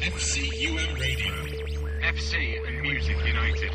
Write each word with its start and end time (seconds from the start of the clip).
FCUM 0.00 0.98
Radio. 0.98 1.34
FC 2.00 2.66
and 2.66 2.80
Music 2.80 3.18
United. 3.26 3.70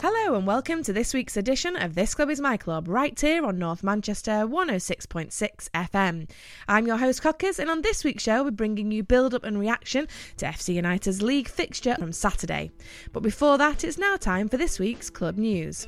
Hello 0.00 0.36
and 0.36 0.46
welcome 0.46 0.82
to 0.82 0.90
this 0.90 1.12
week's 1.12 1.36
edition 1.36 1.76
of 1.76 1.94
This 1.94 2.14
Club 2.14 2.30
is 2.30 2.40
My 2.40 2.56
Club, 2.56 2.88
right 2.88 3.20
here 3.20 3.44
on 3.44 3.58
North 3.58 3.84
Manchester 3.84 4.46
106.6 4.46 5.68
FM. 5.74 6.30
I'm 6.66 6.86
your 6.86 6.96
host 6.96 7.20
Cockers, 7.20 7.58
and 7.58 7.68
on 7.68 7.82
this 7.82 8.04
week's 8.04 8.22
show, 8.22 8.42
we're 8.42 8.52
bringing 8.52 8.90
you 8.90 9.02
build 9.02 9.34
up 9.34 9.44
and 9.44 9.60
reaction 9.60 10.08
to 10.38 10.46
FC 10.46 10.76
United's 10.76 11.20
league 11.20 11.48
fixture 11.48 11.96
from 11.96 12.12
Saturday. 12.12 12.70
But 13.12 13.22
before 13.22 13.58
that, 13.58 13.84
it's 13.84 13.98
now 13.98 14.16
time 14.16 14.48
for 14.48 14.56
this 14.56 14.78
week's 14.78 15.10
club 15.10 15.36
news. 15.36 15.86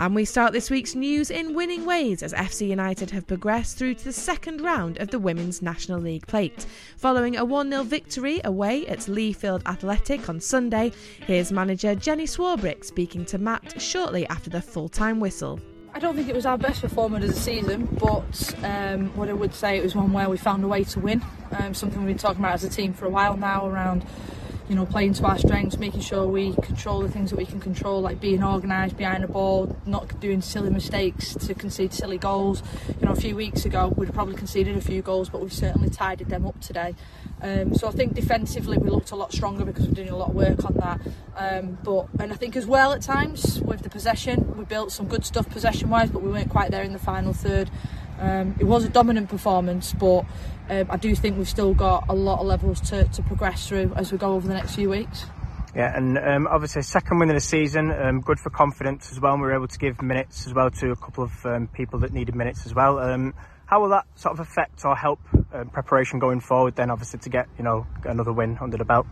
And 0.00 0.14
we 0.14 0.24
start 0.24 0.52
this 0.52 0.70
week's 0.70 0.94
news 0.94 1.28
in 1.28 1.54
winning 1.54 1.84
ways 1.84 2.22
as 2.22 2.32
FC 2.32 2.68
United 2.68 3.10
have 3.10 3.26
progressed 3.26 3.76
through 3.76 3.94
to 3.94 4.04
the 4.04 4.12
second 4.12 4.60
round 4.60 4.96
of 4.98 5.10
the 5.10 5.18
Women's 5.18 5.60
National 5.60 5.98
League 5.98 6.24
Plate. 6.28 6.66
Following 6.96 7.36
a 7.36 7.44
1 7.44 7.68
0 7.68 7.82
victory 7.82 8.40
away 8.44 8.86
at 8.86 9.00
Leafield 9.00 9.66
Athletic 9.66 10.28
on 10.28 10.38
Sunday, 10.38 10.92
here's 11.26 11.50
manager 11.50 11.96
Jenny 11.96 12.26
Swarbrick 12.26 12.84
speaking 12.84 13.24
to 13.24 13.38
Matt 13.38 13.82
shortly 13.82 14.24
after 14.28 14.48
the 14.48 14.62
full 14.62 14.88
time 14.88 15.18
whistle. 15.18 15.58
I 15.92 15.98
don't 15.98 16.14
think 16.14 16.28
it 16.28 16.34
was 16.34 16.46
our 16.46 16.56
best 16.58 16.80
performance 16.80 17.24
of 17.24 17.34
the 17.34 17.40
season, 17.40 17.86
but 17.98 18.54
um, 18.62 19.08
what 19.16 19.28
I 19.28 19.32
would 19.32 19.52
say 19.52 19.78
it 19.78 19.82
was 19.82 19.96
one 19.96 20.12
where 20.12 20.28
we 20.28 20.36
found 20.36 20.62
a 20.62 20.68
way 20.68 20.84
to 20.84 21.00
win. 21.00 21.24
Um, 21.58 21.74
something 21.74 21.98
we've 21.98 22.06
been 22.06 22.18
talking 22.18 22.38
about 22.38 22.54
as 22.54 22.62
a 22.62 22.70
team 22.70 22.92
for 22.92 23.06
a 23.06 23.10
while 23.10 23.36
now 23.36 23.66
around 23.66 24.06
you 24.68 24.74
know, 24.74 24.84
playing 24.84 25.14
to 25.14 25.24
our 25.24 25.38
strengths, 25.38 25.78
making 25.78 26.00
sure 26.00 26.26
we 26.26 26.52
control 26.56 27.00
the 27.00 27.08
things 27.08 27.30
that 27.30 27.36
we 27.36 27.46
can 27.46 27.58
control, 27.58 28.02
like 28.02 28.20
being 28.20 28.44
organised 28.44 28.96
behind 28.96 29.24
the 29.24 29.28
ball, 29.28 29.74
not 29.86 30.20
doing 30.20 30.42
silly 30.42 30.70
mistakes 30.70 31.34
to 31.34 31.54
concede 31.54 31.94
silly 31.94 32.18
goals. 32.18 32.62
You 33.00 33.06
know, 33.06 33.12
a 33.12 33.16
few 33.16 33.34
weeks 33.34 33.64
ago 33.64 33.88
we'd 33.96 34.12
probably 34.12 34.34
conceded 34.34 34.76
a 34.76 34.80
few 34.80 35.00
goals, 35.00 35.30
but 35.30 35.40
we've 35.40 35.52
certainly 35.52 35.88
tidied 35.88 36.28
them 36.28 36.46
up 36.46 36.60
today. 36.60 36.94
Um, 37.40 37.74
so 37.74 37.88
I 37.88 37.92
think 37.92 38.14
defensively 38.14 38.76
we 38.76 38.90
looked 38.90 39.10
a 39.10 39.16
lot 39.16 39.32
stronger 39.32 39.64
because 39.64 39.86
we're 39.86 39.94
doing 39.94 40.10
a 40.10 40.16
lot 40.16 40.30
of 40.30 40.34
work 40.34 40.64
on 40.64 40.74
that. 40.74 41.00
Um, 41.36 41.78
but 41.82 42.08
and 42.18 42.32
I 42.32 42.36
think 42.36 42.56
as 42.56 42.66
well 42.66 42.92
at 42.92 43.00
times 43.00 43.60
with 43.62 43.82
the 43.82 43.90
possession, 43.90 44.56
we 44.56 44.64
built 44.64 44.92
some 44.92 45.06
good 45.06 45.24
stuff 45.24 45.48
possession-wise, 45.48 46.10
but 46.10 46.20
we 46.20 46.30
weren't 46.30 46.50
quite 46.50 46.70
there 46.70 46.82
in 46.82 46.92
the 46.92 46.98
final 46.98 47.32
third. 47.32 47.70
Um, 48.20 48.56
it 48.58 48.64
was 48.64 48.84
a 48.84 48.88
dominant 48.88 49.28
performance, 49.28 49.92
but 49.92 50.24
um, 50.70 50.86
I 50.90 50.96
do 50.96 51.14
think 51.14 51.36
we've 51.36 51.48
still 51.48 51.74
got 51.74 52.04
a 52.08 52.14
lot 52.14 52.40
of 52.40 52.46
levels 52.46 52.80
to, 52.90 53.04
to 53.04 53.22
progress 53.22 53.68
through 53.68 53.92
as 53.96 54.12
we 54.12 54.18
go 54.18 54.34
over 54.34 54.46
the 54.46 54.54
next 54.54 54.74
few 54.74 54.90
weeks. 54.90 55.24
Yeah, 55.74 55.96
and 55.96 56.18
um, 56.18 56.46
obviously 56.46 56.82
second 56.82 57.18
win 57.18 57.28
of 57.28 57.36
the 57.36 57.40
season, 57.40 57.92
um, 57.92 58.20
good 58.20 58.40
for 58.40 58.50
confidence 58.50 59.12
as 59.12 59.20
well. 59.20 59.34
And 59.34 59.42
we 59.42 59.48
were 59.48 59.54
able 59.54 59.68
to 59.68 59.78
give 59.78 60.00
minutes 60.02 60.46
as 60.46 60.54
well 60.54 60.70
to 60.70 60.90
a 60.90 60.96
couple 60.96 61.24
of 61.24 61.46
um, 61.46 61.68
people 61.68 62.00
that 62.00 62.12
needed 62.12 62.34
minutes 62.34 62.66
as 62.66 62.74
well. 62.74 62.98
Um, 62.98 63.34
how 63.66 63.82
will 63.82 63.90
that 63.90 64.06
sort 64.14 64.32
of 64.32 64.40
affect 64.40 64.84
or 64.84 64.96
help 64.96 65.20
uh, 65.52 65.64
preparation 65.64 66.18
going 66.18 66.40
forward? 66.40 66.74
Then, 66.74 66.90
obviously, 66.90 67.20
to 67.20 67.28
get 67.28 67.48
you 67.58 67.64
know 67.64 67.86
another 68.04 68.32
win 68.32 68.56
under 68.60 68.78
the 68.78 68.84
belt. 68.84 69.06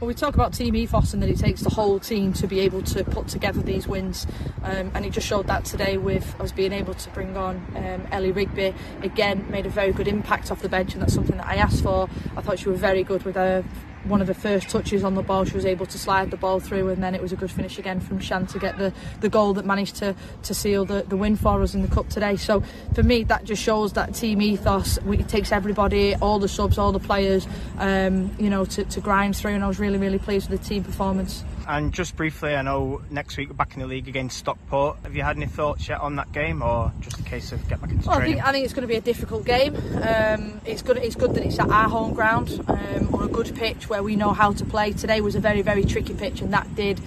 Well, 0.00 0.06
we 0.06 0.14
talk 0.14 0.36
about 0.36 0.52
team 0.52 0.76
ethos 0.76 1.12
and 1.12 1.20
that 1.24 1.28
it 1.28 1.40
takes 1.40 1.62
the 1.62 1.70
whole 1.70 1.98
team 1.98 2.32
to 2.34 2.46
be 2.46 2.60
able 2.60 2.82
to 2.82 3.02
put 3.02 3.26
together 3.26 3.60
these 3.60 3.88
wins, 3.88 4.28
um, 4.62 4.92
and 4.94 5.04
it 5.04 5.10
just 5.10 5.26
showed 5.26 5.48
that 5.48 5.64
today 5.64 5.96
with 5.96 6.40
us 6.40 6.52
being 6.52 6.72
able 6.72 6.94
to 6.94 7.10
bring 7.10 7.36
on 7.36 7.56
um, 7.74 8.06
Ellie 8.12 8.30
Rigby. 8.30 8.76
Again, 9.02 9.50
made 9.50 9.66
a 9.66 9.70
very 9.70 9.90
good 9.90 10.06
impact 10.06 10.52
off 10.52 10.62
the 10.62 10.68
bench, 10.68 10.92
and 10.92 11.02
that's 11.02 11.14
something 11.14 11.36
that 11.38 11.48
I 11.48 11.56
asked 11.56 11.82
for. 11.82 12.08
I 12.36 12.42
thought 12.42 12.60
she 12.60 12.68
was 12.68 12.78
very 12.78 13.02
good 13.02 13.24
with 13.24 13.34
her 13.34 13.64
one 14.08 14.20
of 14.20 14.26
the 14.26 14.34
first 14.34 14.68
touches 14.68 15.04
on 15.04 15.14
the 15.14 15.22
ball, 15.22 15.44
she 15.44 15.54
was 15.54 15.66
able 15.66 15.86
to 15.86 15.98
slide 15.98 16.30
the 16.30 16.36
ball 16.36 16.60
through, 16.60 16.88
and 16.88 17.02
then 17.02 17.14
it 17.14 17.22
was 17.22 17.32
a 17.32 17.36
good 17.36 17.50
finish 17.50 17.78
again 17.78 18.00
from 18.00 18.18
Shan 18.18 18.46
to 18.48 18.58
get 18.58 18.78
the, 18.78 18.92
the 19.20 19.28
goal 19.28 19.54
that 19.54 19.64
managed 19.64 19.96
to, 19.96 20.14
to 20.42 20.54
seal 20.54 20.84
the, 20.84 21.02
the 21.02 21.16
win 21.16 21.36
for 21.36 21.62
us 21.62 21.74
in 21.74 21.82
the 21.82 21.88
cup 21.88 22.08
today. 22.08 22.36
So 22.36 22.62
for 22.94 23.02
me, 23.02 23.24
that 23.24 23.44
just 23.44 23.62
shows 23.62 23.92
that 23.94 24.14
team 24.14 24.40
ethos. 24.40 24.98
It 25.06 25.28
takes 25.28 25.52
everybody, 25.52 26.14
all 26.16 26.38
the 26.38 26.48
subs, 26.48 26.78
all 26.78 26.92
the 26.92 26.98
players, 26.98 27.46
um, 27.78 28.34
you 28.38 28.50
know, 28.50 28.64
to, 28.64 28.84
to 28.84 29.00
grind 29.00 29.36
through. 29.36 29.52
And 29.52 29.64
I 29.64 29.68
was 29.68 29.78
really, 29.78 29.98
really 29.98 30.18
pleased 30.18 30.50
with 30.50 30.62
the 30.62 30.68
team 30.68 30.84
performance. 30.84 31.44
And 31.68 31.92
just 31.92 32.16
briefly, 32.16 32.56
I 32.56 32.62
know 32.62 33.02
next 33.10 33.36
week 33.36 33.50
we're 33.50 33.54
back 33.54 33.74
in 33.74 33.80
the 33.80 33.86
league 33.86 34.08
against 34.08 34.38
Stockport. 34.38 34.96
Have 35.02 35.14
you 35.14 35.22
had 35.22 35.36
any 35.36 35.44
thoughts 35.44 35.86
yet 35.86 36.00
on 36.00 36.16
that 36.16 36.32
game, 36.32 36.62
or 36.62 36.90
just 37.00 37.20
a 37.20 37.22
case 37.22 37.52
of 37.52 37.68
get 37.68 37.78
back 37.78 37.90
into 37.90 38.08
well, 38.08 38.16
training? 38.16 38.40
I 38.40 38.44
think, 38.44 38.48
I 38.48 38.52
think 38.52 38.64
it's 38.64 38.72
going 38.72 38.88
to 38.88 38.88
be 38.88 38.96
a 38.96 39.02
difficult 39.02 39.44
game. 39.44 39.76
Um, 39.76 40.62
it's 40.64 40.80
good. 40.80 40.96
It's 40.96 41.14
good 41.14 41.34
that 41.34 41.44
it's 41.44 41.58
at 41.58 41.68
our 41.68 41.90
home 41.90 42.14
ground 42.14 42.64
um, 42.68 43.14
on 43.14 43.22
a 43.22 43.28
good 43.28 43.54
pitch 43.54 43.86
where 43.90 44.02
we 44.02 44.16
know 44.16 44.32
how 44.32 44.52
to 44.52 44.64
play. 44.64 44.92
Today 44.92 45.20
was 45.20 45.34
a 45.34 45.40
very, 45.40 45.60
very 45.60 45.84
tricky 45.84 46.14
pitch, 46.14 46.40
and 46.40 46.54
that 46.54 46.74
did 46.74 47.00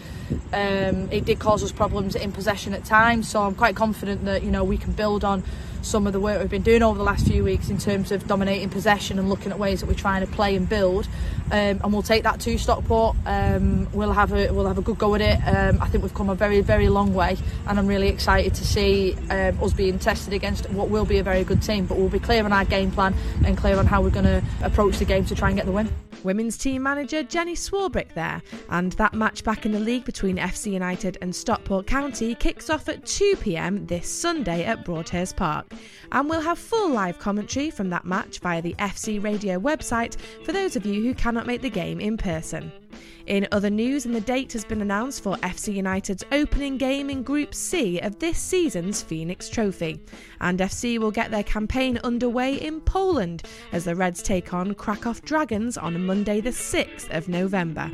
um, 0.54 1.10
it 1.12 1.26
did 1.26 1.40
cause 1.40 1.64
us 1.64 1.72
problems 1.72 2.14
in 2.14 2.32
possession 2.32 2.76
at 2.76 2.86
times. 2.86 3.28
So 3.28 3.42
I'm 3.42 3.56
quite 3.56 3.76
confident 3.76 4.26
that 4.26 4.44
you 4.44 4.52
know 4.52 4.64
we 4.64 4.78
can 4.78 4.92
build 4.92 5.24
on 5.24 5.44
some 5.82 6.08
of 6.08 6.14
the 6.14 6.20
work 6.20 6.40
we've 6.40 6.50
been 6.50 6.62
doing 6.62 6.84
over 6.84 6.98
the 6.98 7.04
last 7.04 7.28
few 7.28 7.44
weeks 7.44 7.70
in 7.70 7.78
terms 7.78 8.12
of 8.12 8.28
dominating 8.28 8.70
possession 8.70 9.20
and 9.20 9.30
looking 9.30 9.52
at 9.52 9.60
ways 9.60 9.82
that 9.82 9.88
we're 9.88 9.94
trying 9.94 10.26
to 10.26 10.32
play 10.32 10.56
and 10.56 10.68
build. 10.68 11.08
Um, 11.52 11.82
and 11.84 11.92
we'll 11.92 12.02
take 12.02 12.24
that 12.24 12.40
to 12.42 12.58
Stockport. 12.58 13.16
Um, 13.26 13.92
we'll 13.92 14.14
have 14.14 14.32
a 14.32 14.52
we'll 14.52 14.68
have 14.68 14.78
a 14.78 14.82
good 14.82 14.98
go 14.98 15.16
at 15.16 15.22
it. 15.22 15.40
Um, 15.46 15.82
I 15.82 15.88
think 15.88 16.04
we've 16.04 16.14
come 16.14 16.30
a 16.30 16.36
very 16.36 16.62
very 16.62 16.88
long 16.88 17.14
way, 17.14 17.38
and 17.68 17.78
I'm 17.78 17.88
really 17.88 18.08
excited 18.08 18.56
to 18.56 18.66
see 18.66 19.16
um, 19.30 19.62
us 19.62 19.74
being 19.74 20.00
tested 20.00 20.34
against 20.34 20.70
what 20.70 20.90
will 20.90 21.06
be 21.06 21.18
a 21.18 21.24
very 21.24 21.44
good 21.44 21.62
team. 21.62 21.86
But 21.86 21.98
we'll 21.98 22.10
be 22.10 22.20
clear 22.20 22.46
on 22.46 22.54
our 22.54 22.66
game 22.66 22.92
plan 22.92 23.14
and 23.46 23.58
clear 23.58 23.78
on 23.78 23.86
how 23.86 24.02
we're 24.02 24.12
going 24.12 24.26
to 24.26 24.42
approach 24.64 24.98
the 24.98 25.06
game 25.06 25.26
to 25.26 25.36
try 25.36 25.50
and 25.50 25.58
get 25.58 25.66
the 25.66 25.74
win. 25.74 25.90
Women's 26.24 26.58
team 26.58 26.84
manager 26.84 27.24
Jenny 27.24 27.56
Swarbrick 27.56 28.14
there, 28.14 28.42
and 28.70 28.92
that 28.94 29.14
match 29.14 29.44
back 29.44 29.66
in 29.66 29.72
the 29.72 29.80
league 29.80 30.06
between 30.06 30.38
FC 30.38 30.72
United 30.72 31.18
and 31.22 31.36
Stockport 31.36 31.88
County 31.88 32.36
kicks 32.36 32.70
off 32.70 32.88
at 32.88 33.06
2 33.06 33.38
pm 33.38 33.86
this 33.88 34.08
Sunday 34.08 34.64
at 34.64 34.86
Broadhurst 34.86 35.36
Park. 35.36 35.71
And 36.12 36.30
we'll 36.30 36.42
have 36.42 36.60
full 36.60 36.90
live 36.90 37.20
commentary 37.20 37.70
from 37.70 37.90
that 37.90 38.06
match 38.06 38.40
via 38.40 38.62
the 38.62 38.76
FC 38.76 39.24
Radio 39.24 39.60
website 39.60 40.18
for 40.44 40.52
those 40.52 40.76
of 40.76 40.86
you 40.86 41.02
who 41.02 41.14
cannot 41.14 41.48
make 41.48 41.62
the 41.62 41.70
game 41.70 42.00
in 42.00 42.18
person. 42.18 42.72
In 43.28 43.48
other 43.52 43.70
news, 43.70 44.06
and 44.06 44.16
the 44.16 44.22
date 44.22 44.52
has 44.54 44.66
been 44.66 44.82
announced 44.82 45.24
for 45.24 45.38
FC 45.38 45.76
United's 45.76 46.26
opening 46.32 46.78
game 46.78 47.10
in 47.10 47.24
Group 47.24 47.54
C 47.54 48.00
of 48.00 48.20
this 48.20 48.38
season's 48.38 49.02
Phoenix 49.02 49.48
Trophy. 49.48 50.04
And 50.40 50.60
FC 50.60 50.98
will 50.98 51.12
get 51.12 51.32
their 51.32 51.44
campaign 51.44 52.00
underway 52.04 52.56
in 52.56 52.82
Poland 52.82 53.44
as 53.72 53.86
the 53.86 53.96
Reds 53.96 54.22
take 54.24 54.54
on 54.54 54.74
Krakow 54.74 55.14
Dragons 55.24 55.78
on 55.78 56.06
Monday, 56.06 56.42
the 56.42 56.50
6th 56.50 57.10
of 57.16 57.30
November. 57.30 57.92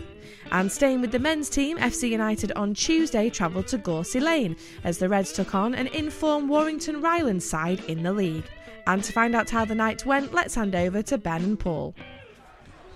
And 0.51 0.71
staying 0.71 1.01
with 1.01 1.11
the 1.11 1.19
men's 1.19 1.49
team, 1.49 1.77
FC 1.77 2.09
United 2.09 2.53
on 2.53 2.73
Tuesday 2.73 3.29
travelled 3.29 3.67
to 3.67 3.77
Gorsey 3.77 4.19
Lane 4.19 4.55
as 4.83 4.97
the 4.97 5.09
Reds 5.09 5.33
took 5.33 5.53
on 5.53 5.75
an 5.75 5.87
informed 5.87 6.49
Warrington 6.49 7.01
Rylands 7.01 7.45
side 7.45 7.83
in 7.85 8.03
the 8.03 8.13
league. 8.13 8.45
And 8.85 9.03
to 9.03 9.11
find 9.11 9.35
out 9.35 9.49
how 9.49 9.65
the 9.65 9.75
night 9.75 10.05
went, 10.05 10.33
let's 10.33 10.55
hand 10.55 10.73
over 10.73 11.01
to 11.03 11.17
Ben 11.17 11.43
and 11.43 11.59
Paul. 11.59 11.93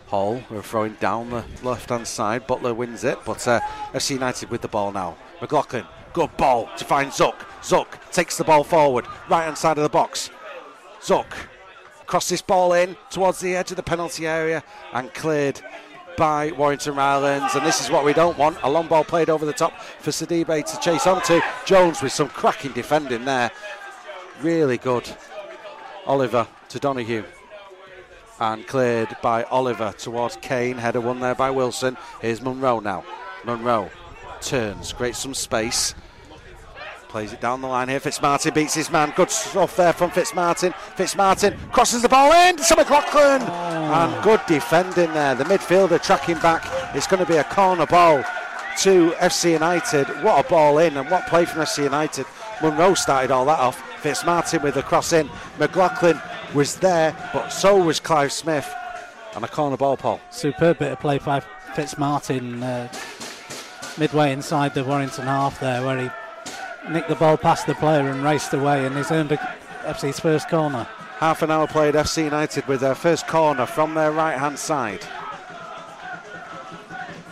Hall 0.08 0.42
are 0.50 0.62
throwing 0.62 0.94
down 0.96 1.30
the 1.30 1.44
left 1.64 1.90
hand 1.90 2.08
side. 2.08 2.48
Butler 2.48 2.74
wins 2.74 3.04
it, 3.04 3.20
but 3.26 3.46
uh, 3.48 3.60
FC 3.94 4.12
United 4.12 4.50
with 4.50 4.62
the 4.62 4.68
ball 4.70 4.92
now. 4.94 5.18
McLaughlin, 5.42 5.86
good 6.14 6.36
ball 6.38 6.70
to 6.78 6.86
find 6.86 7.12
Zook. 7.12 7.46
Zook 7.64 7.98
takes 8.12 8.38
the 8.38 8.44
ball 8.46 8.64
forward, 8.64 9.06
right 9.30 9.44
hand 9.44 9.58
side 9.58 9.78
of 9.78 9.84
the 9.84 9.90
box. 9.90 10.30
Zook 11.04 11.36
crosses 12.06 12.30
this 12.30 12.42
ball 12.42 12.74
in 12.74 12.98
towards 13.10 13.40
the 13.40 13.56
edge 13.56 13.72
of 13.72 13.78
the 13.78 13.84
penalty 13.84 14.28
area 14.28 14.64
and 14.94 15.14
cleared 15.14 15.62
by 16.22 16.52
Warrington 16.52 16.94
Rylands. 16.94 17.56
And 17.56 17.66
this 17.66 17.82
is 17.82 17.90
what 17.90 18.06
we 18.06 18.14
don't 18.14 18.38
want. 18.38 18.56
A 18.62 18.70
long 18.70 18.86
ball 18.86 19.04
played 19.04 19.28
over 19.28 19.44
the 19.44 19.54
top 19.54 19.82
for 19.82 20.12
Sidibe 20.12 20.64
to 20.64 20.80
chase 20.80 21.08
onto. 21.08 21.42
Jones 21.66 22.04
with 22.04 22.12
some 22.12 22.30
cracking 22.30 22.74
defending 22.74 23.26
there. 23.26 23.50
Really 24.40 24.78
good. 24.78 25.10
Oliver 26.06 26.48
to 26.70 26.80
Donahue 26.80 27.24
and 28.40 28.68
cleared 28.68 29.18
by 29.24 29.46
Oliver 29.46 29.96
towards 29.98 30.36
Kane. 30.44 30.78
Header 30.78 31.02
won 31.02 31.22
there 31.22 31.34
by 31.34 31.50
Wilson. 31.50 31.98
Here's 32.22 32.40
Munro 32.40 32.80
now. 32.80 33.04
Munro 33.44 33.90
turns, 34.42 34.94
creates 34.94 35.18
some 35.18 35.34
space. 35.34 35.96
Plays 37.12 37.34
it 37.34 37.42
down 37.42 37.60
the 37.60 37.68
line 37.68 37.90
here. 37.90 38.00
Fitzmartin 38.00 38.54
beats 38.54 38.74
his 38.74 38.90
man. 38.90 39.12
Good 39.18 39.30
stuff 39.30 39.76
there 39.76 39.92
from 39.92 40.12
Fitzmartin. 40.12 40.72
Fitzmartin 40.96 41.58
crosses 41.74 42.02
the 42.02 42.08
ball 42.08 42.32
in 42.32 42.56
to 42.56 42.76
McLaughlin. 42.78 43.42
Oh. 43.42 43.94
And 43.94 44.24
good 44.24 44.40
defending 44.48 45.14
there. 45.14 45.36
The 45.36 45.44
midfielder 45.44 46.02
tracking 46.02 46.38
back. 46.38 46.66
It's 46.96 47.08
going 47.08 47.22
to 47.22 47.30
be 47.30 47.36
a 47.36 47.44
corner 47.44 47.86
ball 47.86 48.24
to 48.84 49.12
FC 49.18 49.52
United. 49.52 50.08
What 50.24 50.46
a 50.46 50.50
ball 50.50 50.78
in 50.78 50.96
and 50.96 51.12
what 51.12 51.28
play 51.28 51.44
from 51.44 51.64
FC 51.64 51.84
United. 51.84 52.26
Munro 52.62 52.94
started 52.94 53.30
all 53.30 53.44
that 53.44 53.60
off. 53.60 53.82
Fitzmartin 54.02 54.64
with 54.64 54.76
the 54.76 54.82
cross 54.82 55.12
in. 55.12 55.30
McLaughlin 55.60 56.18
was 56.54 56.78
there, 56.78 57.14
but 57.34 57.50
so 57.50 57.76
was 57.76 58.00
Clive 58.00 58.32
Smith. 58.32 58.74
And 59.36 59.44
a 59.44 59.50
corner 59.50 59.76
ball, 59.76 59.98
Paul. 59.98 60.22
Superb 60.30 60.80
bit 60.80 60.94
of 60.94 61.02
play 61.02 61.18
by 61.18 61.42
Fitzmartin 61.74 62.64
uh, 62.64 62.88
midway 64.00 64.32
inside 64.32 64.74
the 64.74 64.86
Warrington 64.86 65.26
half 65.26 65.60
there, 65.60 65.86
where 65.86 66.04
he 66.04 66.10
nicked 66.90 67.10
the 67.10 67.16
ball 67.16 67.38
past 67.38 67.68
the 67.68 67.76
player 67.76 68.10
and 68.10 68.24
raced 68.24 68.54
away, 68.54 68.86
and 68.86 68.96
he's 68.96 69.12
earned 69.12 69.32
a, 69.32 69.94
first 69.94 70.50
corner. 70.50 70.88
Half 71.18 71.42
an 71.42 71.52
hour 71.52 71.68
played 71.68 71.94
FC 71.94 72.26
United 72.26 72.68
with 72.68 72.82
their 72.82 72.96
first 72.96 73.28
corner 73.28 73.66
from 73.66 73.94
their 73.94 74.12
right 74.12 74.38
hand 74.38 74.58
side. 74.58 75.06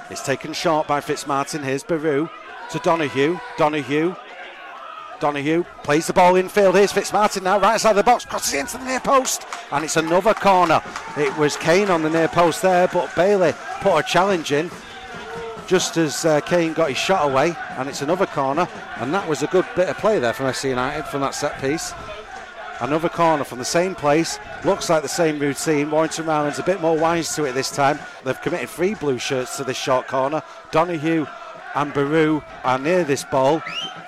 It's 0.10 0.24
taken 0.24 0.54
short 0.54 0.88
by 0.88 1.01
Fitzmartin. 1.01 1.63
Here's 1.63 1.84
Baru 1.84 2.30
to 2.72 2.80
Donahue. 2.80 3.40
Donahue 3.57 4.16
Donahue 5.19 5.66
plays 5.84 6.07
the 6.07 6.13
ball 6.13 6.36
infield. 6.36 6.75
Here's 6.75 6.94
Fitzmartin 6.94 7.44
now, 7.44 7.60
right 7.60 7.80
side 7.80 7.92
of 7.92 7.98
the 7.98 8.04
box, 8.04 8.25
crosses 8.25 8.54
into 8.54 8.78
the 8.78 8.86
near 8.86 9.00
post, 9.00 9.45
and 9.72 9.84
it's 9.84 9.98
another 9.98 10.34
corner. 10.34 10.81
It 11.18 11.36
was 11.38 11.57
Kane 11.57 11.90
on 11.90 12.04
the 12.04 12.10
near 12.10 12.28
post 12.28 12.62
there, 12.62 12.88
but 12.88 13.13
Bailey 13.16 13.54
put 13.81 13.98
a 13.98 14.04
challenge 14.04 14.52
in 14.52 14.72
just 15.69 15.98
as 15.98 16.25
uh, 16.25 16.42
Kane 16.42 16.74
got 16.74 16.89
his 16.89 16.98
shot 16.98 17.30
away, 17.30 17.56
and 17.77 17.88
it's 17.88 18.01
another 18.01 18.25
corner. 18.25 18.68
And 18.98 19.13
that 19.13 19.30
was 19.30 19.44
a 19.44 19.48
good 19.48 19.68
bit 19.75 19.88
of 19.88 20.00
play 20.00 20.18
there 20.18 20.33
from 20.33 20.48
FC 20.48 20.69
United 20.69 21.06
from 21.06 21.21
that 21.21 21.36
set 21.36 21.62
piece. 21.62 21.94
Another 22.81 23.07
corner 23.07 23.44
from 23.44 23.60
the 23.60 23.66
same 23.66 23.94
place. 23.94 24.39
Looks 24.66 24.89
like 24.89 25.04
the 25.04 25.07
same 25.07 25.38
routine. 25.38 25.92
Warrington 25.92 26.25
Rylands 26.25 26.57
a 26.57 26.63
bit 26.63 26.81
more 26.81 26.98
wise 26.98 27.36
to 27.36 27.44
it 27.44 27.51
this 27.51 27.69
time. 27.69 28.00
They've 28.25 28.42
committed 28.42 28.68
three 28.68 28.95
blue 28.95 29.19
shirts 29.19 29.57
to 29.57 29.63
this 29.63 29.77
short 29.77 30.07
corner. 30.07 30.42
Donahue 30.71 31.27
and 31.75 31.94
Baru 31.94 32.42
are 32.63 32.80
near 32.80 33.04
this 33.04 33.24
ball. 33.24 33.60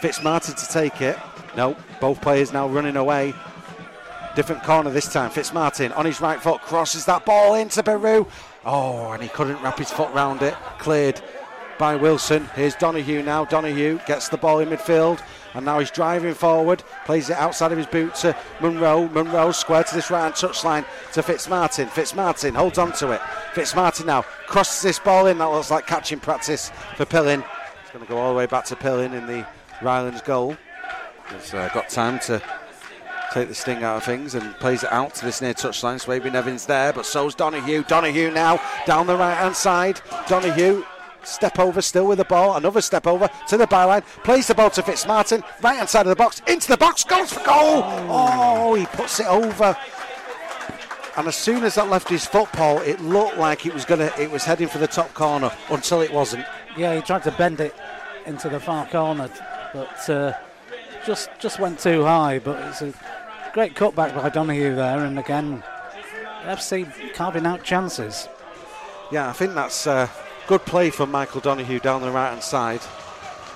Fitzmartin 0.01 0.55
to 0.55 0.73
take 0.73 0.99
it. 0.99 1.19
No, 1.55 1.77
both 1.99 2.21
players 2.21 2.51
now 2.51 2.67
running 2.67 2.95
away. 2.95 3.35
Different 4.35 4.63
corner 4.63 4.89
this 4.89 5.13
time. 5.13 5.29
Fitzmartin 5.29 5.95
on 5.95 6.07
his 6.07 6.21
right 6.21 6.41
foot 6.41 6.61
crosses 6.61 7.05
that 7.05 7.23
ball 7.23 7.53
into 7.53 7.83
Baru. 7.83 8.25
Oh, 8.65 9.11
and 9.11 9.21
he 9.21 9.29
couldn't 9.29 9.61
wrap 9.61 9.77
his 9.77 9.91
foot 9.91 10.11
round 10.13 10.41
it. 10.41 10.55
Cleared 10.79 11.21
by 11.81 11.95
Wilson. 11.95 12.47
Here's 12.53 12.75
Donahue 12.75 13.23
now. 13.23 13.43
Donahue 13.43 13.97
gets 14.05 14.29
the 14.29 14.37
ball 14.37 14.59
in 14.59 14.69
midfield 14.69 15.19
and 15.55 15.65
now 15.65 15.79
he's 15.79 15.89
driving 15.89 16.35
forward, 16.35 16.83
plays 17.05 17.31
it 17.31 17.37
outside 17.37 17.71
of 17.71 17.77
his 17.79 17.87
boot 17.87 18.13
to 18.17 18.37
Munro. 18.61 19.09
Munro 19.09 19.51
square 19.51 19.83
to 19.83 19.95
this 19.95 20.11
right 20.11 20.21
hand 20.21 20.35
touchline 20.35 20.85
to 21.13 21.23
Fitzmartin. 21.23 21.87
Fitzmartin 21.87 22.55
holds 22.55 22.77
on 22.77 22.91
to 22.91 23.13
it. 23.13 23.19
Fitzmartin 23.55 24.05
now 24.05 24.21
crosses 24.45 24.83
this 24.83 24.99
ball 24.99 25.25
in. 25.25 25.39
That 25.39 25.45
looks 25.45 25.71
like 25.71 25.87
catching 25.87 26.19
practice 26.19 26.71
for 26.97 27.05
Pillin. 27.05 27.43
It's 27.81 27.91
going 27.91 28.05
to 28.05 28.07
go 28.07 28.19
all 28.19 28.31
the 28.31 28.37
way 28.37 28.45
back 28.45 28.65
to 28.65 28.75
Pillin 28.75 29.15
in 29.15 29.25
the 29.25 29.43
Rylands 29.81 30.23
goal. 30.23 30.55
He's 31.33 31.51
uh, 31.51 31.67
got 31.73 31.89
time 31.89 32.19
to 32.19 32.43
take 33.33 33.47
the 33.47 33.55
sting 33.55 33.83
out 33.83 33.97
of 33.97 34.03
things 34.03 34.35
and 34.35 34.53
plays 34.59 34.83
it 34.83 34.91
out 34.91 35.15
to 35.15 35.25
this 35.25 35.41
near 35.41 35.55
touchline. 35.55 35.99
Swabian 35.99 36.35
Evans 36.35 36.67
there, 36.67 36.93
but 36.93 37.07
so's 37.07 37.33
Donahue. 37.33 37.83
Donahue 37.85 38.29
now 38.29 38.61
down 38.85 39.07
the 39.07 39.17
right 39.17 39.33
hand 39.33 39.55
side. 39.55 39.99
Donahue 40.27 40.83
Step 41.23 41.59
over 41.59 41.81
still 41.81 42.07
with 42.07 42.17
the 42.17 42.25
ball. 42.25 42.55
Another 42.55 42.81
step 42.81 43.05
over 43.05 43.29
to 43.47 43.57
the 43.57 43.67
byline. 43.67 44.03
Plays 44.23 44.47
the 44.47 44.55
ball 44.55 44.69
to 44.71 44.81
Fitzmartin. 44.81 45.43
Right 45.61 45.77
hand 45.77 45.89
side 45.89 46.05
of 46.05 46.09
the 46.09 46.15
box. 46.15 46.41
Into 46.47 46.67
the 46.67 46.77
box. 46.77 47.03
Goes 47.03 47.31
for 47.31 47.43
goal. 47.45 47.83
Oh, 48.09 48.73
he 48.73 48.85
puts 48.87 49.19
it 49.19 49.27
over. 49.27 49.77
And 51.17 51.27
as 51.27 51.35
soon 51.35 51.63
as 51.63 51.75
that 51.75 51.89
left 51.89 52.09
his 52.09 52.25
foot, 52.25 52.47
Paul, 52.53 52.79
it 52.79 52.99
looked 53.01 53.37
like 53.37 53.65
it 53.65 53.73
was 53.73 53.85
gonna. 53.85 54.11
It 54.17 54.31
was 54.31 54.45
heading 54.45 54.69
for 54.69 54.77
the 54.77 54.87
top 54.87 55.13
corner 55.13 55.51
until 55.69 56.01
it 56.01 56.11
wasn't. 56.11 56.45
Yeah, 56.77 56.95
he 56.95 57.01
tried 57.01 57.23
to 57.23 57.31
bend 57.31 57.59
it 57.59 57.75
into 58.25 58.47
the 58.49 58.59
far 58.59 58.87
corner, 58.87 59.29
but 59.73 60.09
uh, 60.09 60.33
just 61.05 61.29
just 61.37 61.59
went 61.59 61.79
too 61.79 62.03
high. 62.03 62.39
But 62.39 62.65
it's 62.67 62.81
a 62.81 62.93
great 63.53 63.75
cutback 63.75 64.15
by 64.15 64.29
Donahue 64.29 64.73
there, 64.73 65.03
and 65.03 65.19
again, 65.19 65.61
FC 66.43 67.13
carving 67.13 67.45
out 67.45 67.63
chances. 67.63 68.29
Yeah, 69.11 69.29
I 69.29 69.33
think 69.33 69.53
that's 69.53 69.85
uh, 69.85 70.07
Good 70.47 70.65
play 70.65 70.89
from 70.89 71.11
Michael 71.11 71.39
Donahue 71.39 71.79
down 71.79 72.01
the 72.01 72.11
right 72.11 72.29
hand 72.29 72.43
side. 72.43 72.81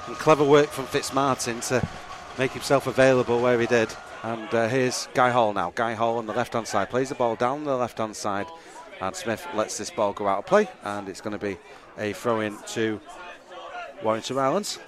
And 0.08 0.16
clever 0.18 0.44
work 0.44 0.68
from 0.68 0.86
Fitzmartin 0.86 1.68
to 1.70 1.86
make 2.38 2.52
himself 2.52 2.88
available 2.88 3.42
where 3.42 3.60
he 3.60 3.66
did. 3.66 3.94
And 4.24 4.54
uh, 4.54 4.68
here's 4.68 5.08
Guy 5.14 5.32
Hall 5.32 5.52
now. 5.52 5.72
Guy 5.76 5.94
Hall 5.94 6.18
on 6.18 6.26
the 6.26 6.34
left 6.34 6.54
hand 6.54 6.68
side 6.68 6.90
plays 6.90 7.10
the 7.10 7.16
ball 7.16 7.36
down 7.36 7.64
the 7.64 7.76
left 7.76 7.98
hand 7.98 8.16
side. 8.16 8.48
And 9.02 9.16
Smith 9.16 9.46
lets 9.56 9.78
this 9.78 9.90
ball 9.90 10.14
go 10.14 10.28
out 10.28 10.40
of 10.40 10.46
play. 10.46 10.70
And 10.84 11.10
it's 11.10 11.22
going 11.22 11.38
to 11.38 11.44
be 11.44 11.58
a 11.98 12.14
throw 12.14 12.40
in 12.42 12.58
to 12.68 13.02
Warrington 14.04 14.36
Rylands. 14.38 14.80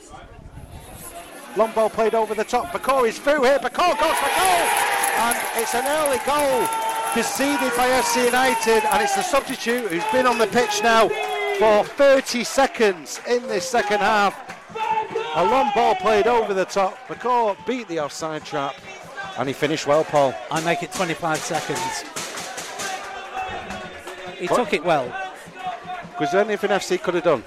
Long 1.58 1.72
ball 1.72 1.90
played 1.90 2.14
over 2.14 2.36
the 2.36 2.44
top. 2.44 2.72
Corey's 2.82 3.20
through 3.20 3.44
here. 3.44 3.60
Bakor 3.60 4.00
goes 4.00 4.18
for 4.18 4.30
goal. 4.40 4.68
And 5.20 5.38
it's 5.56 5.74
an 5.74 5.86
early 5.86 6.20
goal 6.26 6.68
conceded 7.14 7.76
by 7.76 7.90
FC 7.90 8.26
United. 8.26 8.86
And 8.94 9.02
it's 9.02 9.16
the 9.16 9.24
substitute 9.24 9.92
who's 9.92 10.06
been 10.12 10.28
on 10.28 10.38
the 10.38 10.48
pitch 10.48 10.82
now 10.84 11.10
for 11.58 11.84
30 11.84 12.44
seconds 12.44 13.20
in 13.28 13.42
this 13.48 13.68
second 13.68 14.00
half. 14.00 14.36
A 15.36 15.44
long 15.44 15.72
ball 15.74 15.96
played 15.96 16.28
over 16.28 16.54
the 16.54 16.66
top. 16.66 16.98
Bakor 17.08 17.58
beat 17.66 17.88
the 17.88 18.00
offside 18.00 18.46
trap 18.46 18.76
and 19.38 19.48
he 19.48 19.54
finished 19.54 19.88
well, 19.88 20.04
Paul. 20.04 20.34
I 20.52 20.62
make 20.62 20.84
it 20.84 20.92
25 20.92 21.38
seconds. 21.38 22.02
He 24.38 24.48
what? 24.48 24.58
took 24.58 24.74
it 24.74 24.84
well. 24.84 25.06
Was 26.20 26.32
there 26.32 26.42
anything 26.42 26.70
FC 26.70 27.02
could 27.02 27.16
have 27.16 27.24
done? 27.24 27.44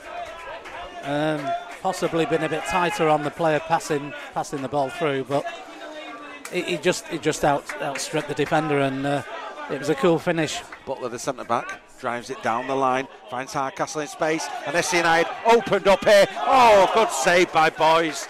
Um, 1.02 1.48
possibly 1.80 2.26
been 2.26 2.42
a 2.42 2.48
bit 2.48 2.64
tighter 2.64 3.08
on 3.08 3.22
the 3.22 3.30
player 3.30 3.60
passing 3.60 4.12
passing 4.34 4.60
the 4.62 4.68
ball 4.68 4.90
through, 4.90 5.24
but 5.24 5.44
he, 6.52 6.62
he 6.62 6.76
just 6.76 7.06
he 7.08 7.18
just 7.18 7.44
out 7.44 7.64
outstripped 7.80 8.28
the 8.28 8.34
defender 8.34 8.80
and 8.80 9.06
uh, 9.06 9.22
it 9.70 9.78
was 9.78 9.88
a 9.88 9.94
cool 9.94 10.18
finish. 10.18 10.60
Butler, 10.84 11.08
the 11.08 11.18
centre 11.18 11.44
back, 11.44 11.80
drives 12.00 12.30
it 12.30 12.42
down 12.42 12.66
the 12.66 12.74
line, 12.74 13.06
finds 13.28 13.52
Hardcastle 13.52 14.00
in 14.00 14.08
space, 14.08 14.48
and 14.66 14.74
FC 14.74 14.98
United 14.98 15.30
opened 15.46 15.86
up 15.86 16.02
here. 16.04 16.26
Oh, 16.38 16.90
good 16.94 17.10
save 17.10 17.52
by 17.52 17.70
Boys. 17.70 18.26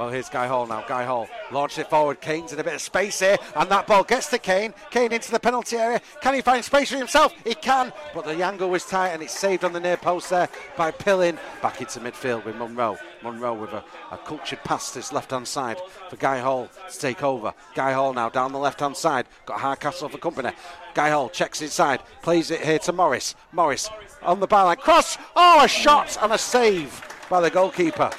Well, 0.00 0.08
here's 0.08 0.30
Guy 0.30 0.46
Hall 0.46 0.66
now. 0.66 0.82
Guy 0.88 1.04
Hall 1.04 1.28
launches 1.52 1.80
it 1.80 1.90
forward. 1.90 2.22
Kane's 2.22 2.54
in 2.54 2.58
a 2.58 2.64
bit 2.64 2.72
of 2.72 2.80
space 2.80 3.20
here, 3.20 3.36
and 3.54 3.68
that 3.68 3.86
ball 3.86 4.02
gets 4.02 4.28
to 4.28 4.38
Kane. 4.38 4.72
Kane 4.90 5.12
into 5.12 5.30
the 5.30 5.38
penalty 5.38 5.76
area. 5.76 6.00
Can 6.22 6.32
he 6.32 6.40
find 6.40 6.64
space 6.64 6.90
for 6.90 6.96
himself? 6.96 7.34
He 7.44 7.54
can, 7.54 7.92
but 8.14 8.24
the 8.24 8.42
angle 8.42 8.70
was 8.70 8.86
tight, 8.86 9.10
and 9.10 9.22
it's 9.22 9.38
saved 9.38 9.62
on 9.62 9.74
the 9.74 9.78
near 9.78 9.98
post 9.98 10.30
there 10.30 10.48
by 10.74 10.90
Pillin. 10.90 11.36
Back 11.60 11.82
into 11.82 12.00
midfield 12.00 12.46
with 12.46 12.56
Munro. 12.56 12.96
Munro 13.22 13.52
with 13.52 13.74
a, 13.74 13.84
a 14.10 14.16
cultured 14.16 14.64
pass 14.64 14.90
to 14.92 15.00
his 15.00 15.12
left 15.12 15.32
hand 15.32 15.46
side 15.46 15.76
for 16.08 16.16
Guy 16.16 16.38
Hall 16.38 16.70
to 16.90 16.98
take 16.98 17.22
over. 17.22 17.52
Guy 17.74 17.92
Hall 17.92 18.14
now 18.14 18.30
down 18.30 18.52
the 18.52 18.58
left 18.58 18.80
hand 18.80 18.96
side. 18.96 19.26
Got 19.44 19.60
Hardcastle 19.60 20.08
for 20.08 20.16
company. 20.16 20.52
Guy 20.94 21.10
Hall 21.10 21.28
checks 21.28 21.60
inside, 21.60 22.00
plays 22.22 22.50
it 22.50 22.64
here 22.64 22.78
to 22.78 22.92
Morris. 22.94 23.34
Morris 23.52 23.90
on 24.22 24.40
the 24.40 24.48
byline. 24.48 24.78
Cross! 24.78 25.18
Oh, 25.36 25.62
a 25.62 25.68
shot 25.68 26.16
and 26.22 26.32
a 26.32 26.38
save 26.38 27.06
by 27.28 27.42
the 27.42 27.50
goalkeeper. 27.50 28.10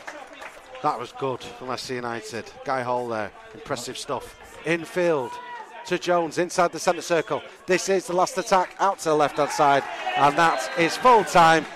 That 0.84 1.00
was 1.00 1.12
good 1.12 1.44
from 1.44 1.68
FC 1.68 1.96
United. 1.96 2.46
Guy 2.66 2.82
Hall 2.82 3.08
there, 3.08 3.32
impressive 3.54 4.00
stuff. 4.00 4.40
Infield 4.66 5.32
to 5.86 6.00
Jones 6.00 6.40
inside 6.40 6.72
the 6.72 6.80
centre 6.80 7.04
circle. 7.04 7.44
This 7.68 7.88
is 7.88 8.08
the 8.08 8.14
last 8.14 8.36
attack 8.40 8.76
out 8.80 8.98
to 9.00 9.10
the 9.10 9.16
left 9.16 9.38
hand 9.38 9.52
side, 9.52 9.84
and 10.18 10.36
that 10.38 10.72
is 10.80 10.98
full 10.98 11.24
time. 11.24 11.68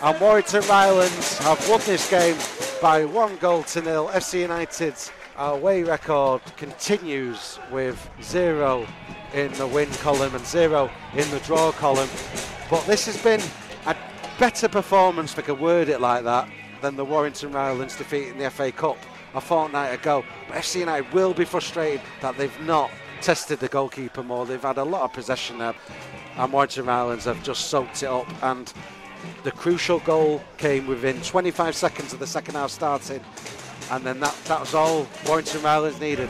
And 0.00 0.20
Warrington 0.20 0.62
Rylands 0.62 1.38
have 1.38 1.68
won 1.68 1.80
this 1.84 2.08
game 2.08 2.36
by 2.80 3.04
one 3.04 3.36
goal 3.38 3.64
to 3.64 3.82
nil. 3.82 4.08
FC 4.08 4.42
United's 4.42 5.10
away 5.36 5.82
record 5.82 6.40
continues 6.56 7.58
with 7.72 8.08
zero 8.22 8.86
in 9.32 9.52
the 9.54 9.66
win 9.66 9.90
column 9.94 10.32
and 10.32 10.46
zero 10.46 10.88
in 11.14 11.28
the 11.32 11.40
draw 11.40 11.72
column. 11.72 12.08
But 12.70 12.86
this 12.86 13.06
has 13.06 13.20
been 13.20 13.40
a 13.86 13.96
better 14.38 14.68
performance, 14.68 15.32
if 15.32 15.40
I 15.40 15.42
could 15.42 15.58
word 15.58 15.88
it 15.88 16.00
like 16.00 16.22
that, 16.22 16.48
than 16.84 16.96
the 16.96 17.04
Warrington 17.04 17.50
Rylands 17.50 17.96
defeat 17.96 18.28
in 18.28 18.36
the 18.36 18.50
FA 18.50 18.70
Cup 18.70 18.98
a 19.34 19.40
fortnight 19.40 19.94
ago. 19.94 20.22
But 20.46 20.58
FC 20.58 20.80
United 20.80 21.10
will 21.14 21.32
be 21.32 21.46
frustrated 21.46 22.02
that 22.20 22.36
they've 22.36 22.60
not 22.60 22.90
tested 23.22 23.58
the 23.58 23.68
goalkeeper 23.68 24.22
more. 24.22 24.44
They've 24.44 24.60
had 24.60 24.76
a 24.76 24.84
lot 24.84 25.00
of 25.00 25.14
possession 25.14 25.56
there, 25.56 25.74
and 26.36 26.52
Warrington 26.52 26.84
Rylands 26.84 27.24
have 27.24 27.42
just 27.42 27.68
soaked 27.68 28.02
it 28.02 28.06
up. 28.06 28.26
And 28.42 28.70
the 29.44 29.50
crucial 29.50 30.00
goal 30.00 30.44
came 30.58 30.86
within 30.86 31.22
25 31.22 31.74
seconds 31.74 32.12
of 32.12 32.18
the 32.18 32.26
second 32.26 32.54
half 32.54 32.70
starting, 32.70 33.24
and 33.90 34.04
then 34.04 34.20
that, 34.20 34.36
that 34.44 34.60
was 34.60 34.74
all 34.74 35.06
Warrington 35.26 35.62
Rylands 35.62 35.98
needed. 36.00 36.28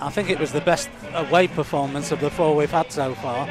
I 0.00 0.10
think 0.10 0.28
it 0.28 0.40
was 0.40 0.50
the 0.50 0.60
best 0.60 0.90
away 1.14 1.46
performance 1.46 2.10
of 2.10 2.18
the 2.18 2.30
four 2.30 2.56
we've 2.56 2.68
had 2.68 2.90
so 2.90 3.14
far, 3.14 3.48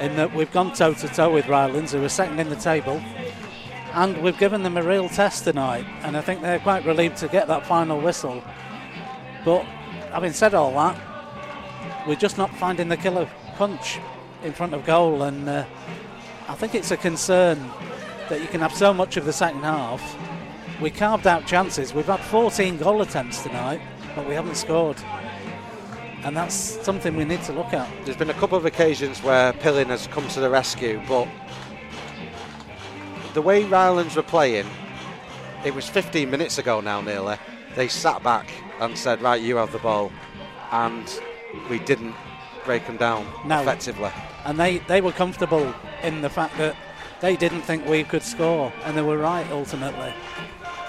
in 0.00 0.16
that 0.16 0.34
we've 0.34 0.50
gone 0.50 0.74
toe 0.74 0.94
to 0.94 1.06
toe 1.06 1.32
with 1.32 1.44
Rylands, 1.44 1.92
who 1.92 2.02
are 2.02 2.08
second 2.08 2.40
in 2.40 2.48
the 2.48 2.56
table 2.56 3.00
and 3.96 4.22
we've 4.22 4.36
given 4.36 4.62
them 4.62 4.76
a 4.76 4.82
real 4.82 5.08
test 5.08 5.44
tonight, 5.44 5.86
and 6.02 6.18
I 6.18 6.20
think 6.20 6.42
they're 6.42 6.58
quite 6.58 6.84
relieved 6.84 7.16
to 7.18 7.28
get 7.28 7.48
that 7.48 7.64
final 7.66 7.98
whistle. 7.98 8.44
But 9.42 9.62
having 10.12 10.34
said 10.34 10.52
all 10.52 10.72
that, 10.72 12.06
we're 12.06 12.16
just 12.16 12.36
not 12.36 12.54
finding 12.58 12.88
the 12.88 12.98
killer 12.98 13.26
punch 13.54 13.98
in 14.44 14.52
front 14.52 14.74
of 14.74 14.84
goal, 14.84 15.22
and 15.22 15.48
uh, 15.48 15.64
I 16.46 16.54
think 16.54 16.74
it's 16.74 16.90
a 16.90 16.98
concern 16.98 17.58
that 18.28 18.42
you 18.42 18.46
can 18.48 18.60
have 18.60 18.74
so 18.74 18.92
much 18.92 19.16
of 19.16 19.24
the 19.24 19.32
second 19.32 19.62
half. 19.62 20.14
We 20.78 20.90
carved 20.90 21.26
out 21.26 21.46
chances. 21.46 21.94
We've 21.94 22.04
had 22.04 22.20
14 22.20 22.76
goal 22.76 23.00
attempts 23.00 23.42
tonight, 23.42 23.80
but 24.14 24.28
we 24.28 24.34
haven't 24.34 24.56
scored. 24.56 25.00
And 26.22 26.36
that's 26.36 26.54
something 26.84 27.16
we 27.16 27.24
need 27.24 27.42
to 27.44 27.54
look 27.54 27.72
at. 27.72 27.88
There's 28.04 28.18
been 28.18 28.28
a 28.28 28.34
couple 28.34 28.58
of 28.58 28.66
occasions 28.66 29.22
where 29.22 29.54
Pillin 29.54 29.86
has 29.86 30.06
come 30.08 30.28
to 30.28 30.40
the 30.40 30.50
rescue, 30.50 31.00
but 31.08 31.28
the 33.36 33.42
way 33.42 33.64
Rylands 33.64 34.16
were 34.16 34.22
playing, 34.22 34.66
it 35.62 35.74
was 35.74 35.86
15 35.86 36.30
minutes 36.30 36.56
ago 36.56 36.80
now 36.80 37.02
nearly. 37.02 37.36
They 37.74 37.86
sat 37.86 38.22
back 38.22 38.50
and 38.80 38.96
said, 38.96 39.20
"Right, 39.20 39.42
you 39.42 39.56
have 39.56 39.72
the 39.72 39.78
ball," 39.78 40.10
and 40.72 41.06
we 41.68 41.78
didn't 41.80 42.14
break 42.64 42.86
them 42.86 42.96
down 42.96 43.26
no. 43.44 43.60
effectively. 43.60 44.10
And 44.46 44.58
they 44.58 44.78
they 44.88 45.02
were 45.02 45.12
comfortable 45.12 45.74
in 46.02 46.22
the 46.22 46.30
fact 46.30 46.56
that 46.56 46.74
they 47.20 47.36
didn't 47.36 47.60
think 47.60 47.86
we 47.86 48.04
could 48.04 48.22
score, 48.22 48.72
and 48.84 48.96
they 48.96 49.02
were 49.02 49.18
right 49.18 49.46
ultimately. 49.50 50.14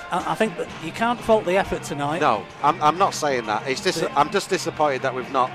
I, 0.10 0.36
think 0.36 0.56
that 0.56 0.70
you 0.86 0.94
can't 0.94 1.20
fault 1.20 1.44
the 1.44 1.58
effort 1.58 1.84
tonight. 1.84 2.22
No, 2.22 2.46
I'm, 2.64 2.82
I'm 2.82 2.98
not 2.98 3.14
saying 3.14 3.46
that. 3.48 3.68
It's 3.68 3.82
dis- 3.82 4.06
I'm 4.16 4.30
just 4.30 4.50
disappointed 4.50 5.02
that 5.02 5.14
we've 5.14 5.34
not 5.34 5.52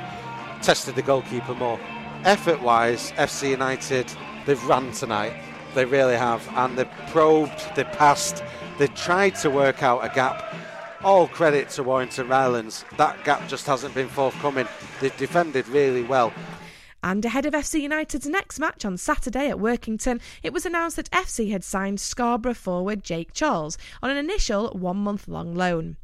tested 0.61 0.95
the 0.95 1.01
goalkeeper 1.01 1.55
more. 1.55 1.81
Effort 2.25 2.61
wise, 2.61 3.13
FC 3.13 3.49
United, 3.49 4.13
they've 4.45 4.63
run 4.67 4.93
tonight. 4.93 5.33
They 5.75 5.85
really 5.85 6.17
have. 6.17 6.47
And 6.55 6.79
they've 6.79 6.91
probed, 7.09 7.75
they've 7.75 7.91
passed, 7.93 8.43
they've 8.79 8.95
tried 8.95 9.37
to 9.37 9.51
work 9.51 9.83
out 9.83 10.05
a 10.05 10.15
gap. 10.15 10.55
All 11.03 11.27
credit 11.27 11.69
to 11.71 11.83
Warrington 11.83 12.29
Rylands. 12.29 12.85
That 12.97 13.25
gap 13.25 13.49
just 13.49 13.67
hasn't 13.67 13.95
been 13.95 14.09
forthcoming. 14.09 14.69
They've 15.01 15.17
defended 15.17 15.67
really 15.69 16.03
well. 16.03 16.33
And 17.05 17.25
ahead 17.25 17.47
of 17.47 17.55
FC 17.55 17.81
United's 17.81 18.29
next 18.29 18.61
match 18.61 18.85
on 18.85 18.97
Saturday 18.97 19.49
at 19.49 19.59
Workington, 19.59 20.21
it 20.45 20.53
was 20.53 20.65
announced 20.65 20.95
that 20.97 21.11
FC 21.11 21.51
had 21.51 21.65
signed 21.65 21.99
Scarborough 21.99 22.55
forward 22.55 23.03
Jake 23.03 23.33
Charles 23.33 23.77
on 24.01 24.11
an 24.11 24.17
initial 24.17 24.69
one 24.71 24.99
month 24.99 25.27
long 25.27 25.53
loan. 25.55 25.97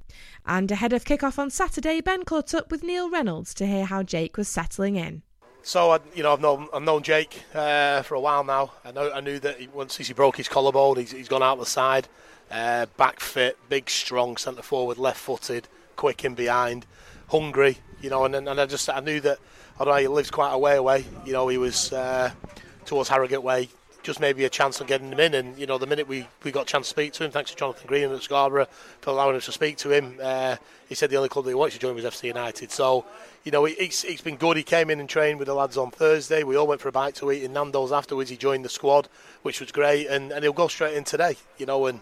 And 0.44 0.72
ahead 0.72 0.92
of 0.92 1.04
kick-off 1.04 1.38
on 1.38 1.50
Saturday, 1.50 2.00
Ben 2.00 2.24
caught 2.24 2.52
up 2.52 2.72
with 2.72 2.82
Neil 2.82 3.08
Reynolds 3.08 3.54
to 3.54 3.66
hear 3.66 3.84
how 3.84 4.02
Jake 4.02 4.36
was 4.36 4.48
settling 4.48 4.96
in. 4.96 5.22
So 5.62 5.90
I, 5.90 5.98
you 6.14 6.22
know, 6.22 6.32
I've 6.32 6.40
known 6.40 6.68
I've 6.72 6.82
known 6.82 7.02
Jake 7.02 7.42
uh, 7.54 8.02
for 8.02 8.14
a 8.14 8.20
while 8.20 8.42
now. 8.42 8.72
I 8.84 8.92
know 8.92 9.12
I 9.12 9.20
knew 9.20 9.38
that 9.40 9.60
he, 9.60 9.68
once 9.68 9.96
he 9.96 10.12
broke 10.14 10.36
his 10.36 10.48
collarbone, 10.48 10.96
he's, 10.96 11.12
he's 11.12 11.28
gone 11.28 11.42
out 11.42 11.58
the 11.58 11.66
side. 11.66 12.08
Uh, 12.50 12.86
back 12.96 13.20
fit, 13.20 13.58
big, 13.68 13.90
strong 13.90 14.38
centre 14.38 14.62
forward, 14.62 14.96
left-footed, 14.96 15.68
quick 15.96 16.24
in 16.24 16.34
behind, 16.34 16.86
hungry. 17.28 17.78
You 18.00 18.08
know, 18.08 18.24
and, 18.24 18.34
and 18.34 18.48
I 18.48 18.64
just 18.64 18.88
I 18.88 19.00
knew 19.00 19.20
that 19.20 19.38
although 19.78 19.96
he 19.96 20.08
lives 20.08 20.30
quite 20.30 20.52
a 20.52 20.58
way 20.58 20.76
away, 20.76 21.04
you 21.26 21.32
know, 21.32 21.48
he 21.48 21.58
was 21.58 21.92
uh, 21.92 22.30
towards 22.86 23.10
Harrogate 23.10 23.42
Way. 23.42 23.68
Just 24.08 24.20
maybe 24.20 24.46
a 24.46 24.48
chance 24.48 24.80
of 24.80 24.86
getting 24.86 25.12
him 25.12 25.20
in, 25.20 25.34
and 25.34 25.58
you 25.58 25.66
know, 25.66 25.76
the 25.76 25.86
minute 25.86 26.08
we, 26.08 26.26
we 26.42 26.50
got 26.50 26.62
a 26.62 26.64
chance 26.64 26.86
to 26.86 26.90
speak 26.90 27.12
to 27.12 27.24
him, 27.24 27.30
thanks 27.30 27.50
to 27.50 27.56
Jonathan 27.58 27.86
Green 27.86 28.10
at 28.10 28.22
Scarborough 28.22 28.66
for 29.02 29.10
allowing 29.10 29.36
us 29.36 29.44
to 29.44 29.52
speak 29.52 29.76
to 29.76 29.90
him. 29.90 30.18
Uh, 30.22 30.56
he 30.88 30.94
said 30.94 31.10
the 31.10 31.16
only 31.16 31.28
club 31.28 31.44
that 31.44 31.50
he 31.50 31.54
wanted 31.54 31.72
to 31.72 31.78
join 31.78 31.94
was 31.94 32.06
FC 32.06 32.24
United. 32.24 32.72
So, 32.72 33.04
you 33.44 33.52
know, 33.52 33.66
it's, 33.66 34.04
it's 34.04 34.22
been 34.22 34.36
good. 34.36 34.56
He 34.56 34.62
came 34.62 34.88
in 34.88 34.98
and 34.98 35.10
trained 35.10 35.38
with 35.38 35.48
the 35.48 35.52
lads 35.52 35.76
on 35.76 35.90
Thursday. 35.90 36.42
We 36.42 36.56
all 36.56 36.66
went 36.66 36.80
for 36.80 36.88
a 36.88 36.92
bite 36.92 37.16
to 37.16 37.30
eat 37.30 37.42
in 37.42 37.52
Nando's 37.52 37.92
afterwards. 37.92 38.30
He 38.30 38.38
joined 38.38 38.64
the 38.64 38.70
squad, 38.70 39.10
which 39.42 39.60
was 39.60 39.72
great, 39.72 40.06
and, 40.06 40.32
and 40.32 40.42
he'll 40.42 40.54
go 40.54 40.68
straight 40.68 40.96
in 40.96 41.04
today. 41.04 41.36
You 41.58 41.66
know, 41.66 41.84
and 41.84 42.00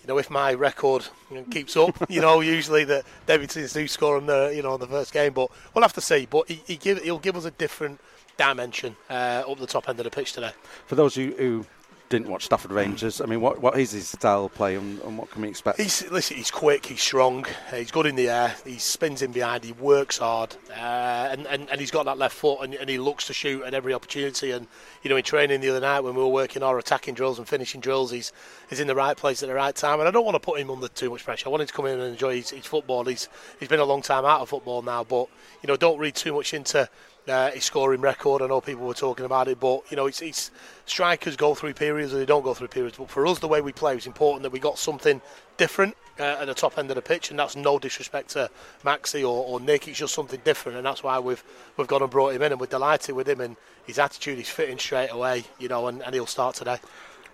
you 0.00 0.08
know, 0.08 0.16
if 0.16 0.30
my 0.30 0.54
record 0.54 1.06
keeps 1.50 1.76
up, 1.76 1.94
you 2.08 2.22
know, 2.22 2.40
usually 2.40 2.84
the 2.84 3.04
Davidsons 3.26 3.74
do 3.74 3.86
score 3.88 4.16
in 4.16 4.24
the, 4.24 4.54
you 4.56 4.62
know, 4.62 4.72
in 4.72 4.80
the 4.80 4.86
first 4.86 5.12
game, 5.12 5.34
but 5.34 5.50
we'll 5.74 5.82
have 5.82 5.92
to 5.92 6.00
see. 6.00 6.26
But 6.30 6.48
he, 6.48 6.62
he 6.66 6.76
give, 6.76 7.02
he'll 7.02 7.18
give 7.18 7.36
us 7.36 7.44
a 7.44 7.50
different 7.50 8.00
dimension 8.36 8.96
uh, 9.10 9.44
up 9.46 9.58
the 9.58 9.66
top 9.66 9.88
end 9.88 9.98
of 10.00 10.04
the 10.04 10.10
pitch 10.10 10.32
today. 10.32 10.52
For 10.86 10.94
those 10.94 11.14
who, 11.14 11.32
who 11.38 11.66
didn't 12.12 12.28
watch 12.28 12.44
Stafford 12.44 12.72
Rangers, 12.72 13.22
I 13.22 13.24
mean, 13.24 13.40
what, 13.40 13.62
what 13.62 13.78
is 13.78 13.92
his 13.92 14.06
style 14.06 14.44
of 14.44 14.54
play 14.54 14.74
and, 14.74 15.00
and 15.00 15.16
what 15.16 15.30
can 15.30 15.40
we 15.40 15.48
expect? 15.48 15.80
He's 15.80 16.10
listen, 16.10 16.36
he's 16.36 16.50
quick, 16.50 16.84
he's 16.84 17.00
strong, 17.00 17.46
he's 17.74 17.90
good 17.90 18.04
in 18.04 18.16
the 18.16 18.28
air, 18.28 18.54
he 18.66 18.76
spins 18.76 19.22
in 19.22 19.32
behind, 19.32 19.64
he 19.64 19.72
works 19.72 20.18
hard, 20.18 20.54
uh, 20.70 21.28
and, 21.32 21.46
and, 21.46 21.70
and 21.70 21.80
he's 21.80 21.90
got 21.90 22.04
that 22.04 22.18
left 22.18 22.36
foot, 22.36 22.60
and, 22.60 22.74
and 22.74 22.90
he 22.90 22.98
looks 22.98 23.28
to 23.28 23.32
shoot 23.32 23.62
at 23.62 23.72
every 23.72 23.94
opportunity. 23.94 24.50
And 24.50 24.66
you 25.02 25.08
know, 25.08 25.16
in 25.16 25.24
training 25.24 25.62
the 25.62 25.70
other 25.70 25.80
night 25.80 26.00
when 26.00 26.14
we 26.14 26.20
were 26.20 26.28
working 26.28 26.62
our 26.62 26.78
attacking 26.78 27.14
drills 27.14 27.38
and 27.38 27.48
finishing 27.48 27.80
drills, 27.80 28.10
he's 28.10 28.30
he's 28.68 28.78
in 28.78 28.88
the 28.88 28.94
right 28.94 29.16
place 29.16 29.42
at 29.42 29.48
the 29.48 29.54
right 29.54 29.74
time. 29.74 29.98
And 29.98 30.06
I 30.06 30.10
don't 30.10 30.26
want 30.26 30.34
to 30.34 30.40
put 30.40 30.60
him 30.60 30.70
under 30.70 30.88
too 30.88 31.08
much 31.08 31.24
pressure. 31.24 31.48
I 31.48 31.50
want 31.50 31.62
him 31.62 31.68
to 31.68 31.72
come 31.72 31.86
in 31.86 31.98
and 31.98 32.12
enjoy 32.12 32.36
his, 32.36 32.50
his 32.50 32.66
football. 32.66 33.06
He's 33.06 33.30
he's 33.58 33.70
been 33.70 33.80
a 33.80 33.86
long 33.86 34.02
time 34.02 34.26
out 34.26 34.42
of 34.42 34.50
football 34.50 34.82
now, 34.82 35.02
but 35.02 35.28
you 35.62 35.66
know, 35.66 35.76
don't 35.76 35.98
read 35.98 36.14
too 36.14 36.34
much 36.34 36.52
into 36.52 36.90
uh, 37.28 37.50
his 37.50 37.64
scoring 37.64 38.00
record. 38.00 38.42
I 38.42 38.46
know 38.46 38.60
people 38.60 38.86
were 38.86 38.94
talking 38.94 39.24
about 39.24 39.48
it, 39.48 39.60
but 39.60 39.82
you 39.90 39.96
know, 39.96 40.06
it's, 40.06 40.22
it's 40.22 40.50
strikers 40.86 41.36
go 41.36 41.54
through 41.54 41.74
periods 41.74 42.12
and 42.12 42.20
they 42.20 42.26
don't 42.26 42.42
go 42.42 42.54
through 42.54 42.68
periods. 42.68 42.98
But 42.98 43.10
for 43.10 43.26
us, 43.26 43.38
the 43.38 43.48
way 43.48 43.60
we 43.60 43.72
play, 43.72 43.96
it's 43.96 44.06
important 44.06 44.42
that 44.42 44.52
we 44.52 44.58
got 44.58 44.78
something 44.78 45.20
different 45.56 45.96
uh, 46.18 46.38
at 46.40 46.46
the 46.46 46.54
top 46.54 46.78
end 46.78 46.90
of 46.90 46.96
the 46.96 47.02
pitch, 47.02 47.30
and 47.30 47.38
that's 47.38 47.56
no 47.56 47.78
disrespect 47.78 48.30
to 48.30 48.50
Maxi 48.84 49.22
or, 49.22 49.44
or 49.44 49.60
Nick. 49.60 49.88
It's 49.88 49.98
just 49.98 50.14
something 50.14 50.40
different, 50.44 50.76
and 50.76 50.86
that's 50.86 51.02
why 51.02 51.18
we've 51.18 51.42
we've 51.76 51.86
gone 51.86 52.02
and 52.02 52.10
brought 52.10 52.34
him 52.34 52.42
in, 52.42 52.52
and 52.52 52.60
we're 52.60 52.66
delighted 52.66 53.14
with 53.14 53.28
him 53.28 53.40
and 53.40 53.56
his 53.84 53.98
attitude. 53.98 54.38
He's 54.38 54.48
fitting 54.48 54.78
straight 54.78 55.10
away, 55.10 55.44
you 55.58 55.68
know, 55.68 55.86
and, 55.88 56.02
and 56.02 56.14
he'll 56.14 56.26
start 56.26 56.56
today. 56.56 56.78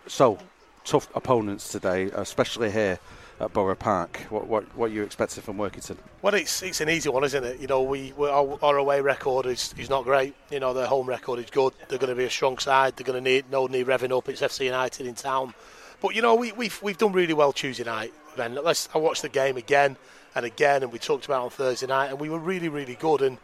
So, 0.07 0.38
tough 0.85 1.09
opponents 1.14 1.71
today, 1.71 2.04
especially 2.14 2.71
here 2.71 2.99
at 3.40 3.52
Borough 3.52 3.75
Park. 3.75 4.18
What 4.30 4.47
what 4.47 4.64
what 4.76 4.90
you 4.90 5.02
expected 5.02 5.45
from 5.45 5.57
Workington? 5.57 5.97
Well, 6.23 6.35
it's 6.35 6.62
it's 6.62 6.80
an 6.80 6.88
easy 6.88 7.09
one, 7.09 7.25
isn't 7.25 7.45
it? 7.45 7.61
You 7.61 7.66
know, 7.66 7.83
we, 7.83 8.12
our, 8.18 8.59
our 8.62 8.76
away 8.76 9.00
record 9.00 9.47
is, 9.47 9.75
is 9.78 9.88
not 9.88 10.04
great. 10.04 10.35
You 10.50 10.61
know, 10.61 10.75
their 10.75 10.87
home 10.87 11.07
record 11.07 11.38
is 11.38 11.50
good. 11.50 11.73
They're 11.88 11.99
going 11.99 12.11
to 12.11 12.16
be 12.16 12.25
a 12.25 12.30
strong 12.30 12.59
side. 12.59 12.97
They're 12.97 13.07
going 13.07 13.23
to 13.23 13.30
need 13.30 13.50
no 13.50 13.66
need 13.66 13.87
revving 13.87 14.16
up. 14.16 14.28
It's 14.28 14.40
FC 14.40 14.66
United 14.66 15.07
in 15.07 15.14
town, 15.14 15.54
but 16.00 16.14
you 16.14 16.23
know, 16.23 16.35
we, 16.35 16.52
we've 16.52 16.80
we've 16.83 16.99
done 16.99 17.12
really 17.12 17.35
well 17.35 17.52
Tuesday 17.52 17.85
night. 17.85 18.12
Then 18.37 18.59
I 18.59 18.99
watched 18.99 19.23
the 19.23 19.28
game 19.28 19.57
again 19.57 19.97
and 20.35 20.45
again, 20.45 20.83
and 20.83 20.92
we 20.92 20.99
talked 20.99 21.25
about 21.25 21.45
on 21.45 21.50
Thursday 21.50 21.87
night, 21.87 22.11
and 22.11 22.21
we 22.21 22.28
were 22.28 22.38
really 22.38 22.68
really 22.68 22.97
good 22.97 23.23
and. 23.23 23.38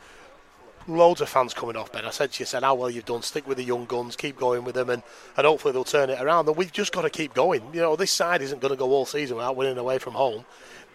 Loads 0.87 1.21
of 1.23 1.29
fans 1.31 1.55
coming 1.55 1.77
off, 1.77 1.93
Ben. 1.93 2.05
I 2.05 2.11
said 2.11 2.33
to 2.33 2.41
you, 2.41 2.47
said, 2.47 2.63
how 2.63 2.75
well 2.75 2.91
you've 2.91 3.07
done. 3.07 3.23
Stick 3.23 3.49
with 3.49 3.57
the 3.57 3.65
young 3.65 3.87
guns, 3.87 4.17
keep 4.17 4.39
going 4.39 4.65
with 4.65 4.75
them, 4.75 4.91
and, 4.91 5.03
and 5.37 5.47
hopefully 5.47 5.73
they'll 5.73 5.85
turn 5.85 6.11
it 6.11 6.21
around. 6.21 6.47
And 6.47 6.57
we've 6.57 6.73
just 6.73 6.93
got 6.93 7.03
to 7.03 7.11
keep 7.11 7.33
going. 7.33 7.63
You 7.73 7.81
know, 7.81 7.97
this 7.97 8.11
side 8.11 8.43
isn't 8.43 8.61
going 8.61 8.73
to 8.73 8.77
go 8.77 8.91
all 8.91 9.07
season 9.07 9.37
without 9.37 9.57
winning 9.57 9.79
away 9.79 9.99
from 9.99 10.13
home 10.13 10.45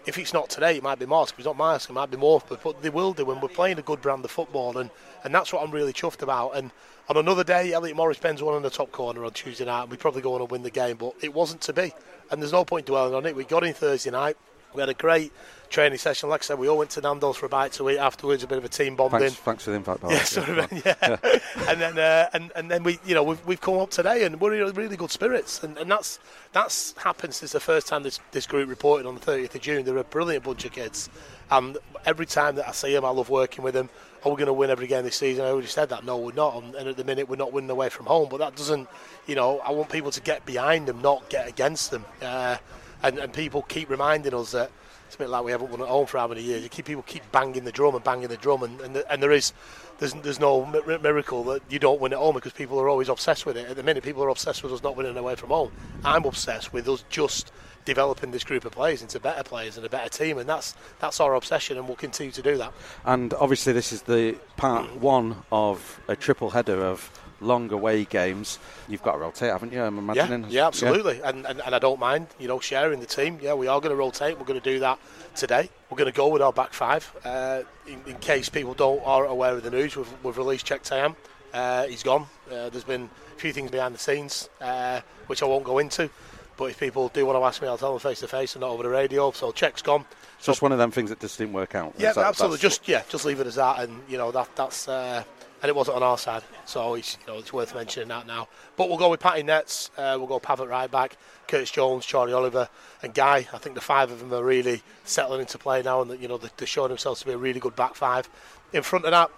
if 0.06 0.18
it's 0.18 0.34
not 0.34 0.50
today, 0.50 0.78
it 0.78 0.84
might 0.84 1.00
be 1.00 1.06
Mark. 1.06 1.30
If 1.30 1.40
it's 1.40 1.46
not 1.46 1.58
Mark, 1.58 1.84
it 1.84 1.94
might 1.94 2.10
be 2.10 2.18
Morpeth. 2.18 2.64
But 2.64 2.82
they 2.82 2.90
will 2.90 3.14
do, 3.14 3.30
and 3.32 3.42
we're 3.42 3.48
playing 3.48 3.80
a 3.80 3.84
good 3.84 4.02
brand 4.02 4.24
of 4.26 4.32
football, 4.32 4.78
and, 4.78 4.90
and 5.24 5.34
that's 5.34 5.52
what 5.54 5.64
I'm 5.64 5.72
really 5.72 5.94
chuffed 5.94 6.22
about. 6.22 6.56
And 6.56 6.72
on 7.08 7.18
another 7.18 7.44
day, 7.44 7.74
Elliot 7.74 7.96
Morris 7.96 8.18
bends 8.18 8.42
one 8.42 8.56
in 8.56 8.64
the 8.64 8.70
top 8.70 8.92
corner 8.92 9.24
on 9.26 9.32
Tuesday 9.32 9.66
night, 9.66 9.84
and 9.84 9.92
we 9.92 9.98
probably 9.98 10.22
go 10.22 10.34
on 10.36 10.42
and 10.42 10.52
win 10.52 10.64
the 10.64 10.72
game, 10.72 10.98
but 10.98 11.14
it 11.22 11.34
wasn't 11.34 11.62
to 11.62 11.74
be. 11.74 11.94
And 12.32 12.42
there's 12.42 12.52
no 12.52 12.66
point 12.66 12.86
dwelling 12.86 13.14
on 13.14 13.26
it. 13.26 13.36
We 13.36 13.44
got 13.44 13.64
in 13.64 13.74
Thursday 13.74 14.12
night. 14.12 14.38
We 14.74 14.82
had 14.82 14.90
a 14.90 14.94
great 14.94 15.32
training 15.70 15.98
session. 15.98 16.30
Like 16.30 16.42
I 16.42 16.46
said, 16.46 16.60
we 16.60 16.68
all 16.68 16.78
went 16.78 16.92
to 16.92 17.02
Nando's 17.02 17.38
for 17.38 17.46
a 17.46 17.50
bite 17.50 17.72
to 17.74 17.90
eat 17.90 17.98
afterwards. 17.98 18.44
A 18.44 18.48
bit 18.48 18.58
of 18.58 18.66
a 18.66 18.70
team 18.70 18.96
bonding. 18.96 19.20
Thanks, 19.20 19.36
thanks 19.36 19.64
for 19.64 19.72
the 19.72 19.78
invite, 19.78 20.00
yeah, 20.08 20.24
sorry, 20.24 20.68
yeah. 20.86 20.96
yeah. 21.02 21.18
and 21.68 21.82
then 21.82 21.98
uh, 21.98 22.30
and 22.34 22.52
and 22.56 22.70
then 22.70 22.84
we, 22.84 23.00
you 23.06 23.16
know, 23.16 23.24
we've, 23.24 23.46
we've 23.46 23.62
come 23.62 23.78
up 23.80 23.90
today 23.90 24.26
and 24.26 24.40
we're 24.40 24.54
in 24.54 24.74
really 24.74 24.98
good 24.98 25.12
spirits, 25.12 25.64
and, 25.64 25.78
and 25.78 25.90
that's 25.90 26.20
that's 26.52 26.94
happened 26.98 27.34
since 27.34 27.52
the 27.52 27.60
first 27.60 27.88
time 27.88 28.04
this 28.04 28.20
this 28.32 28.46
group 28.46 28.70
reported 28.70 29.08
on 29.08 29.16
the 29.16 29.22
30th 29.22 29.56
of 29.56 29.62
June. 29.62 29.86
They're 29.86 29.98
a 29.98 30.04
brilliant 30.04 30.44
bunch 30.44 30.66
of 30.66 30.72
kids, 30.72 31.10
and 31.50 31.78
every 32.06 32.26
time 32.26 32.56
that 32.56 32.68
I 32.68 32.72
see 32.72 32.94
them, 32.94 33.06
I 33.06 33.10
love 33.10 33.30
working 33.30 33.64
with 33.64 33.74
them. 33.74 33.90
Are 34.26 34.32
we 34.32 34.36
going 34.36 34.48
to 34.48 34.54
win 34.54 34.70
every 34.70 34.88
game 34.88 35.06
this 35.06 35.16
season? 35.16 35.46
I 35.46 35.50
already 35.50 35.68
said 35.68 35.90
that. 35.90 36.04
No, 36.04 36.18
we're 36.18 36.34
not. 36.34 36.62
And 36.62 36.76
at 36.76 36.98
the 36.98 37.06
minute, 37.06 37.30
we're 37.30 37.38
not 37.38 37.54
winning 37.54 37.70
away 37.70 37.88
from 37.88 38.06
home. 38.06 38.28
But 38.30 38.40
that 38.40 38.54
doesn't, 38.54 38.90
you 39.28 39.36
know, 39.36 39.60
I 39.60 39.72
want 39.72 39.90
people 39.90 40.12
to 40.12 40.20
get 40.20 40.46
behind 40.46 40.90
them, 40.90 41.02
not 41.02 41.30
get 41.30 41.48
against 41.48 41.92
them. 41.92 42.04
Uh, 42.22 42.58
and, 43.04 43.18
and 43.18 43.34
people 43.34 43.62
keep 43.64 43.90
reminding 43.90 44.34
us 44.34 44.52
that 44.52 44.72
it's 45.10 45.16
a 45.16 45.18
bit 45.18 45.30
like 45.30 45.44
we 45.44 45.52
haven't 45.52 45.72
won 45.72 45.82
at 45.82 45.88
home 45.88 46.06
for 46.06 46.20
how 46.20 46.28
many 46.28 46.44
years. 46.44 46.62
You 46.62 46.70
keep 46.70 46.86
people 46.86 47.02
keep 47.02 47.24
banging 47.32 47.64
the 47.64 47.72
drum 47.72 47.96
and 47.96 48.04
banging 48.04 48.28
the 48.28 48.38
drum, 48.38 48.62
and 48.62 48.80
and, 48.82 48.96
the, 48.96 49.12
and 49.12 49.24
there 49.24 49.32
is 49.32 49.54
there's 49.98 50.14
there's 50.14 50.40
no 50.40 50.66
miracle 50.66 51.44
that 51.46 51.64
you 51.68 51.80
don't 51.80 52.00
win 52.00 52.14
at 52.14 52.20
home 52.20 52.36
because 52.36 52.54
people 52.54 52.80
are 52.80 52.88
always 52.88 53.10
obsessed 53.10 53.46
with 53.46 53.58
it. 53.58 53.68
At 53.68 53.76
the 53.76 53.82
minute, 53.82 54.04
people 54.04 54.24
are 54.24 54.30
obsessed 54.30 54.62
with 54.62 54.72
us 54.72 54.84
not 54.84 54.96
winning 54.96 55.18
away 55.18 55.36
from 55.36 55.50
home. 55.50 55.72
I'm 56.06 56.26
obsessed 56.26 56.74
with 56.74 56.88
us 56.88 57.04
just 57.10 57.52
developing 57.86 58.30
this 58.30 58.44
group 58.44 58.66
of 58.66 58.72
players 58.74 59.02
into 59.02 59.20
better 59.20 59.42
players 59.42 59.78
and 59.78 59.86
a 59.86 59.90
better 59.90 60.10
team, 60.10 60.38
and 60.38 60.48
that's 60.48 60.76
that's 61.00 61.20
our 61.20 61.34
obsession, 61.34 61.78
and 61.78 61.88
we'll 61.88 61.98
continue 61.98 62.32
to 62.34 62.44
do 62.44 62.58
that. 62.58 62.72
And 63.04 63.34
obviously, 63.34 63.74
this 63.74 63.92
is 63.92 64.04
the 64.04 64.38
part 64.58 64.96
one 64.98 65.38
of 65.52 66.00
a 66.08 66.16
triple 66.16 66.52
header 66.52 66.86
of 66.86 67.10
long 67.42 67.72
away 67.72 68.06
games, 68.06 68.60
you've 68.88 69.04
got 69.04 69.14
to 69.14 69.18
rotate, 69.20 69.52
haven't 69.52 69.74
you? 69.74 69.82
I'm 69.82 69.98
imagining. 69.98 70.44
Yeah, 70.44 70.50
yeah 70.50 70.68
absolutely. 70.68 71.20
Yeah. 71.20 71.30
And, 71.30 71.46
and, 71.46 71.62
and 71.62 71.76
I 71.76 71.80
don't 71.80 72.00
mind, 72.00 72.28
you 72.40 72.48
know, 72.48 72.60
sharing 72.60 73.00
the 73.00 73.06
team. 73.06 73.40
Yeah, 73.42 73.54
we 73.54 73.68
are 73.68 73.80
going 73.80 73.92
to 73.92 73.96
rotate. 73.96 74.38
We're 74.38 74.46
going 74.46 74.60
to 74.60 74.74
do 74.74 74.80
that 74.80 75.00
today. 75.36 75.70
We're 75.90 75.98
going 75.98 76.12
to 76.12 76.16
go 76.16 76.28
with 76.28 76.42
our 76.42 76.54
back 76.54 76.74
five. 76.74 77.12
Uh, 77.24 77.62
in, 77.88 78.02
in, 78.06 78.18
case 78.18 78.50
people 78.50 78.74
don't 78.74 79.02
aren't 79.06 79.32
aware 79.32 79.54
of 79.54 79.64
the 79.64 79.72
news, 79.72 79.96
we've, 79.96 80.24
we've 80.24 80.38
released 80.38 80.68
Cheick 80.68 80.82
Tam. 80.82 81.16
Uh, 81.54 81.86
he's 81.88 82.04
gone. 82.04 82.28
Uh, 82.52 82.70
there's 82.70 82.84
been 82.84 83.10
a 83.36 83.40
few 83.40 83.52
things 83.54 83.72
behind 83.72 83.96
the 83.96 84.00
scenes, 84.00 84.50
uh, 84.62 85.02
which 85.28 85.42
I 85.42 85.46
won't 85.46 85.64
go 85.64 85.80
into. 85.80 86.10
But 86.58 86.66
if 86.66 86.80
people 86.80 87.08
do 87.08 87.26
want 87.26 87.40
to 87.40 87.44
ask 87.44 87.62
me, 87.62 87.70
I'll 87.70 87.78
tell 87.78 87.92
them 87.92 88.00
face 88.00 88.20
to 88.20 88.28
face 88.28 88.54
and 88.56 88.62
not 88.62 88.72
over 88.72 88.84
the 88.84 88.90
radio. 88.90 89.32
So 89.32 89.54
Cheick's 89.54 89.82
gone. 89.82 90.06
So 90.40 90.52
just 90.52 90.62
one 90.62 90.74
of 90.74 90.78
them 90.78 90.92
things 90.92 91.10
that 91.10 91.20
just 91.22 91.38
didn't 91.38 91.54
work 91.54 91.74
out. 91.74 91.94
Yeah, 91.98 92.12
that, 92.14 92.26
absolutely. 92.26 92.58
Just 92.58 92.88
yeah, 92.88 93.04
just 93.10 93.26
leave 93.26 93.40
it 93.40 93.48
as 93.48 93.56
that, 93.56 93.80
and 93.80 94.02
you 94.10 94.18
know 94.18 94.32
that 94.32 94.56
that's 94.56 94.88
uh, 94.88 95.24
and 95.62 95.70
it 95.70 95.76
wasn't 95.76 95.98
on 95.98 96.04
our 96.04 96.18
side. 96.18 96.44
So 96.66 96.96
it's, 96.96 97.18
you 97.22 97.34
know, 97.34 97.40
it's 97.40 97.52
worth 97.52 97.76
mentioning 97.76 98.10
that 98.10 98.28
now. 98.28 98.48
But 98.78 98.90
we'll 98.90 98.98
go 98.98 99.10
with 99.10 99.20
Patty 99.20 99.44
Nets, 99.44 99.92
uh, 99.98 100.16
we'll 100.18 100.28
go 100.28 100.40
Pavitt 100.40 100.70
right 100.70 100.90
back, 100.90 101.18
Curtis 101.48 101.72
Jones, 101.72 102.06
Charlie 102.06 102.34
Oliver, 102.34 102.70
and 103.04 103.14
Guy. 103.14 103.48
I 103.54 103.58
think 103.58 103.76
the 103.76 103.82
five 103.82 104.12
of 104.12 104.20
them 104.20 104.34
are 104.34 104.44
really 104.44 104.84
settling 105.04 105.42
into 105.42 105.58
play 105.58 105.82
now, 105.82 106.02
and 106.02 106.20
you 106.22 106.28
know 106.28 106.38
they're 106.38 106.68
showing 106.68 106.90
themselves 106.90 107.22
to 107.22 107.26
be 107.26 107.34
a 107.34 107.38
really 107.38 107.60
good 107.60 107.76
back 107.76 107.96
five. 107.96 108.30
In 108.74 108.84
front 108.84 109.06
of 109.06 109.12
that, 109.12 109.32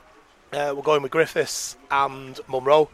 uh, 0.53 0.75
we're 0.75 0.83
going 0.83 1.01
with 1.01 1.11
Griffiths 1.11 1.77
and 1.89 2.39
Munro. 2.47 2.89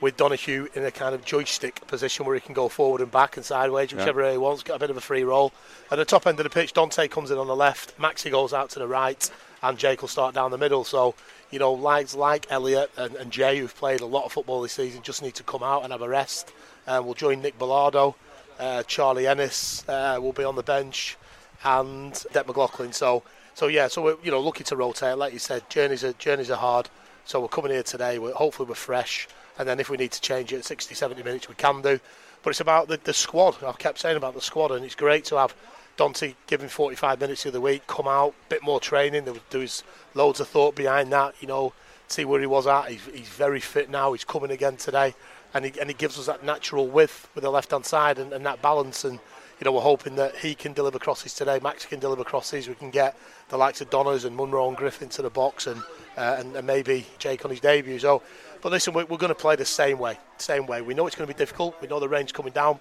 With 0.00 0.16
Donahue 0.16 0.66
in 0.72 0.82
a 0.86 0.90
kind 0.90 1.14
of 1.14 1.26
joystick 1.26 1.86
position 1.86 2.24
where 2.24 2.34
he 2.34 2.40
can 2.40 2.54
go 2.54 2.70
forward 2.70 3.02
and 3.02 3.10
back 3.10 3.36
and 3.36 3.44
sideways, 3.44 3.92
whichever 3.92 4.22
yeah. 4.22 4.32
he 4.32 4.38
wants, 4.38 4.62
got 4.62 4.76
a 4.76 4.78
bit 4.78 4.88
of 4.88 4.96
a 4.96 5.00
free 5.02 5.24
roll. 5.24 5.52
At 5.90 5.96
the 5.96 6.06
top 6.06 6.26
end 6.26 6.40
of 6.40 6.44
the 6.44 6.48
pitch, 6.48 6.72
Dante 6.72 7.06
comes 7.06 7.30
in 7.30 7.36
on 7.36 7.46
the 7.46 7.54
left, 7.54 7.98
Maxi 7.98 8.30
goes 8.30 8.54
out 8.54 8.70
to 8.70 8.78
the 8.78 8.88
right, 8.88 9.30
and 9.62 9.76
Jake 9.76 10.00
will 10.00 10.08
start 10.08 10.34
down 10.34 10.52
the 10.52 10.56
middle. 10.56 10.84
So 10.84 11.14
you 11.50 11.58
know, 11.58 11.72
likes 11.72 12.14
like 12.14 12.46
Elliot 12.50 12.90
and, 12.96 13.14
and, 13.16 13.30
Jay, 13.30 13.58
who've 13.58 13.74
played 13.74 14.00
a 14.00 14.06
lot 14.06 14.24
of 14.24 14.32
football 14.32 14.62
this 14.62 14.72
season, 14.72 15.02
just 15.02 15.22
need 15.22 15.34
to 15.34 15.42
come 15.42 15.62
out 15.62 15.82
and 15.82 15.92
have 15.92 16.02
a 16.02 16.08
rest. 16.08 16.52
Uh, 16.86 17.00
we'll 17.04 17.14
join 17.14 17.42
Nick 17.42 17.58
Bellardo, 17.58 18.14
uh, 18.60 18.82
Charlie 18.84 19.26
Ennis 19.26 19.88
uh, 19.88 20.18
will 20.20 20.32
be 20.32 20.44
on 20.44 20.54
the 20.54 20.62
bench, 20.62 21.16
and 21.64 22.12
Depp 22.12 22.46
McLaughlin. 22.46 22.92
So, 22.92 23.22
so 23.54 23.66
yeah, 23.66 23.88
so 23.88 24.02
we're 24.02 24.16
you 24.22 24.30
know 24.30 24.40
lucky 24.40 24.64
to 24.64 24.76
rotate. 24.76 25.16
Like 25.16 25.32
you 25.32 25.38
said, 25.38 25.68
journeys 25.70 26.04
are 26.04 26.12
journeys 26.12 26.50
are 26.50 26.58
hard. 26.58 26.88
So 27.24 27.40
we're 27.40 27.48
coming 27.48 27.72
here 27.72 27.82
today. 27.82 28.18
We're 28.18 28.32
hopefully 28.32 28.68
we're 28.68 28.74
fresh, 28.74 29.28
and 29.58 29.66
then 29.66 29.80
if 29.80 29.88
we 29.88 29.96
need 29.96 30.12
to 30.12 30.20
change 30.20 30.52
it 30.52 30.58
at 30.58 30.64
60, 30.64 30.94
70 30.94 31.22
minutes, 31.22 31.48
we 31.48 31.54
can 31.54 31.80
do. 31.80 32.00
But 32.42 32.50
it's 32.50 32.60
about 32.60 32.88
the, 32.88 32.98
the 33.02 33.12
squad. 33.14 33.62
I've 33.64 33.78
kept 33.78 33.98
saying 33.98 34.16
about 34.16 34.34
the 34.34 34.40
squad, 34.40 34.72
and 34.72 34.84
it's 34.84 34.94
great 34.94 35.24
to 35.26 35.36
have 35.36 35.54
Dante 36.00 36.34
him 36.48 36.66
45 36.66 37.20
minutes 37.20 37.42
the 37.42 37.50
other 37.50 37.60
week, 37.60 37.86
come 37.86 38.08
out, 38.08 38.34
bit 38.48 38.62
more 38.62 38.80
training. 38.80 39.24
There 39.24 39.34
was, 39.34 39.42
there 39.50 39.60
was 39.60 39.84
loads 40.14 40.40
of 40.40 40.48
thought 40.48 40.74
behind 40.74 41.12
that. 41.12 41.34
You 41.42 41.48
know, 41.48 41.74
see 42.08 42.24
where 42.24 42.40
he 42.40 42.46
was 42.46 42.66
at. 42.66 42.88
He's, 42.88 43.04
he's 43.12 43.28
very 43.28 43.60
fit 43.60 43.90
now. 43.90 44.12
He's 44.12 44.24
coming 44.24 44.50
again 44.50 44.78
today, 44.78 45.14
and 45.52 45.66
he, 45.66 45.78
and 45.78 45.90
he 45.90 45.94
gives 45.94 46.18
us 46.18 46.24
that 46.24 46.42
natural 46.42 46.86
width 46.86 47.28
with 47.34 47.44
the 47.44 47.50
left 47.50 47.72
hand 47.72 47.84
side 47.84 48.18
and, 48.18 48.32
and 48.32 48.46
that 48.46 48.62
balance. 48.62 49.04
And 49.04 49.20
you 49.58 49.66
know, 49.66 49.72
we're 49.72 49.82
hoping 49.82 50.16
that 50.16 50.36
he 50.36 50.54
can 50.54 50.72
deliver 50.72 50.98
crosses 50.98 51.34
today. 51.34 51.60
Max 51.62 51.84
can 51.84 52.00
deliver 52.00 52.24
crosses. 52.24 52.66
We 52.66 52.76
can 52.76 52.88
get 52.88 53.14
the 53.50 53.58
likes 53.58 53.82
of 53.82 53.90
Donners 53.90 54.24
and 54.24 54.34
Munro 54.34 54.68
and 54.68 54.78
Griffin 54.78 55.10
to 55.10 55.20
the 55.20 55.28
box, 55.28 55.66
and 55.66 55.82
uh, 56.16 56.36
and, 56.38 56.56
and, 56.56 56.66
maybe 56.66 57.06
Jake 57.18 57.44
on 57.44 57.50
his 57.50 57.60
debut. 57.60 57.98
So, 57.98 58.22
but 58.62 58.72
listen, 58.72 58.94
we're, 58.94 59.04
we're 59.04 59.18
going 59.18 59.28
to 59.28 59.34
play 59.34 59.54
the 59.54 59.66
same 59.66 59.98
way. 59.98 60.18
Same 60.38 60.66
way. 60.66 60.80
We 60.80 60.94
know 60.94 61.06
it's 61.06 61.14
going 61.14 61.28
to 61.28 61.34
be 61.34 61.38
difficult. 61.38 61.78
We 61.82 61.88
know 61.88 62.00
the 62.00 62.08
range 62.08 62.32
coming 62.32 62.54
down. 62.54 62.80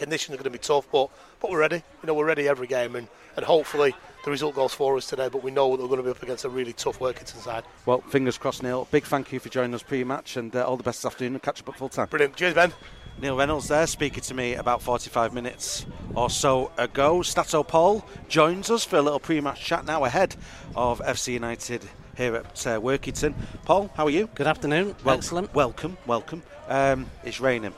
Conditions 0.00 0.34
are 0.34 0.38
going 0.38 0.44
to 0.44 0.50
be 0.50 0.58
tough, 0.58 0.90
but 0.90 1.10
but 1.40 1.50
we're 1.50 1.60
ready. 1.60 1.76
You 1.76 2.06
know, 2.06 2.14
we're 2.14 2.24
ready 2.24 2.48
every 2.48 2.66
game, 2.66 2.96
and, 2.96 3.06
and 3.36 3.44
hopefully 3.44 3.94
the 4.24 4.30
result 4.30 4.54
goes 4.54 4.72
for 4.72 4.96
us 4.96 5.06
today. 5.06 5.28
But 5.30 5.42
we 5.42 5.50
know 5.50 5.76
that 5.76 5.82
we're 5.82 5.88
going 5.88 5.98
to 5.98 6.04
be 6.04 6.10
up 6.10 6.22
against 6.22 6.46
a 6.46 6.48
really 6.48 6.72
tough 6.72 7.00
Workington 7.00 7.36
side. 7.42 7.64
Well, 7.84 8.00
fingers 8.00 8.38
crossed, 8.38 8.62
Neil. 8.62 8.88
Big 8.90 9.04
thank 9.04 9.30
you 9.30 9.38
for 9.38 9.50
joining 9.50 9.74
us 9.74 9.82
pre-match, 9.82 10.38
and 10.38 10.56
uh, 10.56 10.66
all 10.66 10.78
the 10.78 10.82
best 10.82 11.02
this 11.02 11.12
afternoon. 11.12 11.34
And 11.34 11.42
catch 11.42 11.60
up 11.60 11.68
at 11.68 11.76
full 11.76 11.90
time. 11.90 12.08
Brilliant. 12.08 12.34
Cheers, 12.34 12.54
Ben. 12.54 12.72
Neil 13.20 13.36
Reynolds 13.36 13.68
there 13.68 13.86
speaking 13.86 14.22
to 14.22 14.32
me 14.32 14.54
about 14.54 14.80
45 14.80 15.34
minutes 15.34 15.84
or 16.14 16.30
so 16.30 16.72
ago. 16.78 17.20
Stato 17.20 17.62
Paul 17.62 18.02
joins 18.26 18.70
us 18.70 18.86
for 18.86 18.96
a 18.96 19.02
little 19.02 19.20
pre-match 19.20 19.62
chat 19.62 19.84
now 19.84 20.06
ahead 20.06 20.34
of 20.74 21.00
FC 21.00 21.34
United 21.34 21.86
here 22.16 22.36
at 22.36 22.66
uh, 22.66 22.80
Workington. 22.80 23.34
Paul, 23.66 23.90
how 23.94 24.06
are 24.06 24.10
you? 24.10 24.30
Good 24.34 24.46
afternoon. 24.46 24.96
Well, 25.04 25.16
Excellent. 25.16 25.54
Welcome, 25.54 25.98
welcome. 26.06 26.42
Um, 26.68 27.04
it's 27.22 27.40
raining. 27.40 27.74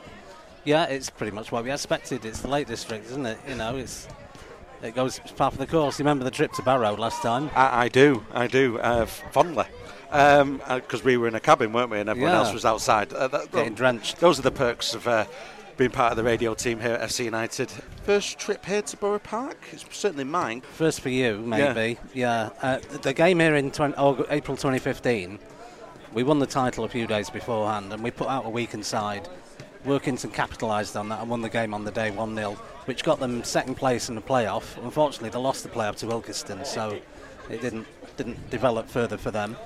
Yeah, 0.65 0.85
it's 0.85 1.11
pretty 1.11 1.33
much 1.33 1.51
what 1.51 1.65
we 1.65 1.73
expected. 1.73 2.25
It's 2.25 2.41
the 2.41 2.49
Lake 2.49 2.69
District, 2.69 3.05
isn't 3.07 3.27
it? 3.27 3.39
You 3.49 3.57
know, 3.57 3.77
it's 3.77 4.09
it 4.83 4.95
goes 4.95 5.19
it's 5.19 5.33
part 5.33 5.53
of 5.53 5.59
the 5.59 5.67
course. 5.67 5.99
You 5.99 6.05
remember 6.05 6.25
the 6.25 6.31
trip 6.31 6.53
to 6.53 6.63
Barrow 6.63 6.97
last 6.97 7.23
time? 7.23 7.51
I, 7.55 7.85
I 7.85 7.89
do, 7.89 8.25
I 8.33 8.47
do, 8.47 8.79
uh, 8.79 9.07
fondly. 9.07 9.67
Because 10.07 10.41
um, 10.43 10.61
uh, 10.67 10.81
we 11.05 11.17
were 11.17 11.27
in 11.27 11.35
a 11.35 11.41
cabin, 11.41 11.73
weren't 11.73 11.91
we? 11.91 11.99
And 11.99 12.09
everyone 12.09 12.33
yeah. 12.33 12.39
else 12.41 12.53
was 12.53 12.65
outside. 12.65 13.13
Uh, 13.13 13.29
that, 13.29 13.51
Getting 13.51 13.75
drenched. 13.75 14.19
Those 14.19 14.39
are 14.39 14.43
the 14.43 14.51
perks 14.51 14.95
of 14.95 15.09
uh, 15.09 15.25
being 15.77 15.91
part 15.91 16.13
of 16.13 16.17
the 16.17 16.23
radio 16.23 16.55
team 16.55 16.81
here 16.81 16.93
at 16.93 17.09
FC 17.09 17.25
United. 17.25 17.71
First 18.03 18.39
trip 18.39 18.65
here 18.65 18.83
to 18.83 18.97
Borough 18.99 19.19
Park? 19.19 19.57
It's 19.73 19.85
certainly 19.91 20.25
mine. 20.25 20.61
First 20.61 21.01
for 21.01 21.09
you, 21.09 21.39
maybe. 21.39 21.99
Yeah. 22.13 22.51
yeah. 22.63 22.75
Uh, 22.75 22.99
the 23.01 23.15
game 23.15 23.41
here 23.41 23.55
in 23.55 23.71
20, 23.71 23.95
April 24.29 24.57
2015, 24.57 25.39
we 26.13 26.23
won 26.23 26.39
the 26.39 26.47
title 26.47 26.85
a 26.85 26.89
few 26.89 27.07
days 27.07 27.31
beforehand 27.31 27.93
and 27.93 28.03
we 28.03 28.11
put 28.11 28.29
out 28.29 28.45
a 28.45 28.51
weakened 28.51 28.85
side 28.85 29.29
Workington 29.85 30.33
capitalised 30.33 30.97
on 30.97 31.09
that 31.09 31.21
and 31.21 31.31
won 31.31 31.41
the 31.41 31.49
game 31.49 31.75
on 31.75 31.85
the 31.85 31.91
day 31.91 32.11
1 32.11 32.37
0, 32.37 32.53
which 32.85 33.03
got 33.03 33.19
them 33.19 33.43
second 33.43 33.75
place 33.77 34.09
in 34.09 34.15
the 34.15 34.21
playoff. 34.21 34.83
Unfortunately, 34.83 35.31
they 35.31 35.39
lost 35.39 35.63
the 35.63 35.69
playoff 35.69 35.97
to 35.97 36.07
Ilkeston, 36.07 36.65
so 36.65 36.99
it 37.51 37.61
didn't 37.61 37.87
didn't 38.17 38.51
develop 38.51 38.89
further 38.89 39.17
for 39.17 39.31
them. 39.31 39.57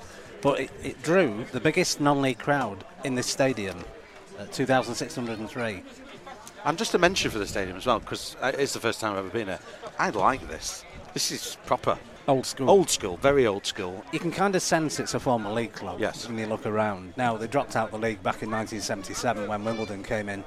But 0.41 0.59
it, 0.61 0.71
it 0.83 1.01
drew 1.03 1.45
the 1.51 1.59
biggest 1.59 1.99
non 2.01 2.21
league 2.21 2.39
crowd 2.39 2.83
in 3.03 3.15
this 3.15 3.27
stadium, 3.27 3.83
uh, 4.39 4.45
2,603. 4.45 5.83
And 6.65 6.77
just 6.77 6.91
to 6.91 6.97
mention 6.97 7.31
for 7.31 7.39
the 7.39 7.47
stadium 7.47 7.77
as 7.77 7.85
well, 7.85 7.99
because 7.99 8.35
it's 8.41 8.73
the 8.73 8.79
first 8.79 8.99
time 8.99 9.13
I've 9.13 9.19
ever 9.19 9.29
been 9.29 9.47
here, 9.47 9.59
I 9.99 10.09
like 10.09 10.47
this. 10.47 10.83
This 11.13 11.31
is 11.31 11.57
proper. 11.65 11.97
Old 12.27 12.45
school. 12.45 12.69
Old 12.69 12.89
school, 12.89 13.17
very 13.17 13.47
old 13.47 13.65
school. 13.65 14.03
You 14.11 14.19
can 14.19 14.31
kind 14.31 14.55
of 14.55 14.61
sense 14.61 14.99
it's 14.99 15.13
a 15.13 15.19
former 15.19 15.49
league 15.49 15.71
club 15.71 15.99
yes. 15.99 16.27
when 16.27 16.37
you 16.37 16.45
look 16.45 16.65
around. 16.65 17.13
Now, 17.15 17.37
they 17.37 17.47
dropped 17.47 17.75
out 17.77 17.91
the 17.91 17.97
league 17.97 18.21
back 18.21 18.43
in 18.43 18.51
1977 18.51 19.47
when 19.47 19.63
Wimbledon 19.63 20.03
came 20.03 20.27
in, 20.27 20.43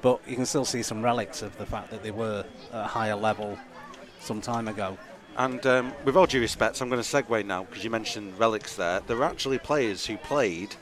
but 0.00 0.20
you 0.26 0.34
can 0.34 0.46
still 0.46 0.64
see 0.64 0.82
some 0.82 1.00
relics 1.00 1.42
of 1.42 1.56
the 1.58 1.66
fact 1.66 1.90
that 1.90 2.02
they 2.02 2.10
were 2.10 2.44
at 2.72 2.84
a 2.84 2.86
higher 2.88 3.14
level 3.14 3.56
some 4.18 4.40
time 4.40 4.66
ago. 4.66 4.98
And 5.36 5.64
um, 5.64 5.92
with 6.04 6.16
all 6.16 6.26
due 6.26 6.40
respect, 6.40 6.80
I'm 6.80 6.88
going 6.88 7.00
to 7.00 7.08
segue 7.08 7.46
now 7.46 7.64
because 7.64 7.84
you 7.84 7.90
mentioned 7.90 8.38
relics 8.38 8.74
there. 8.74 9.00
There 9.06 9.16
were 9.16 9.24
actually 9.24 9.58
players 9.58 10.04
who 10.04 10.16
played 10.16 10.74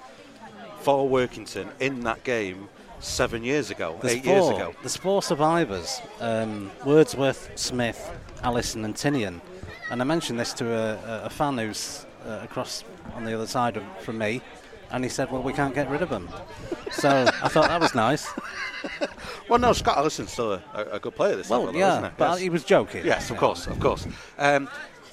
for 0.81 1.09
Workington 1.09 1.69
in 1.81 2.01
that 2.05 2.25
game 2.25 2.69
seven 3.01 3.45
years 3.45 3.71
ago, 3.71 3.99
there's 4.01 4.15
eight 4.15 4.25
four, 4.25 4.35
years 4.35 4.49
ago. 4.49 4.75
There's 4.81 4.97
four 4.97 5.23
survivors 5.23 6.01
um, 6.21 6.71
Wordsworth, 6.85 7.51
Smith, 7.57 8.11
Allison, 8.43 8.85
and 8.85 8.95
Tinian. 8.95 9.41
And 9.91 10.01
I 10.01 10.05
mentioned 10.05 10.39
this 10.39 10.53
to 10.55 10.73
a, 10.73 11.25
a 11.25 11.31
fan 11.31 11.59
who's 11.59 12.07
uh, 12.27 12.41
across 12.43 12.85
on 13.15 13.25
the 13.25 13.35
other 13.35 13.47
side 13.47 13.77
of, 13.77 13.85
from 13.99 14.19
me, 14.19 14.41
and 14.93 15.03
he 15.03 15.11
said, 15.11 15.31
"Well, 15.33 15.43
we 15.43 15.53
can't 15.53 15.75
get 15.75 15.91
rid 15.91 16.01
of 16.01 16.11
them." 16.11 16.29
so 16.93 17.27
I 17.43 17.49
thought 17.49 17.69
that 17.69 17.81
was 17.81 17.95
nice. 17.95 18.29
well, 19.49 19.59
no, 19.59 19.73
Scott 19.73 19.99
Allison's 19.99 20.31
still 20.31 20.53
a, 20.53 20.63
a 20.93 21.01
good 21.01 21.17
player 21.17 21.35
this 21.37 21.51
well, 21.51 21.65
level, 21.65 21.81
yeah, 21.81 21.93
isn't 21.95 22.05
it? 22.05 22.13
but 22.17 22.31
yes. 22.31 22.41
he 22.41 22.51
was 22.51 22.65
joking. 22.65 23.05
Yes, 23.05 23.31
of 23.31 23.37
course, 23.37 23.67
of 23.67 23.81
course. 23.81 24.07
Um, 24.39 24.69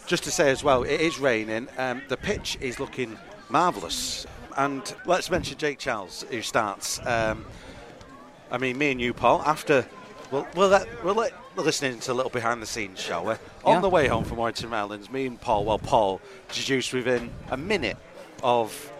just 0.05 0.23
to 0.25 0.31
say 0.31 0.51
as 0.51 0.63
well, 0.63 0.83
it 0.83 1.01
is 1.01 1.19
raining. 1.19 1.67
Um, 1.77 2.03
the 2.07 2.17
pitch 2.17 2.57
is 2.61 2.79
looking 2.79 3.17
marvellous, 3.49 4.27
and 4.57 4.93
let's 5.05 5.31
mention 5.31 5.57
Jake 5.57 5.79
Charles 5.79 6.23
who 6.29 6.41
starts. 6.43 6.99
Um, 7.05 7.45
I 8.51 8.57
mean, 8.59 8.77
me 8.77 8.91
and 8.91 9.01
you, 9.01 9.13
Paul, 9.13 9.41
after 9.41 9.85
we'll, 10.31 10.47
we'll 10.55 10.69
let, 10.69 11.03
we'll 11.03 11.15
let 11.15 11.33
listening 11.55 11.99
to 11.99 12.11
a 12.11 12.13
little 12.13 12.29
behind 12.29 12.61
the 12.61 12.65
scenes, 12.65 12.99
shall 12.99 13.25
we? 13.25 13.33
On 13.63 13.75
yeah. 13.75 13.79
the 13.79 13.89
way 13.89 14.07
home 14.07 14.23
from 14.23 14.37
Warrington 14.37 14.69
Rylands, 14.69 15.09
me 15.09 15.25
and 15.25 15.39
Paul, 15.39 15.65
well, 15.65 15.79
Paul 15.79 16.21
introduced 16.49 16.93
within 16.93 17.31
a 17.49 17.57
minute 17.57 17.97
of 18.43 18.91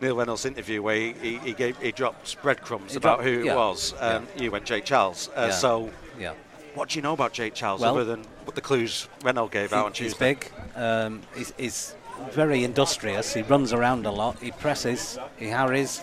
Neil 0.00 0.16
Reynolds' 0.16 0.44
interview 0.44 0.82
where 0.82 0.96
he, 0.96 1.12
he, 1.20 1.38
he 1.38 1.52
gave 1.52 1.78
he 1.78 1.92
dropped 1.92 2.40
breadcrumbs 2.42 2.92
he 2.92 2.96
about 2.98 3.18
dropped, 3.18 3.24
who 3.24 3.44
yeah. 3.44 3.52
it 3.52 3.56
was. 3.56 3.94
Um, 4.00 4.26
yeah. 4.36 4.42
You 4.42 4.50
went 4.50 4.64
Jake 4.64 4.84
Charles. 4.84 5.30
Uh, 5.34 5.50
so, 5.50 5.90
yeah. 6.18 6.34
what 6.74 6.90
do 6.90 6.98
you 6.98 7.02
know 7.02 7.12
about 7.12 7.32
Jake 7.32 7.54
Charles 7.54 7.80
well, 7.80 7.94
other 7.94 8.04
than 8.04 8.24
what 8.44 8.54
the 8.54 8.60
clues 8.60 9.08
Reynolds 9.22 9.52
gave 9.52 9.72
out 9.72 9.86
on 9.86 9.92
Tuesday? 9.92 10.34
He's 10.34 10.36
big. 10.36 10.52
Um, 10.76 11.22
he's, 11.34 11.52
he's, 11.56 11.94
very 12.30 12.62
industrious. 12.62 13.34
He 13.34 13.42
runs 13.42 13.72
around 13.72 14.06
a 14.06 14.10
lot. 14.10 14.38
He 14.38 14.52
presses. 14.52 15.18
He 15.36 15.46
harries. 15.46 16.00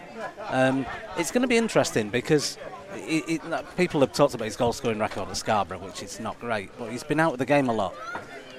Um, 0.49 0.85
it's 1.17 1.31
going 1.31 1.41
to 1.41 1.47
be 1.47 1.55
interesting 1.55 2.09
because 2.09 2.57
it, 2.95 3.41
it, 3.43 3.77
people 3.77 4.01
have 4.01 4.13
talked 4.13 4.33
about 4.33 4.45
his 4.45 4.55
goal 4.55 4.73
scoring 4.73 4.99
record 4.99 5.29
at 5.29 5.37
Scarborough, 5.37 5.79
which 5.79 6.03
is 6.03 6.19
not 6.19 6.39
great, 6.39 6.69
but 6.77 6.91
he's 6.91 7.03
been 7.03 7.19
out 7.19 7.33
of 7.33 7.39
the 7.39 7.45
game 7.45 7.69
a 7.69 7.73
lot 7.73 7.93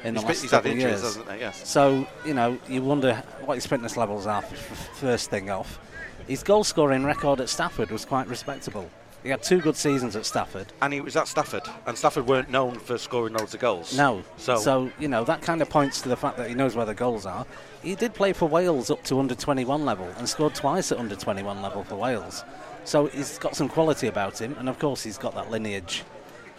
in 0.04 0.14
he's 0.14 0.22
the 0.22 0.26
last 0.28 0.36
been, 0.36 0.42
he's 0.42 0.50
couple 0.50 0.70
of 0.70 0.78
years. 0.78 1.02
hasn't 1.02 1.32
he? 1.32 1.38
Yes. 1.38 1.68
So 1.68 2.06
you 2.24 2.34
know, 2.34 2.58
you 2.68 2.82
wonder 2.82 3.22
what 3.44 3.54
his 3.54 3.66
fitness 3.66 3.96
levels 3.96 4.26
are. 4.26 4.42
First 4.42 5.30
thing 5.30 5.50
off, 5.50 5.78
his 6.26 6.42
goal 6.42 6.64
scoring 6.64 7.04
record 7.04 7.40
at 7.40 7.48
Stafford 7.48 7.90
was 7.90 8.04
quite 8.04 8.28
respectable. 8.28 8.88
He 9.22 9.28
had 9.28 9.40
two 9.40 9.60
good 9.60 9.76
seasons 9.76 10.16
at 10.16 10.26
Stafford, 10.26 10.72
and 10.82 10.92
he 10.92 11.00
was 11.00 11.14
at 11.14 11.28
Stafford, 11.28 11.62
and 11.86 11.96
Stafford 11.96 12.26
weren't 12.26 12.50
known 12.50 12.74
for 12.80 12.98
scoring 12.98 13.34
loads 13.34 13.54
of 13.54 13.60
goals. 13.60 13.96
No, 13.96 14.24
so 14.36 14.56
so 14.56 14.90
you 14.98 15.06
know 15.06 15.22
that 15.24 15.42
kind 15.42 15.62
of 15.62 15.70
points 15.70 16.00
to 16.02 16.08
the 16.08 16.16
fact 16.16 16.36
that 16.38 16.48
he 16.48 16.56
knows 16.56 16.74
where 16.74 16.86
the 16.86 16.94
goals 16.94 17.24
are. 17.24 17.46
He 17.82 17.94
did 17.94 18.14
play 18.14 18.32
for 18.32 18.48
Wales 18.48 18.90
up 18.90 19.02
to 19.04 19.20
under 19.20 19.34
21 19.36 19.84
level 19.84 20.08
and 20.18 20.28
scored 20.28 20.54
twice 20.54 20.90
at 20.90 20.98
under 20.98 21.14
21 21.14 21.62
level 21.62 21.84
for 21.84 21.94
Wales. 21.96 22.44
So 22.84 23.06
he's 23.06 23.38
got 23.38 23.56
some 23.56 23.68
quality 23.68 24.08
about 24.08 24.40
him, 24.40 24.56
and 24.58 24.68
of 24.68 24.78
course 24.78 25.02
he's 25.02 25.18
got 25.18 25.34
that 25.34 25.50
lineage 25.50 26.02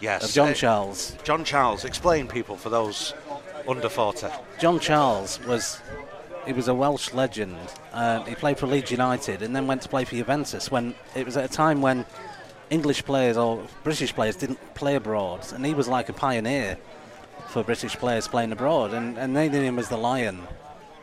yes. 0.00 0.24
of 0.24 0.32
John 0.32 0.50
uh, 0.50 0.54
Charles. 0.54 1.16
John 1.24 1.44
Charles, 1.44 1.84
explain 1.84 2.28
people 2.28 2.56
for 2.56 2.70
those 2.70 3.14
under 3.68 3.88
40. 3.88 4.28
John 4.58 4.78
Charles 4.80 5.40
was 5.46 5.80
he 6.46 6.52
was 6.52 6.68
a 6.68 6.74
Welsh 6.74 7.12
legend. 7.12 7.56
Um, 7.92 8.26
he 8.26 8.34
played 8.34 8.58
for 8.58 8.66
Leeds 8.66 8.90
United 8.90 9.42
and 9.42 9.56
then 9.56 9.66
went 9.66 9.82
to 9.82 9.88
play 9.88 10.04
for 10.04 10.14
Juventus 10.14 10.70
when 10.70 10.94
it 11.14 11.24
was 11.24 11.36
at 11.36 11.44
a 11.44 11.48
time 11.48 11.80
when 11.80 12.04
English 12.70 13.04
players 13.04 13.36
or 13.36 13.62
British 13.82 14.14
players 14.14 14.36
didn't 14.36 14.58
play 14.74 14.94
abroad, 14.94 15.52
and 15.52 15.64
he 15.64 15.74
was 15.74 15.88
like 15.88 16.08
a 16.08 16.12
pioneer 16.12 16.78
for 17.48 17.62
British 17.62 17.96
players 17.96 18.26
playing 18.26 18.52
abroad, 18.52 18.92
and, 18.92 19.18
and 19.18 19.36
they 19.36 19.48
knew 19.48 19.60
him 19.60 19.78
as 19.78 19.88
the 19.88 19.96
Lion. 19.96 20.46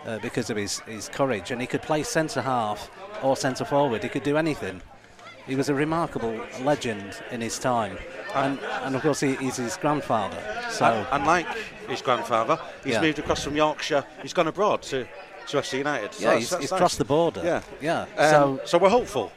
Uh, 0.03 0.17
because 0.17 0.49
of 0.49 0.57
his, 0.57 0.79
his 0.79 1.07
courage, 1.09 1.51
and 1.51 1.61
he 1.61 1.67
could 1.67 1.83
play 1.83 2.01
centre 2.01 2.41
half 2.41 2.89
or 3.21 3.37
centre 3.37 3.63
forward. 3.63 4.01
He 4.01 4.09
could 4.09 4.23
do 4.23 4.35
anything. 4.35 4.81
He 5.51 5.57
was 5.57 5.67
a 5.67 5.73
remarkable 5.75 6.39
legend 6.61 7.21
in 7.29 7.41
his 7.41 7.59
time, 7.59 7.97
and, 8.33 8.57
and 8.83 8.95
of 8.95 9.01
course 9.01 9.19
he, 9.19 9.35
he's 9.35 9.57
his 9.57 9.75
grandfather. 9.75 10.41
So 10.69 10.85
and, 10.85 11.07
and 11.11 11.25
like 11.25 11.45
his 11.89 12.01
grandfather, 12.01 12.57
he's 12.85 12.93
Yeah. 12.93 13.01
moved 13.01 13.19
across 13.19 13.43
from 13.43 13.57
Yorkshire. 13.57 14.05
He's 14.21 14.31
gone 14.31 14.47
abroad 14.47 14.81
to, 14.83 15.05
to 15.47 15.57
FC 15.57 15.79
United. 15.79 16.13
So 16.13 16.21
yeah, 16.23 16.27
that's- 16.29 16.39
he's, 16.43 16.49
that's 16.51 16.61
he's 16.61 16.71
nice. 16.71 16.77
crossed 16.77 16.97
the 16.99 17.03
border. 17.03 17.41
Yeah, 17.43 17.63
yeah. 17.81 18.03
Um, 18.17 18.59
so 18.59 18.61
so 18.63 18.77
we're 18.77 18.87
hopeful, 18.87 19.29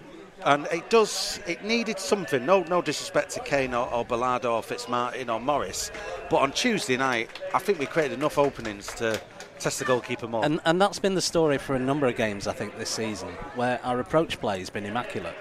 and 0.45 0.69
it 0.71 0.89
does. 0.89 1.41
It 1.49 1.65
needed 1.65 1.99
something. 1.99 2.47
No, 2.47 2.63
no 2.63 2.81
disrespect 2.81 3.31
to 3.31 3.41
Kane 3.41 3.75
or, 3.75 3.93
or 3.93 4.05
Ballard 4.05 4.45
or 4.45 4.63
Fitzmartin 4.63 5.29
or 5.35 5.41
Morris, 5.41 5.91
but 6.31 6.37
on 6.37 6.53
Tuesday 6.53 6.97
night, 6.97 7.29
I 7.53 7.59
think 7.59 7.81
we 7.81 7.87
created 7.87 8.17
enough 8.17 8.39
openings 8.39 8.87
to 8.99 9.21
test 9.59 9.81
the 9.81 9.85
goalkeeper 9.85 10.29
more. 10.29 10.45
And, 10.45 10.61
and 10.65 10.81
that's 10.81 11.01
been 11.01 11.17
the 11.17 11.21
story 11.23 11.59
for 11.59 11.75
a 11.75 11.79
number 11.81 12.07
of 12.07 12.15
games, 12.15 12.47
I 12.47 12.53
think, 12.53 12.79
this 12.79 12.91
season, 12.91 13.31
where 13.57 13.81
our 13.83 13.99
approach 13.99 14.39
play 14.39 14.61
has 14.61 14.71
been 14.71 14.85
immaculate, 14.85 15.35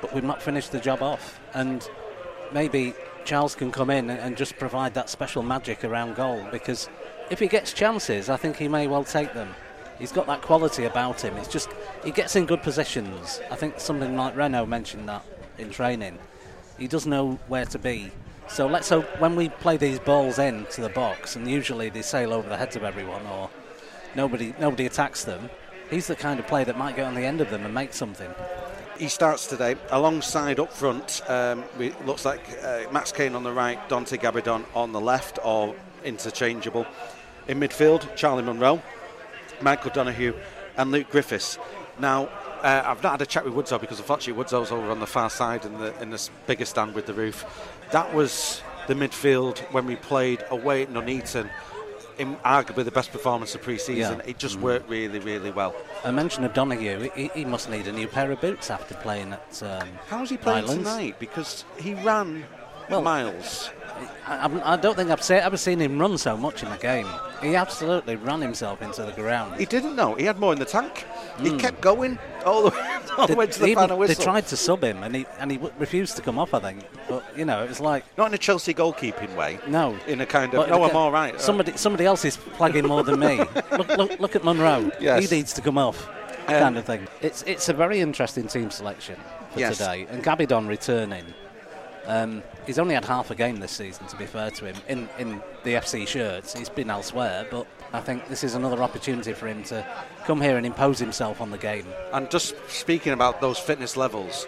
but 0.00 0.14
we've 0.14 0.24
not 0.24 0.42
finished 0.42 0.72
the 0.72 0.80
job 0.80 1.02
off. 1.02 1.40
And 1.54 1.88
maybe 2.52 2.94
Charles 3.24 3.54
can 3.54 3.70
come 3.70 3.90
in 3.90 4.10
and, 4.10 4.36
just 4.36 4.56
provide 4.56 4.94
that 4.94 5.10
special 5.10 5.42
magic 5.42 5.84
around 5.84 6.16
goal 6.16 6.46
because 6.50 6.88
if 7.30 7.38
he 7.38 7.46
gets 7.46 7.72
chances, 7.72 8.30
I 8.30 8.36
think 8.36 8.56
he 8.56 8.68
may 8.68 8.86
well 8.86 9.04
take 9.04 9.34
them. 9.34 9.54
He's 9.98 10.12
got 10.12 10.26
that 10.28 10.42
quality 10.42 10.84
about 10.84 11.22
him. 11.22 11.36
It's 11.36 11.48
just 11.48 11.68
he 12.04 12.10
gets 12.10 12.36
in 12.36 12.46
good 12.46 12.62
positions. 12.62 13.40
I 13.50 13.56
think 13.56 13.80
something 13.80 14.16
like 14.16 14.36
Renault 14.36 14.66
mentioned 14.66 15.08
that 15.08 15.24
in 15.58 15.70
training. 15.70 16.18
He 16.78 16.86
does 16.86 17.06
know 17.06 17.38
where 17.48 17.66
to 17.66 17.78
be. 17.78 18.12
So 18.48 18.66
let's 18.66 18.88
hope 18.88 19.04
when 19.20 19.36
we 19.36 19.50
play 19.50 19.76
these 19.76 19.98
balls 19.98 20.38
in 20.38 20.64
to 20.66 20.80
the 20.80 20.88
box, 20.88 21.36
and 21.36 21.50
usually 21.50 21.90
they 21.90 22.02
sail 22.02 22.32
over 22.32 22.48
the 22.48 22.56
heads 22.56 22.76
of 22.76 22.82
everyone, 22.82 23.26
or 23.26 23.50
nobody 24.14 24.54
nobody 24.58 24.86
attacks 24.86 25.24
them. 25.24 25.50
He's 25.90 26.06
the 26.06 26.16
kind 26.16 26.40
of 26.40 26.46
player 26.46 26.64
that 26.64 26.78
might 26.78 26.96
get 26.96 27.06
on 27.06 27.14
the 27.14 27.24
end 27.24 27.40
of 27.40 27.50
them 27.50 27.64
and 27.64 27.74
make 27.74 27.92
something. 27.92 28.30
He 28.98 29.08
starts 29.08 29.46
today 29.46 29.76
alongside 29.92 30.58
up 30.58 30.72
front. 30.72 31.22
Um, 31.28 31.62
looks 32.04 32.24
like 32.24 32.40
uh, 32.64 32.80
Max 32.90 33.12
Kane 33.12 33.36
on 33.36 33.44
the 33.44 33.52
right, 33.52 33.78
Dante 33.88 34.16
Gabidon 34.16 34.64
on 34.74 34.90
the 34.90 35.00
left, 35.00 35.38
or 35.44 35.76
interchangeable. 36.04 36.84
In 37.46 37.60
midfield, 37.60 38.12
Charlie 38.16 38.42
Munro, 38.42 38.82
Michael 39.62 39.92
Donoghue, 39.92 40.34
and 40.76 40.90
Luke 40.90 41.10
Griffiths. 41.10 41.58
Now, 42.00 42.24
uh, 42.62 42.82
I've 42.86 43.00
not 43.00 43.12
had 43.12 43.22
a 43.22 43.26
chat 43.26 43.44
with 43.44 43.54
Woodzo 43.54 43.80
because 43.80 44.00
unfortunately 44.00 44.42
Woodzo's 44.42 44.72
over 44.72 44.90
on 44.90 44.98
the 44.98 45.06
far 45.06 45.30
side 45.30 45.64
in 45.64 45.78
the 45.78 45.96
in 46.02 46.10
this 46.10 46.28
bigger 46.48 46.64
stand 46.64 46.96
with 46.96 47.06
the 47.06 47.14
roof. 47.14 47.44
That 47.92 48.12
was 48.12 48.62
the 48.88 48.94
midfield 48.94 49.58
when 49.72 49.86
we 49.86 49.94
played 49.94 50.44
away 50.50 50.82
at 50.82 50.90
Nuneaton. 50.90 51.50
In 52.18 52.36
arguably 52.38 52.84
the 52.84 52.90
best 52.90 53.12
performance 53.12 53.54
of 53.54 53.62
pre-season. 53.62 54.18
Yeah. 54.18 54.30
It 54.30 54.38
just 54.38 54.58
worked 54.58 54.88
really, 54.88 55.20
really 55.20 55.50
well. 55.52 55.74
A 56.04 56.12
mention 56.12 56.42
of 56.44 56.52
Donoghue, 56.52 57.10
he, 57.14 57.30
he 57.34 57.44
must 57.44 57.70
need 57.70 57.86
a 57.86 57.92
new 57.92 58.08
pair 58.08 58.30
of 58.32 58.40
boots 58.40 58.70
after 58.70 58.94
playing 58.96 59.32
at. 59.32 59.62
Um, 59.62 59.88
How's 60.08 60.30
he 60.30 60.36
playing 60.36 60.64
Rylands. 60.66 60.84
tonight? 60.88 61.18
Because 61.20 61.64
he 61.78 61.94
ran 61.94 62.44
Well- 62.90 63.02
miles. 63.02 63.70
I, 64.26 64.72
I- 64.74 64.76
don't 64.76 64.94
think 64.96 65.10
I've, 65.10 65.22
seen, 65.22 65.38
ever 65.38 65.56
seen 65.56 65.80
him 65.80 65.98
run 65.98 66.18
so 66.18 66.36
much 66.36 66.62
in 66.62 66.68
a 66.70 66.78
game. 66.78 67.06
He 67.42 67.54
absolutely 67.56 68.16
ran 68.16 68.40
himself 68.40 68.82
into 68.82 69.02
the 69.02 69.12
ground. 69.12 69.58
He 69.58 69.64
didn't 69.64 69.94
know. 69.96 70.14
He 70.14 70.24
had 70.24 70.38
more 70.38 70.52
in 70.52 70.58
the 70.58 70.64
tank. 70.64 71.06
He 71.40 71.56
kept 71.56 71.80
going 71.80 72.18
all 72.44 72.68
the, 72.70 73.00
all 73.18 73.26
the 73.28 73.36
way 73.36 73.46
to 73.46 73.58
the 73.58 73.66
they, 73.66 73.74
final 73.74 73.98
they 73.98 74.14
tried 74.14 74.46
to 74.48 74.56
sub 74.56 74.82
him, 74.82 75.02
and 75.04 75.14
he 75.14 75.26
and 75.38 75.50
he 75.50 75.56
w- 75.56 75.72
refused 75.78 76.16
to 76.16 76.22
come 76.22 76.36
off. 76.38 76.52
I 76.52 76.58
think, 76.60 76.84
but 77.08 77.24
you 77.36 77.44
know, 77.44 77.62
it 77.62 77.68
was 77.68 77.78
like 77.80 78.04
Not 78.18 78.28
in 78.28 78.34
a 78.34 78.38
Chelsea 78.38 78.74
goalkeeping 78.74 79.34
way. 79.36 79.58
no. 79.68 79.96
In 80.08 80.20
a 80.20 80.26
kind 80.26 80.52
of, 80.52 80.58
But 80.58 80.68
no, 80.68 80.82
I'm 80.84 80.96
all 80.96 81.12
right. 81.12 81.40
Somebody, 81.40 81.76
somebody 81.76 82.04
else 82.04 82.24
is 82.24 82.34
flagging 82.36 82.86
more 82.86 83.04
than 83.04 83.20
me. 83.20 83.38
look, 83.72 83.88
look, 83.96 84.18
look 84.20 84.36
at 84.36 84.42
Munro. 84.44 84.90
Yes. 85.00 85.28
He 85.28 85.36
needs 85.36 85.52
to 85.54 85.60
come 85.60 85.78
off. 85.78 86.08
Um, 86.48 86.54
kind 86.58 86.78
of 86.78 86.84
thing. 86.86 87.06
It's 87.20 87.42
it's 87.42 87.68
a 87.68 87.72
very 87.74 88.00
interesting 88.00 88.48
team 88.48 88.70
selection 88.72 89.16
for 89.52 89.60
Yes. 89.60 89.78
today, 89.78 90.06
and 90.10 90.24
Gabidon 90.24 90.66
returning. 90.66 91.24
Um, 92.08 92.42
he's 92.66 92.78
only 92.78 92.94
had 92.94 93.04
half 93.04 93.30
a 93.30 93.34
game 93.34 93.60
this 93.60 93.70
season, 93.70 94.06
to 94.06 94.16
be 94.16 94.24
fair 94.24 94.50
to 94.50 94.64
him, 94.64 94.76
in, 94.88 95.08
in 95.18 95.42
the 95.62 95.74
FC 95.74 96.08
shirts. 96.08 96.58
He's 96.58 96.70
been 96.70 96.88
elsewhere, 96.88 97.46
but 97.50 97.66
I 97.92 98.00
think 98.00 98.28
this 98.28 98.42
is 98.42 98.54
another 98.54 98.82
opportunity 98.82 99.34
for 99.34 99.46
him 99.46 99.62
to 99.64 99.86
come 100.24 100.40
here 100.40 100.56
and 100.56 100.64
impose 100.64 100.98
himself 100.98 101.42
on 101.42 101.50
the 101.50 101.58
game. 101.58 101.86
And 102.14 102.30
just 102.30 102.54
speaking 102.70 103.12
about 103.12 103.42
those 103.42 103.58
fitness 103.58 103.94
levels, 103.94 104.46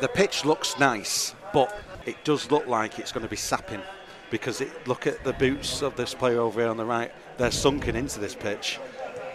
the 0.00 0.08
pitch 0.08 0.46
looks 0.46 0.78
nice, 0.78 1.34
but 1.52 1.78
it 2.06 2.16
does 2.24 2.50
look 2.50 2.66
like 2.66 2.98
it's 2.98 3.12
going 3.12 3.24
to 3.24 3.30
be 3.30 3.36
sapping 3.36 3.82
because 4.30 4.62
it, 4.62 4.88
look 4.88 5.06
at 5.06 5.22
the 5.24 5.34
boots 5.34 5.82
of 5.82 5.94
this 5.96 6.14
player 6.14 6.40
over 6.40 6.60
here 6.60 6.70
on 6.70 6.78
the 6.78 6.86
right. 6.86 7.12
They're 7.36 7.50
sunken 7.50 7.96
into 7.96 8.18
this 8.18 8.34
pitch. 8.34 8.78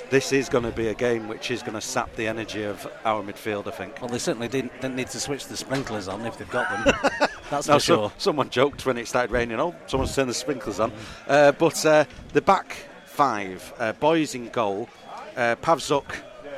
This 0.09 0.31
is 0.31 0.49
going 0.49 0.63
to 0.65 0.71
be 0.71 0.87
a 0.89 0.93
game 0.93 1.27
which 1.27 1.49
is 1.51 1.61
going 1.61 1.73
to 1.73 1.81
sap 1.81 2.15
the 2.15 2.27
energy 2.27 2.63
of 2.63 2.85
our 3.05 3.23
midfield, 3.23 3.67
I 3.67 3.71
think. 3.71 3.99
Well, 3.99 4.09
they 4.09 4.19
certainly 4.19 4.47
didn't, 4.47 4.71
didn't 4.79 4.95
need 4.95 5.07
to 5.09 5.19
switch 5.19 5.47
the 5.47 5.57
sprinklers 5.57 6.07
on 6.07 6.25
if 6.25 6.37
they've 6.37 6.49
got 6.49 6.69
them. 6.85 6.93
That's 7.49 7.67
No, 7.67 7.75
for 7.75 7.79
so- 7.79 7.95
sure. 7.95 8.11
someone 8.17 8.49
joked 8.49 8.85
when 8.85 8.97
it 8.97 9.07
started 9.07 9.31
raining. 9.31 9.59
Oh, 9.59 9.73
someone's 9.87 10.15
turned 10.15 10.29
the 10.29 10.33
sprinklers 10.35 10.79
on. 10.79 10.91
Uh, 11.27 11.51
but 11.53 11.83
uh, 11.85 12.05
the 12.33 12.41
back 12.41 12.77
five, 13.05 13.73
uh, 13.79 13.93
boys 13.93 14.35
in 14.35 14.49
goal. 14.49 14.89
Uh, 15.35 15.55
Pavzuk 15.61 16.05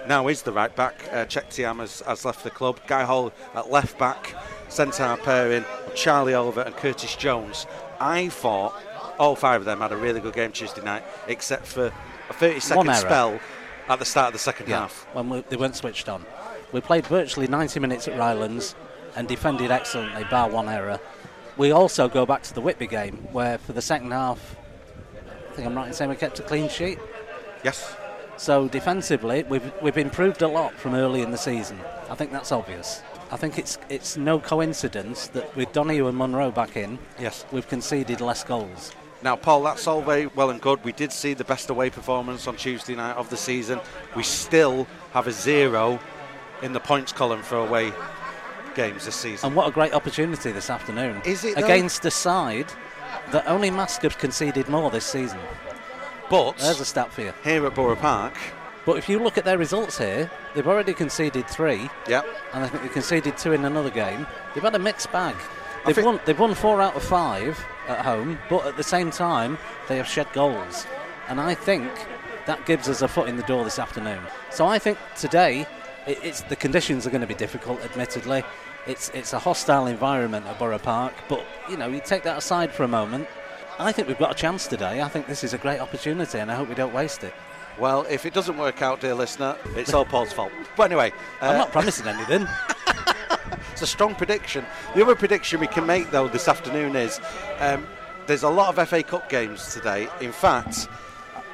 now 0.07 0.27
is 0.27 0.41
the 0.41 0.51
right 0.51 0.75
back. 0.75 1.05
Uh, 1.12 1.25
Cheick 1.25 1.47
Tiam 1.49 1.77
has, 1.79 2.01
has 2.01 2.25
left 2.25 2.43
the 2.43 2.49
club. 2.51 2.79
Guy 2.86 3.03
Hall 3.05 3.31
at 3.55 3.71
left 3.71 3.97
back. 3.97 4.36
Centre 4.69 5.17
pairing 5.23 5.63
Charlie 5.95 6.33
Oliver 6.33 6.62
and 6.62 6.75
Curtis 6.75 7.15
Jones. 7.15 7.65
I 8.01 8.27
thought 8.27 8.75
all 9.17 9.36
five 9.38 9.62
of 9.62 9.65
them 9.65 9.79
had 9.79 9.93
a 9.93 9.97
really 9.97 10.19
good 10.19 10.33
game 10.33 10.51
Tuesday 10.51 10.83
night, 10.83 11.03
except 11.27 11.65
for 11.65 11.91
a 12.29 12.33
30 12.33 12.59
second 12.59 12.95
spell 12.95 13.39
at 13.89 13.99
the 13.99 14.05
start 14.05 14.27
of 14.27 14.33
the 14.33 14.39
second 14.39 14.67
Yeah, 14.69 14.81
half. 14.81 15.07
when 15.13 15.29
we, 15.29 15.41
they 15.49 15.55
weren't 15.55 15.75
switched 15.75 16.09
on. 16.09 16.25
We 16.71 16.81
played 16.81 17.07
virtually 17.07 17.47
90 17.47 17.79
minutes 17.79 18.07
at 18.07 18.17
Rylands 18.17 18.75
and 19.15 19.27
defended 19.27 19.71
excellently, 19.71 20.25
bar 20.25 20.49
one 20.49 20.67
error. 20.67 20.99
We 21.55 21.71
also 21.71 22.07
go 22.09 22.25
back 22.25 22.43
to 22.43 22.53
the 22.53 22.61
Whitby 22.61 22.87
game, 22.87 23.15
where 23.31 23.57
for 23.57 23.73
the 23.73 23.81
second 23.81 24.11
half, 24.11 24.55
I 25.51 25.53
think 25.55 25.67
I'm 25.67 25.75
right 25.75 25.87
in 25.87 25.93
saying 25.93 26.09
we 26.09 26.15
kept 26.17 26.39
a 26.39 26.43
clean 26.43 26.69
sheet. 26.69 26.99
Yes. 27.63 27.95
So 28.35 28.67
defensively, 28.67 29.41
we've 29.43 29.71
we've 29.81 29.97
improved 29.97 30.43
a 30.43 30.47
lot 30.47 30.73
from 30.75 30.93
early 30.93 31.23
in 31.23 31.31
the 31.31 31.37
season. 31.39 31.79
I 32.11 32.13
think 32.13 32.31
that's 32.31 32.51
obvious. 32.51 33.01
I 33.31 33.37
think 33.37 33.57
it's 33.57 33.79
it's 33.89 34.15
no 34.15 34.39
coincidence 34.39 35.27
that 35.29 35.55
with 35.55 35.71
Donoghue 35.71 36.05
and 36.07 36.15
Munro 36.15 36.51
back 36.51 36.77
in, 36.77 36.99
Yes. 37.19 37.45
we've 37.51 37.67
conceded 37.67 38.21
less 38.21 38.43
goals. 38.43 38.91
Now, 39.23 39.36
Paul, 39.36 39.63
that's 39.63 39.88
all 39.88 40.01
very 40.01 40.27
well 40.27 40.49
and 40.51 40.62
good. 40.62 40.84
We 40.84 40.91
did 40.91 41.12
see 41.12 41.34
the 41.34 41.43
best 41.43 41.69
away 41.69 41.89
performance 41.89 42.47
on 42.47 42.56
Tuesday 42.56 42.95
night 42.95 43.15
of 43.15 43.30
the 43.30 43.38
season. 43.38 43.80
We 44.15 44.23
still 44.23 44.88
have 45.13 45.27
a 45.27 45.32
zero 45.32 45.99
in 46.62 46.73
the 46.73 46.80
points 46.80 47.12
column 47.12 47.41
for 47.41 47.58
away 47.58 47.91
games 48.75 49.06
this 49.06 49.15
season. 49.15 49.47
And 49.47 49.56
what 49.56 49.67
a 49.67 49.71
great 49.71 49.93
opportunity 49.93 50.51
this 50.51 50.69
afternoon. 50.69 51.21
Is 51.25 51.43
it, 51.43 51.56
though? 51.56 51.65
Against 51.65 52.06
a 52.06 52.12
side 52.12 52.67
that 53.32 53.47
only 53.47 53.71
Marske 53.71 54.03
have 54.03 54.17
conceded 54.19 54.69
more 54.69 54.91
this 54.91 55.06
season. 55.06 55.39
but 56.30 56.58
There's 56.58 56.80
a 56.80 56.86
stat 56.86 57.12
for 57.12 57.21
you. 57.21 57.34
here 57.43 57.65
at 57.65 57.73
Borough 57.73 57.95
Park, 57.95 58.36
But 58.86 58.97
if 58.97 59.10
you 59.10 59.19
look 59.19 59.38
at 59.38 59.45
their 59.45 59.58
results 59.58 59.97
here, 59.97 60.30
they've 60.53 60.67
already 60.67 60.93
conceded 60.93 61.47
three, 61.47 61.89
yeah, 62.08 62.21
and 62.53 62.63
I 62.63 62.67
think 62.67 62.84
they 62.84 62.89
conceded 62.89 63.38
two 63.38 63.51
in 63.53 63.65
another 63.65 63.89
game. 63.89 64.27
They've 64.53 64.63
had 64.63 64.75
a 64.75 64.80
mixed 64.80 65.12
bag. 65.12 65.36
They've 65.86 66.03
won. 66.03 66.19
They've 66.25 66.39
won 66.39 66.53
four 66.53 66.82
out 66.82 66.95
of 66.95 67.03
five 67.03 67.58
at 67.88 68.06
home, 68.06 68.39
but 68.50 68.65
at 68.65 68.78
the 68.78 68.84
same 68.84 69.12
time, 69.12 69.58
they 69.88 69.97
have 69.97 70.08
shed 70.08 70.28
goals, 70.34 70.86
and 71.28 71.39
I 71.39 71.54
think 71.54 71.91
that 72.45 72.65
gives 72.65 72.88
us 72.89 73.02
a 73.02 73.08
foot 73.08 73.28
in 73.28 73.36
the 73.36 73.43
door 73.43 73.63
this 73.63 73.80
afternoon. 73.80 74.21
So 74.50 74.65
I 74.65 74.80
think 74.80 74.97
today, 75.15 75.67
it, 76.08 76.19
it's 76.23 76.41
the 76.41 76.56
conditions 76.56 77.06
are 77.06 77.10
going 77.10 77.21
to 77.21 77.28
be 77.28 77.36
difficult. 77.36 77.82
Admittedly, 77.84 78.43
it's 78.88 79.10
it's 79.10 79.34
a 79.34 79.39
hostile 79.39 79.88
environment 79.88 80.45
at 80.45 80.58
Borough 80.58 80.80
Park, 80.80 81.13
but 81.28 81.45
you 81.69 81.78
know 81.78 81.88
you 81.88 82.02
take 82.04 82.23
that 82.23 82.38
aside 82.38 82.71
for 82.71 82.84
a 82.84 82.88
moment. 82.88 83.28
I 83.80 83.91
think 83.91 84.08
we've 84.08 84.17
got 84.17 84.32
a 84.32 84.36
chance 84.36 84.65
today. 84.65 85.02
I 85.02 85.08
think 85.08 85.28
this 85.28 85.43
is 85.43 85.54
a 85.54 85.58
great 85.58 85.80
opportunity, 85.80 86.39
and 86.39 86.50
I 86.50 86.56
hope 86.56 86.69
we 86.69 86.76
don't 86.76 86.93
waste 86.93 87.23
it. 87.23 87.34
well, 87.78 88.08
if 88.10 88.26
it 88.26 88.34
doesn't 88.34 88.58
work 88.58 88.82
out, 88.82 89.02
dear 89.02 89.13
listener, 89.13 89.56
it's 89.76 89.93
all 89.93 90.06
Paul's 90.06 90.34
fault. 90.34 90.52
But 90.76 90.84
anyway, 90.84 91.12
I'm 91.41 91.56
uh, 91.56 91.58
not 91.60 91.71
promising 91.71 92.08
anything. 92.08 92.47
It's 93.77 93.83
a 93.83 93.85
strong 93.85 94.15
prediction. 94.15 94.65
The 94.95 95.03
other 95.03 95.13
prediction 95.13 95.59
we 95.59 95.67
can 95.67 95.85
make, 95.85 96.09
though, 96.09 96.27
this 96.27 96.47
afternoon 96.47 96.95
is 96.95 97.21
um, 97.59 97.85
there's 98.25 98.41
a 98.41 98.49
lot 98.49 98.75
of 98.75 98.89
FA 98.89 99.03
Cup 99.03 99.29
games 99.29 99.71
today. 99.71 100.07
In 100.19 100.31
fact, 100.31 100.87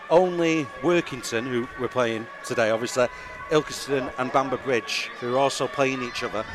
only 0.10 0.64
Workington, 0.82 1.46
who 1.46 1.68
we're 1.82 1.90
playing 1.90 2.26
today, 2.46 2.70
obviously, 2.70 3.08
Ilkeston 3.50 4.10
and 4.18 4.32
Bamber 4.32 4.56
Bridge, 4.56 5.12
who 5.20 5.36
are 5.36 5.38
also 5.38 5.68
playing 5.68 6.02
each 6.02 6.24
other, 6.24 6.46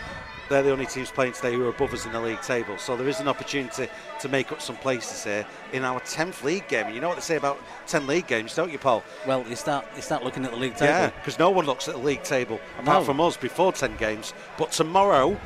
they're 0.48 0.62
the 0.62 0.70
only 0.72 0.86
teams 0.86 1.10
playing 1.10 1.34
today 1.34 1.52
who 1.52 1.66
are 1.66 1.68
above 1.68 1.92
us 1.92 2.06
in 2.06 2.12
the 2.12 2.20
league 2.22 2.40
table. 2.40 2.78
So 2.78 2.96
there 2.96 3.06
is 3.06 3.20
an 3.20 3.28
opportunity 3.28 3.88
to 4.20 4.28
make 4.30 4.50
up 4.50 4.62
some 4.62 4.76
places 4.76 5.22
here 5.24 5.46
in 5.74 5.84
our 5.84 6.00
10th 6.00 6.42
league 6.44 6.66
game. 6.68 6.86
And 6.86 6.94
you 6.94 7.02
know 7.02 7.08
what 7.08 7.16
they 7.16 7.20
say 7.20 7.36
about 7.36 7.58
10 7.88 8.06
league 8.06 8.26
games, 8.26 8.54
don't 8.54 8.72
you, 8.72 8.78
Paul? 8.78 9.04
Well, 9.26 9.44
you 9.46 9.56
start 9.56 9.84
you 9.94 10.00
start 10.00 10.24
looking 10.24 10.46
at 10.46 10.50
the 10.50 10.56
league 10.56 10.76
table. 10.76 10.86
Yeah, 10.94 11.10
because 11.10 11.38
no 11.38 11.50
one 11.50 11.66
looks 11.66 11.88
at 11.88 11.94
the 11.96 12.00
league 12.00 12.22
table 12.22 12.58
apart 12.78 13.00
No. 13.02 13.04
from 13.04 13.20
us 13.20 13.36
before 13.36 13.72
10 13.74 13.98
games. 13.98 14.32
But 14.56 14.72
tomorrow, 14.72 15.38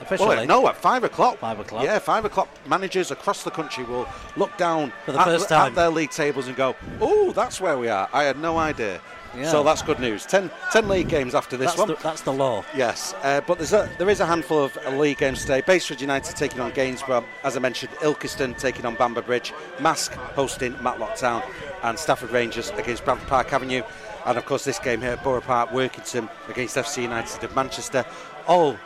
Officially, 0.00 0.36
well, 0.36 0.46
no, 0.46 0.68
at 0.68 0.76
five 0.76 1.04
o'clock. 1.04 1.38
Five 1.38 1.58
o'clock. 1.58 1.84
Yeah, 1.84 1.98
five 1.98 2.24
o'clock. 2.24 2.48
Managers 2.66 3.10
across 3.10 3.42
the 3.42 3.50
country 3.50 3.84
will 3.84 4.06
look 4.36 4.56
down 4.56 4.92
For 5.04 5.12
the 5.12 5.20
at, 5.20 5.24
first 5.24 5.50
at 5.52 5.74
their 5.74 5.90
league 5.90 6.10
tables 6.10 6.48
and 6.48 6.56
go, 6.56 6.76
"Oh, 7.00 7.32
that's 7.32 7.60
where 7.60 7.78
we 7.78 7.88
are." 7.88 8.08
I 8.12 8.24
had 8.24 8.38
no 8.38 8.58
idea. 8.58 9.00
Yeah. 9.36 9.50
So 9.50 9.62
that's 9.62 9.82
good 9.82 10.00
news. 10.00 10.24
10, 10.24 10.50
10 10.72 10.88
league 10.88 11.08
games 11.08 11.34
after 11.34 11.56
this 11.56 11.68
that's 11.68 11.78
one. 11.78 11.88
the, 11.88 11.96
that's 11.96 12.22
the 12.22 12.32
law. 12.32 12.64
Yes, 12.74 13.14
uh, 13.22 13.42
but 13.42 13.58
there's 13.58 13.74
a, 13.74 13.88
there 13.98 14.08
is 14.08 14.20
a 14.20 14.26
handful 14.26 14.64
of 14.64 14.76
league 14.94 15.18
games 15.18 15.42
today. 15.42 15.60
Basford 15.60 16.00
United 16.00 16.36
taking 16.36 16.60
on 16.60 16.72
Gainsborough, 16.72 17.24
as 17.44 17.56
I 17.56 17.60
mentioned, 17.60 17.92
Ilkeston 17.96 18.56
taking 18.56 18.86
on 18.86 18.94
Bamber 18.94 19.22
Bridge, 19.22 19.52
Marske 19.78 20.14
hosting 20.14 20.72
Matlock 20.82 21.16
Town, 21.16 21.42
and 21.82 21.98
Stafford 21.98 22.30
Rangers 22.30 22.70
against 22.70 23.04
Bradford 23.04 23.28
Park 23.28 23.52
Avenue. 23.52 23.82
And 24.24 24.38
of 24.38 24.46
course, 24.46 24.64
this 24.64 24.78
game 24.78 25.00
here 25.00 25.12
at 25.12 25.22
Borough 25.22 25.40
Park, 25.40 25.70
Workington 25.70 26.28
against 26.48 26.76
FC 26.76 27.02
United 27.02 27.44
of 27.44 27.54
Manchester. 27.54 28.04
All 28.48 28.76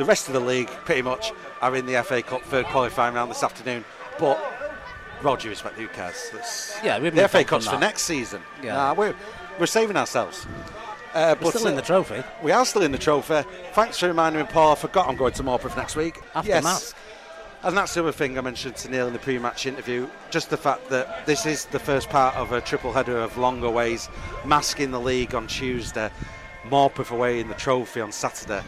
the 0.00 0.06
rest 0.06 0.28
of 0.28 0.32
the 0.34 0.40
league, 0.40 0.68
pretty 0.86 1.02
much, 1.02 1.30
are 1.60 1.76
in 1.76 1.84
the 1.84 2.02
FA 2.02 2.22
Cup 2.22 2.40
third 2.44 2.64
qualifying 2.66 3.14
round 3.14 3.30
this 3.30 3.42
afternoon. 3.42 3.84
But, 4.18 4.42
Roger 5.20 5.50
respect, 5.50 5.76
who 5.76 5.88
cares? 5.88 6.30
Let's- 6.32 6.78
Yeah, 6.82 6.98
we've 6.98 7.14
the 7.14 7.28
FA 7.28 7.44
Cup's 7.44 7.68
for 7.68 7.78
next 7.78 8.02
season. 8.02 8.40
Yeah. 8.62 8.72
Nah, 8.72 8.94
we're, 8.94 9.14
we're 9.58 9.66
saving 9.66 9.98
ourselves. 9.98 10.46
Uh, 11.12 11.34
We're 11.42 11.50
still 11.50 11.66
in 11.66 11.76
the 11.76 11.82
trophy. 11.82 12.22
we 12.42 12.52
are 12.52 12.64
still 12.64 12.82
in 12.82 12.92
the 12.92 12.98
trophy. 12.98 13.42
Thanks 13.72 13.98
for 13.98 14.06
reminding 14.06 14.40
me, 14.42 14.48
Paul. 14.50 14.72
I 14.72 14.74
forgot 14.76 15.06
I'm 15.08 15.16
going 15.16 15.32
to 15.34 15.42
Morpeth 15.42 15.76
next 15.76 15.96
week. 15.96 16.18
After 16.34 16.48
yes. 16.48 16.64
Marske. 16.64 16.94
And 17.64 17.76
that's 17.76 17.92
the 17.92 18.00
other 18.00 18.12
thing 18.12 18.38
I 18.38 18.40
mentioned 18.40 18.76
to 18.76 18.88
Neil 18.90 19.06
in 19.08 19.12
the 19.12 19.18
pre-match 19.18 19.66
interview, 19.66 20.08
just 20.30 20.48
the 20.48 20.56
fact 20.56 20.88
that 20.88 21.26
this 21.26 21.44
is 21.44 21.66
the 21.66 21.78
first 21.80 22.08
part 22.08 22.34
of 22.36 22.52
a 22.52 22.60
triple 22.62 22.92
header 22.92 23.18
of 23.18 23.36
longer 23.36 23.68
ways, 23.68 24.08
masking 24.46 24.92
the 24.92 25.00
league 25.00 25.34
on 25.34 25.46
Tuesday, 25.46 26.10
Morpeth 26.68 27.10
away 27.10 27.40
in 27.40 27.48
the 27.48 27.54
trophy 27.54 28.00
on 28.00 28.12
Saturday. 28.12 28.62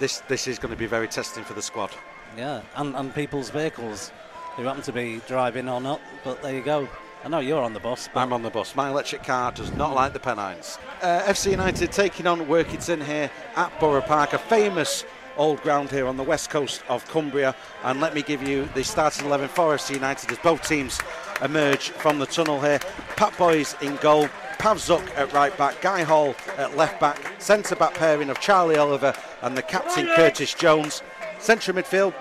This 0.00 0.22
this 0.28 0.48
is 0.48 0.58
going 0.58 0.72
to 0.72 0.78
be 0.78 0.86
very 0.86 1.06
testing 1.06 1.44
for 1.44 1.52
the 1.52 1.60
squad. 1.60 1.90
Yeah, 2.34 2.62
and, 2.76 2.96
and 2.96 3.14
people's 3.14 3.50
vehicles 3.50 4.12
who 4.56 4.62
happen 4.62 4.80
to 4.82 4.92
be 4.92 5.20
driving 5.28 5.68
or 5.68 5.78
not, 5.78 6.00
but 6.24 6.42
there 6.42 6.54
you 6.54 6.62
go. 6.62 6.88
I 7.22 7.28
know 7.28 7.40
you're 7.40 7.62
on 7.62 7.74
the 7.74 7.80
bus. 7.80 8.08
But 8.14 8.20
I'm 8.20 8.32
on 8.32 8.42
the 8.42 8.48
bus. 8.48 8.74
My 8.74 8.88
electric 8.88 9.24
car 9.24 9.52
does 9.52 9.70
not 9.74 9.94
like 9.94 10.14
the 10.14 10.18
Pennines. 10.20 10.78
Uh, 11.02 11.20
FC 11.24 11.50
United 11.50 11.92
taking 11.92 12.26
on 12.26 12.46
Workington 12.46 13.04
here 13.04 13.30
at 13.56 13.78
Borough 13.78 14.00
Park, 14.00 14.32
a 14.32 14.38
famous 14.38 15.04
old 15.36 15.60
ground 15.60 15.90
here 15.90 16.06
on 16.06 16.16
the 16.16 16.22
west 16.22 16.48
coast 16.48 16.82
of 16.88 17.06
Cumbria. 17.08 17.54
And 17.84 18.00
let 18.00 18.14
me 18.14 18.22
give 18.22 18.42
you 18.42 18.70
the 18.74 18.82
starting 18.82 19.26
11 19.26 19.48
for 19.48 19.76
FC 19.76 19.94
United 19.94 20.32
as 20.32 20.38
both 20.38 20.66
teams 20.66 20.98
emerge 21.42 21.90
from 21.90 22.18
the 22.18 22.26
tunnel 22.26 22.58
here. 22.58 22.80
Pat 23.16 23.36
Boys 23.36 23.76
in 23.82 23.96
goal. 23.96 24.30
Pav 24.58 24.78
Zook 24.78 25.02
at 25.16 25.32
right 25.32 25.56
back, 25.56 25.80
Guy 25.80 26.02
Hall 26.02 26.34
at 26.58 26.76
left 26.76 27.00
back, 27.00 27.18
centre 27.40 27.74
back 27.74 27.94
pairing 27.94 28.28
of 28.28 28.40
Charlie 28.40 28.76
Oliver 28.76 29.14
and 29.42 29.56
the 29.56 29.62
captain 29.62 30.06
Curtis 30.14 30.54
Jones. 30.54 31.02
Central 31.38 31.76
midfield, 31.76 32.14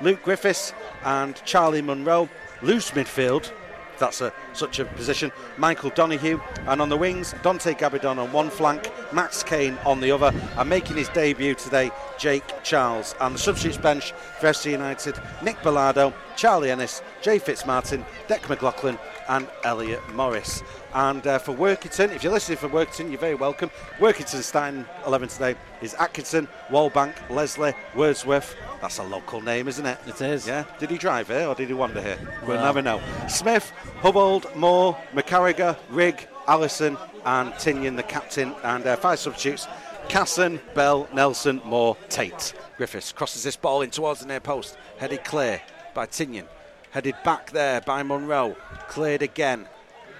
Luke 0.00 0.22
Griffiths 0.22 0.72
and 1.04 1.36
Charlie 1.44 1.82
Munro. 1.82 2.28
Loose 2.62 2.90
midfield, 2.92 3.50
that's 3.98 4.20
a, 4.20 4.32
such 4.52 4.78
a 4.80 4.84
position. 4.84 5.30
Michael 5.56 5.90
Donahue, 5.90 6.40
and 6.66 6.82
on 6.82 6.88
the 6.88 6.96
wings, 6.96 7.34
Dante 7.42 7.72
Gabidon 7.74 8.18
on 8.18 8.32
one 8.32 8.50
flank, 8.50 8.90
Max 9.12 9.44
Kane 9.44 9.78
on 9.84 10.00
the 10.00 10.10
other, 10.10 10.32
and 10.56 10.68
making 10.68 10.96
his 10.96 11.08
debut 11.10 11.54
today, 11.54 11.90
Jake 12.18 12.42
Charles. 12.64 13.14
And 13.20 13.34
the 13.34 13.38
substitutes 13.38 13.78
bench 13.78 14.12
for 14.40 14.48
FC 14.48 14.72
United, 14.72 15.14
Nick 15.42 15.56
Bellado, 15.58 16.12
Charlie 16.36 16.72
Ennis, 16.72 17.00
Jay 17.20 17.38
Fitzmartin, 17.38 18.04
Dec 18.26 18.48
McLaughlin, 18.48 18.98
and 19.28 19.48
Elliot 19.64 20.02
Morris. 20.14 20.64
And 20.94 21.26
uh, 21.26 21.38
for 21.38 21.54
Workington, 21.54 22.14
if 22.14 22.22
you're 22.22 22.32
listening 22.32 22.58
for 22.58 22.68
Workington, 22.68 23.10
you're 23.10 23.18
very 23.18 23.34
welcome. 23.34 23.70
Workington's 23.98 24.44
starting 24.46 24.84
11 25.06 25.28
today 25.28 25.54
is 25.80 25.94
Atkinson, 25.94 26.46
Wallbank, 26.68 27.14
Leslie, 27.30 27.72
Wordsworth. 27.94 28.54
That's 28.82 28.98
a 28.98 29.02
local 29.02 29.40
name, 29.40 29.68
isn't 29.68 29.86
it? 29.86 29.98
It 30.06 30.20
is. 30.20 30.46
Yeah. 30.46 30.64
Did 30.78 30.90
he 30.90 30.98
drive 30.98 31.28
here 31.28 31.46
or 31.46 31.54
did 31.54 31.68
he 31.68 31.74
wander 31.74 32.02
here? 32.02 32.18
We'll 32.42 32.56
Well. 32.56 32.64
never 32.64 32.82
know. 32.82 33.00
Smith, 33.28 33.72
Hubbold, 34.02 34.54
Moore, 34.54 34.96
McCarriger, 35.14 35.78
Rigg, 35.88 36.26
Allison, 36.46 36.98
and 37.24 37.52
Tinian, 37.54 37.96
the 37.96 38.02
captain, 38.02 38.54
and 38.62 38.86
uh, 38.86 38.96
five 38.96 39.18
substitutes. 39.18 39.66
Casson, 40.08 40.60
Bell, 40.74 41.08
Nelson, 41.14 41.62
Moore, 41.64 41.96
Tate. 42.10 42.52
Griffiths 42.76 43.12
crosses 43.12 43.44
this 43.44 43.56
ball 43.56 43.80
in 43.82 43.90
towards 43.90 44.20
the 44.20 44.26
near 44.26 44.40
post. 44.40 44.76
Headed 44.98 45.24
clear 45.24 45.62
by 45.94 46.04
Tinian. 46.06 46.44
Headed 46.90 47.14
back 47.24 47.52
there 47.52 47.80
by 47.80 48.02
Munro. 48.02 48.56
Cleared 48.88 49.22
again. 49.22 49.66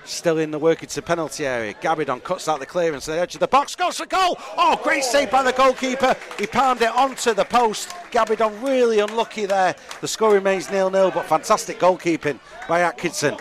Still 0.04 0.38
in 0.38 0.50
the 0.50 0.58
Workington 0.58 1.04
penalty 1.04 1.46
area. 1.46 1.74
Gabidon 1.74 2.22
cuts 2.22 2.48
out 2.48 2.60
the 2.60 2.66
clearance 2.66 3.06
the 3.06 3.18
edge 3.18 3.34
of 3.34 3.40
the 3.40 3.48
box. 3.48 3.76
Goes 3.76 3.98
for 3.98 4.06
goal. 4.06 4.36
Oh, 4.56 4.80
great 4.82 5.04
save 5.04 5.30
by 5.30 5.42
the 5.42 5.52
goalkeeper. 5.52 6.16
He 6.38 6.46
palmed 6.46 6.82
it 6.82 6.94
onto 6.94 7.34
the 7.34 7.44
post. 7.44 7.90
Gabidon 8.10 8.62
really 8.62 8.98
unlucky 8.98 9.46
there. 9.46 9.76
The 10.00 10.08
score 10.08 10.34
remains 10.34 10.70
nil-nil, 10.70 11.12
but 11.12 11.26
fantastic 11.26 11.78
goalkeeping 11.78 12.40
by 12.68 12.80
Atkinson. 12.80 13.36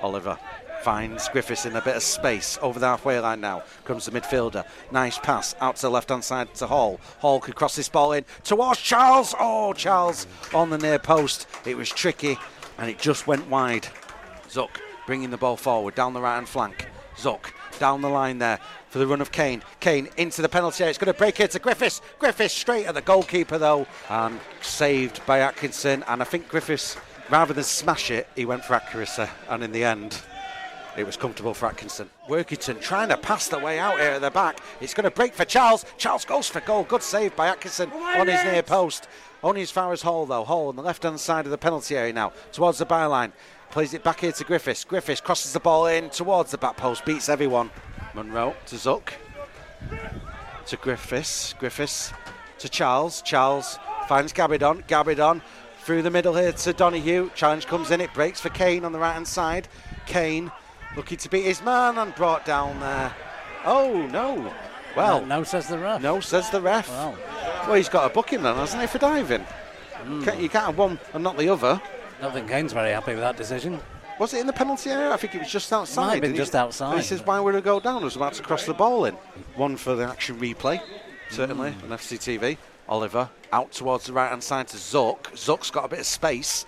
Oliver 0.00 0.38
finds 0.82 1.28
Griffiths 1.28 1.66
in 1.66 1.76
a 1.76 1.82
bit 1.82 1.96
of 1.96 2.02
space 2.02 2.58
over 2.62 2.78
the 2.78 2.86
halfway 2.86 3.18
line 3.20 3.40
now. 3.40 3.62
Comes 3.84 4.06
the 4.06 4.12
midfielder. 4.12 4.64
Nice 4.90 5.18
pass 5.18 5.54
out 5.60 5.76
to 5.76 5.82
the 5.82 5.90
left 5.90 6.08
hand 6.08 6.24
side 6.24 6.54
to 6.54 6.66
Hall. 6.66 7.00
Hall 7.18 7.40
could 7.40 7.56
cross 7.56 7.76
this 7.76 7.88
ball 7.88 8.12
in 8.12 8.24
towards 8.44 8.80
Charles. 8.80 9.34
Oh, 9.38 9.72
Charles 9.74 10.26
on 10.54 10.70
the 10.70 10.78
near 10.78 10.98
post. 10.98 11.46
It 11.66 11.76
was 11.76 11.90
tricky 11.90 12.38
and 12.78 12.88
it 12.88 12.98
just 12.98 13.26
went 13.26 13.48
wide. 13.48 13.88
Zuck 14.48 14.80
bringing 15.08 15.30
the 15.30 15.38
ball 15.38 15.56
forward 15.56 15.94
down 15.94 16.12
the 16.12 16.20
right 16.20 16.34
hand 16.34 16.46
flank. 16.46 16.86
Zuck 17.16 17.50
down 17.78 18.02
the 18.02 18.08
line 18.10 18.38
there 18.38 18.58
for 18.90 18.98
the 18.98 19.06
run 19.06 19.22
of 19.22 19.32
Kane. 19.32 19.62
Kane 19.80 20.06
into 20.18 20.42
the 20.42 20.50
penalty 20.50 20.84
area. 20.84 20.90
It's 20.90 20.98
going 20.98 21.10
to 21.10 21.18
break 21.18 21.38
here 21.38 21.48
to 21.48 21.58
Griffiths. 21.58 22.02
Griffiths 22.18 22.52
straight 22.52 22.84
at 22.84 22.94
the 22.94 23.00
goalkeeper 23.00 23.56
though 23.56 23.86
and 24.10 24.38
saved 24.60 25.24
by 25.24 25.40
Atkinson. 25.40 26.04
And 26.08 26.20
I 26.20 26.26
think 26.26 26.46
Griffiths, 26.50 26.98
rather 27.30 27.54
than 27.54 27.64
smash 27.64 28.10
it, 28.10 28.28
he 28.36 28.44
went 28.44 28.66
for 28.66 28.74
accuracy. 28.74 29.24
And 29.48 29.64
in 29.64 29.72
the 29.72 29.82
end, 29.82 30.20
it 30.98 31.06
was 31.06 31.16
comfortable 31.16 31.54
for 31.54 31.68
Atkinson. 31.68 32.10
Workington 32.28 32.78
trying 32.78 33.08
to 33.08 33.16
pass 33.16 33.48
the 33.48 33.58
way 33.58 33.78
out 33.78 33.98
here 33.98 34.10
at 34.10 34.20
the 34.20 34.30
back. 34.30 34.60
It's 34.82 34.92
going 34.92 35.04
to 35.04 35.10
break 35.10 35.32
for 35.32 35.46
Charles. 35.46 35.86
Charles 35.96 36.26
goes 36.26 36.48
for 36.48 36.60
goal. 36.60 36.84
Good 36.84 37.02
save 37.02 37.34
by 37.34 37.48
Atkinson 37.48 37.90
on 37.92 38.28
his 38.28 38.44
near 38.44 38.62
post. 38.62 39.08
Only 39.42 39.62
as 39.62 39.70
far 39.70 39.90
as 39.94 40.02
Hall 40.02 40.26
though. 40.26 40.44
Hall 40.44 40.68
on 40.68 40.76
the 40.76 40.82
left 40.82 41.04
hand 41.04 41.18
side 41.18 41.46
of 41.46 41.50
the 41.50 41.56
penalty 41.56 41.96
area 41.96 42.12
now 42.12 42.34
towards 42.52 42.76
the 42.76 42.84
byline. 42.84 43.32
Plays 43.70 43.92
it 43.94 44.02
back 44.02 44.20
here 44.20 44.32
to 44.32 44.44
Griffiths. 44.44 44.84
Griffiths 44.84 45.20
crosses 45.20 45.52
the 45.52 45.60
ball 45.60 45.86
in 45.86 46.08
towards 46.10 46.50
the 46.50 46.58
back 46.58 46.76
post. 46.76 47.04
Beats 47.04 47.28
everyone. 47.28 47.70
Munro 48.14 48.54
to 48.66 48.76
Zuck. 48.76 49.12
To 50.66 50.76
Griffiths. 50.76 51.54
Griffiths 51.58 52.12
to 52.58 52.68
Charles. 52.68 53.22
Charles 53.22 53.78
finds 54.08 54.32
Gabidon. 54.32 54.86
Gabidon 54.88 55.42
through 55.80 56.02
the 56.02 56.10
middle 56.10 56.34
here 56.34 56.52
to 56.52 56.72
Donahue. 56.72 57.30
Challenge 57.34 57.66
comes 57.66 57.90
in. 57.90 58.00
It 58.00 58.12
breaks 58.14 58.40
for 58.40 58.48
Kane 58.48 58.84
on 58.84 58.92
the 58.92 58.98
right 58.98 59.12
hand 59.12 59.28
side. 59.28 59.68
Kane 60.06 60.50
looking 60.96 61.18
to 61.18 61.28
beat 61.28 61.44
his 61.44 61.62
man 61.62 61.98
and 61.98 62.14
brought 62.14 62.44
down 62.46 62.80
there. 62.80 63.14
Oh 63.64 64.06
no. 64.10 64.52
Well, 64.96 65.20
no, 65.20 65.38
no, 65.38 65.44
says 65.44 65.68
the 65.68 65.78
ref. 65.78 66.02
no, 66.02 66.20
says 66.20 66.48
the 66.50 66.60
ref. 66.60 66.88
Well, 66.88 67.16
Well, 67.66 67.74
he's 67.74 67.90
got 67.90 68.10
a 68.10 68.14
booking 68.14 68.42
then, 68.42 68.56
hasn't 68.56 68.80
he, 68.80 68.88
for 68.88 68.98
diving? 68.98 69.42
Hmm. 69.42 70.24
Can't, 70.24 70.40
you 70.40 70.48
can't 70.48 70.66
have 70.66 70.78
one 70.78 70.98
and 71.12 71.22
not 71.22 71.36
the 71.36 71.50
other. 71.50 71.80
I 72.18 72.22
don't 72.22 72.32
think 72.32 72.48
Kane's 72.48 72.72
very 72.72 72.90
happy 72.90 73.12
with 73.12 73.20
that 73.20 73.36
decision. 73.36 73.80
Was 74.18 74.34
it 74.34 74.40
in 74.40 74.46
the 74.48 74.52
penalty 74.52 74.90
area? 74.90 75.12
I 75.12 75.16
think 75.16 75.34
it 75.36 75.38
was 75.38 75.50
just 75.50 75.72
outside. 75.72 76.06
Might 76.06 76.12
have 76.14 76.22
been 76.22 76.34
just 76.34 76.52
he? 76.52 76.58
outside, 76.58 76.98
This 76.98 77.12
is 77.12 77.22
why 77.24 77.38
we're 77.38 77.52
would 77.52 77.54
it 77.56 77.64
go 77.64 77.78
down? 77.78 78.02
I 78.02 78.04
was 78.04 78.16
about 78.16 78.32
to 78.34 78.42
cross 78.42 78.64
the 78.66 78.74
ball 78.74 79.04
in. 79.04 79.14
One 79.54 79.76
for 79.76 79.94
the 79.94 80.04
action 80.04 80.38
replay, 80.40 80.80
certainly, 81.30 81.70
Hmm. 81.72 81.92
on 81.92 81.98
FCTV. 81.98 82.58
Oliver 82.88 83.28
out 83.52 83.70
towards 83.70 84.06
the 84.06 84.12
right 84.14 84.30
hand 84.30 84.42
side 84.42 84.66
to 84.68 84.76
Zuck. 84.78 85.24
Zuck's 85.34 85.70
got 85.70 85.84
a 85.84 85.88
bit 85.88 85.98
of 86.00 86.06
space 86.06 86.64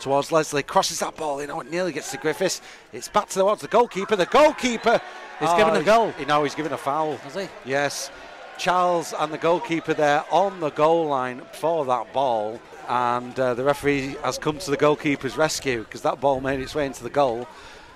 towards 0.00 0.32
Leslie. 0.32 0.62
Crosses 0.64 0.98
that 0.98 1.16
ball 1.16 1.38
in. 1.38 1.50
Oh, 1.50 1.60
it 1.60 1.70
nearly 1.70 1.92
gets 1.92 2.10
to 2.10 2.16
Griffiths. 2.18 2.60
It's 2.92 3.08
back 3.08 3.28
towards 3.28 3.62
the 3.62 3.68
goalkeeper. 3.68 4.16
The 4.16 4.26
goalkeeper 4.26 5.00
He's 5.38 5.48
Oh, 5.50 5.56
given 5.56 5.76
a 5.76 5.82
goal. 5.82 6.12
You 6.18 6.24
know, 6.26 6.42
he's 6.44 6.54
given 6.54 6.72
a 6.72 6.78
foul. 6.78 7.16
Has 7.18 7.34
he? 7.34 7.46
Yes. 7.66 8.10
Charles 8.58 9.12
and 9.18 9.30
the 9.32 9.36
goalkeeper 9.38 9.92
there 9.94 10.24
on 10.30 10.60
the 10.60 10.70
goal 10.70 11.06
line 11.08 11.42
for 11.52 11.84
that 11.84 12.10
ball. 12.14 12.58
And 12.88 13.38
uh, 13.38 13.54
the 13.54 13.64
referee 13.64 14.16
has 14.22 14.38
come 14.38 14.58
to 14.58 14.70
the 14.70 14.76
goalkeeper's 14.76 15.36
rescue 15.36 15.82
because 15.82 16.02
that 16.02 16.20
ball 16.20 16.40
made 16.40 16.60
its 16.60 16.74
way 16.74 16.86
into 16.86 17.02
the 17.02 17.10
goal. 17.10 17.48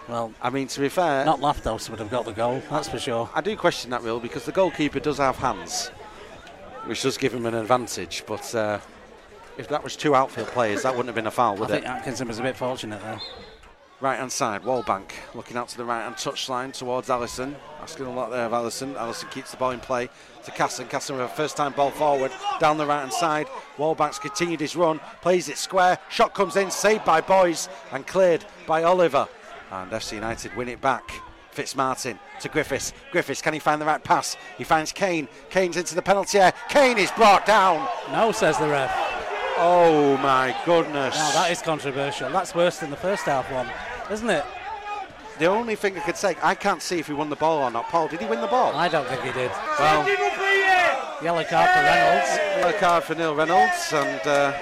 Well, 0.08 0.32
I 0.42 0.50
mean, 0.50 0.66
to 0.68 0.80
be 0.80 0.88
fair, 0.88 1.24
Nat 1.24 1.36
Lofthouse 1.36 1.88
would 1.88 2.00
have 2.00 2.10
got 2.10 2.24
the 2.24 2.32
goal, 2.32 2.60
that's 2.68 2.88
for 2.88 2.98
sure. 2.98 3.30
I 3.32 3.40
do 3.40 3.56
question 3.56 3.90
that 3.90 4.02
rule 4.02 4.18
because 4.18 4.44
the 4.44 4.52
goalkeeper 4.52 4.98
does 4.98 5.18
have 5.18 5.36
hands, 5.36 5.88
which 6.86 7.02
does 7.02 7.16
give 7.16 7.32
him 7.32 7.46
an 7.46 7.54
advantage. 7.54 8.24
But 8.26 8.52
uh, 8.52 8.80
if 9.56 9.68
that 9.68 9.84
was 9.84 9.94
two 9.94 10.16
outfield 10.16 10.48
players, 10.48 10.82
that 10.82 10.90
wouldn't 10.92 11.08
have 11.08 11.14
been 11.14 11.28
a 11.28 11.30
foul, 11.30 11.52
would 11.56 11.70
I 11.70 11.74
would 11.74 11.82
think? 11.82 11.86
Atkinson 11.86 12.26
was 12.26 12.40
a 12.40 12.42
bit 12.42 12.56
fortunate 12.56 13.00
there. 13.02 13.20
Right 14.00 14.18
hand 14.18 14.32
side, 14.32 14.62
Wallbank 14.62 15.12
looking 15.34 15.58
out 15.58 15.68
to 15.68 15.76
the 15.76 15.84
right 15.84 16.04
hand 16.04 16.14
touchline 16.14 16.72
towards 16.72 17.10
Allison. 17.10 17.54
Asking 17.82 18.06
a 18.06 18.10
lot 18.10 18.30
there 18.30 18.46
of 18.46 18.54
Allison. 18.54 18.96
Allison 18.96 19.28
keeps 19.28 19.50
the 19.50 19.58
ball 19.58 19.72
in 19.72 19.80
play 19.80 20.08
to 20.44 20.50
Casson. 20.52 20.88
Casson 20.88 21.16
with 21.16 21.26
a 21.26 21.28
first 21.28 21.54
time 21.54 21.72
ball 21.72 21.90
forward 21.90 22.32
down 22.60 22.78
the 22.78 22.86
right 22.86 23.00
hand 23.00 23.12
side. 23.12 23.46
Wallbank's 23.76 24.18
continued 24.18 24.60
his 24.60 24.74
run, 24.74 25.00
plays 25.20 25.50
it 25.50 25.58
square. 25.58 25.98
Shot 26.08 26.32
comes 26.32 26.56
in, 26.56 26.70
saved 26.70 27.04
by 27.04 27.20
Boys 27.20 27.68
and 27.92 28.06
cleared 28.06 28.46
by 28.66 28.84
Oliver. 28.84 29.28
And 29.70 29.90
FC 29.90 30.14
United 30.14 30.56
win 30.56 30.70
it 30.70 30.80
back. 30.80 31.12
Fitzmartin 31.54 32.18
to 32.40 32.48
Griffiths. 32.48 32.94
Griffiths, 33.12 33.42
can 33.42 33.52
he 33.52 33.60
find 33.60 33.82
the 33.82 33.86
right 33.86 34.02
pass? 34.02 34.34
He 34.56 34.64
finds 34.64 34.92
Kane. 34.92 35.28
Kane's 35.50 35.76
into 35.76 35.94
the 35.94 36.00
penalty 36.00 36.38
area. 36.38 36.54
Kane 36.70 36.96
is 36.96 37.10
brought 37.10 37.44
down. 37.44 37.86
No, 38.12 38.32
says 38.32 38.56
the 38.56 38.68
ref. 38.68 39.10
Oh 39.62 40.16
my 40.22 40.56
goodness. 40.64 41.14
Now 41.14 41.32
that 41.32 41.50
is 41.50 41.60
controversial. 41.60 42.30
That's 42.30 42.54
worse 42.54 42.78
than 42.78 42.88
the 42.88 42.96
first 42.96 43.24
half 43.24 43.52
one, 43.52 43.68
isn't 44.10 44.30
it? 44.30 44.44
the 45.40 45.46
only 45.46 45.74
thing 45.74 45.96
I 45.96 46.00
could 46.00 46.18
say, 46.18 46.36
I 46.42 46.54
can't 46.54 46.82
see 46.82 46.98
if 46.98 47.06
he 47.06 47.14
won 47.14 47.30
the 47.30 47.36
ball 47.36 47.62
or 47.62 47.70
not. 47.70 47.88
Paul, 47.88 48.08
did 48.08 48.20
he 48.20 48.26
win 48.26 48.42
the 48.42 48.46
ball? 48.46 48.74
I 48.74 48.88
don't 48.88 49.08
think 49.08 49.22
he 49.22 49.32
did. 49.32 49.50
Well, 49.78 50.06
Yellow 51.24 51.44
card 51.44 51.70
for 51.70 51.82
Reynolds. 51.82 52.36
Yellow 52.58 52.78
card 52.78 53.04
for 53.04 53.14
Neil 53.14 53.34
Reynolds, 53.34 53.92
and 53.92 54.26
uh, 54.26 54.58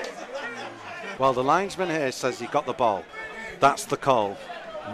well, 1.19 1.33
the 1.33 1.43
linesman 1.43 1.91
here 1.91 2.13
says 2.13 2.39
he 2.39 2.47
got 2.47 2.65
the 2.65 2.73
ball. 2.73 3.05
That's 3.59 3.85
the 3.85 3.97
call 3.97 4.39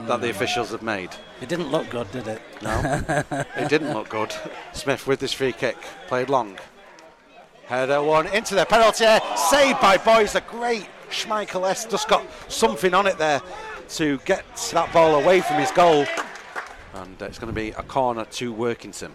that 0.07 0.23
the 0.23 0.31
officials 0.31 0.71
have 0.71 0.83
made. 0.83 1.11
It 1.43 1.51
didn't 1.51 1.71
look 1.71 1.91
good, 1.91 2.11
did 2.13 2.27
it? 2.29 2.41
No, 2.63 3.03
it 3.57 3.69
didn't 3.69 3.93
look 3.93 4.09
good. 4.09 4.35
Smith 4.73 5.07
with 5.07 5.21
this 5.21 5.35
free 5.35 5.53
kick, 5.53 5.77
played 6.07 6.31
long. 6.31 6.59
Header 7.67 8.03
one 8.03 8.27
into 8.29 8.55
the 8.55 8.65
penalty, 8.65 9.05
area, 9.05 9.21
saved 9.37 9.81
by 9.81 9.99
Boys. 9.99 10.35
A 10.35 10.41
great 10.41 10.89
Schmeichel 11.11 11.69
S 11.69 11.85
just 11.85 12.09
got 12.09 12.25
something 12.49 12.95
on 12.95 13.07
it 13.07 13.19
there 13.19 13.41
to 13.95 14.19
get 14.25 14.45
that 14.73 14.93
ball 14.93 15.21
away 15.23 15.41
from 15.41 15.61
his 15.61 15.71
goal. 15.71 16.05
And 16.95 17.23
uh, 17.23 17.27
it's 17.27 17.39
going 17.39 17.53
to 17.53 17.61
be 17.61 17.71
a 17.71 17.83
corner 17.83 18.25
to 18.25 18.53
Workington. 18.53 19.13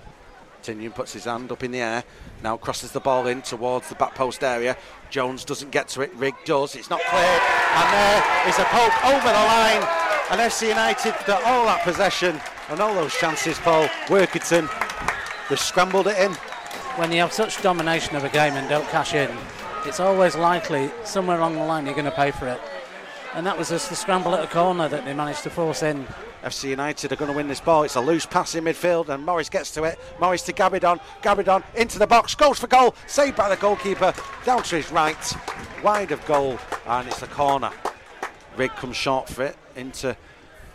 Tinian 0.63 0.95
puts 0.95 1.13
his 1.13 1.25
hand 1.25 1.51
up 1.51 1.63
in 1.63 1.71
the 1.71 1.79
air, 1.79 2.03
now 2.43 2.57
crosses 2.57 2.91
the 2.91 2.99
ball 2.99 3.27
in 3.27 3.41
towards 3.41 3.89
the 3.89 3.95
back 3.95 4.15
post 4.15 4.43
area. 4.43 4.77
Jones 5.09 5.43
doesn't 5.45 5.71
get 5.71 5.87
to 5.89 6.01
it, 6.01 6.13
Rigg 6.15 6.35
does, 6.45 6.75
it's 6.75 6.89
not 6.89 7.01
cleared, 7.01 7.41
and 7.75 7.93
there 7.93 8.49
is 8.49 8.59
a 8.59 8.65
poke 8.65 9.05
over 9.05 9.27
the 9.27 9.33
line. 9.33 9.83
And 10.31 10.41
FC 10.41 10.69
United, 10.69 11.15
got 11.25 11.43
all 11.43 11.65
that 11.65 11.83
possession 11.83 12.39
and 12.69 12.79
all 12.79 12.93
those 12.93 13.13
chances, 13.15 13.57
Paul 13.59 13.87
Workington, 14.07 14.69
they 15.49 15.55
scrambled 15.55 16.07
it 16.07 16.17
in. 16.17 16.33
When 16.97 17.11
you 17.11 17.19
have 17.19 17.33
such 17.33 17.61
domination 17.61 18.15
of 18.15 18.23
a 18.23 18.29
game 18.29 18.53
and 18.53 18.69
don't 18.69 18.87
cash 18.89 19.13
in, 19.13 19.31
it's 19.85 19.99
always 19.99 20.35
likely 20.35 20.91
somewhere 21.03 21.37
along 21.37 21.55
the 21.55 21.63
line 21.63 21.85
you're 21.85 21.95
going 21.95 22.05
to 22.05 22.11
pay 22.11 22.31
for 22.31 22.47
it. 22.47 22.61
And 23.35 23.45
that 23.45 23.57
was 23.57 23.69
just 23.69 23.89
the 23.89 23.95
scramble 23.95 24.33
at 24.33 24.41
the 24.41 24.47
corner 24.47 24.89
that 24.89 25.05
they 25.05 25.13
managed 25.13 25.43
to 25.43 25.49
force 25.49 25.83
in. 25.83 26.07
FC 26.43 26.69
United 26.69 27.11
are 27.11 27.15
going 27.15 27.29
to 27.29 27.35
win 27.35 27.47
this 27.47 27.59
ball. 27.59 27.83
It's 27.83 27.95
a 27.95 28.01
loose 28.01 28.25
pass 28.25 28.55
in 28.55 28.63
midfield, 28.63 29.09
and 29.09 29.25
Morris 29.25 29.49
gets 29.49 29.71
to 29.71 29.83
it. 29.83 29.99
Morris 30.19 30.41
to 30.43 30.53
Gabidon. 30.53 30.99
Gabidon 31.21 31.63
into 31.75 31.99
the 31.99 32.07
box, 32.07 32.33
goes 32.33 32.59
for 32.59 32.67
goal. 32.67 32.95
Saved 33.07 33.37
by 33.37 33.49
the 33.49 33.57
goalkeeper. 33.57 34.13
Down 34.45 34.63
to 34.63 34.77
his 34.77 34.91
right, 34.91 35.33
wide 35.83 36.11
of 36.11 36.25
goal, 36.25 36.57
and 36.87 37.07
it's 37.07 37.21
a 37.21 37.27
corner. 37.27 37.71
Rigg 38.57 38.71
comes 38.71 38.95
short 38.95 39.29
for 39.29 39.43
it 39.43 39.57
into 39.75 40.15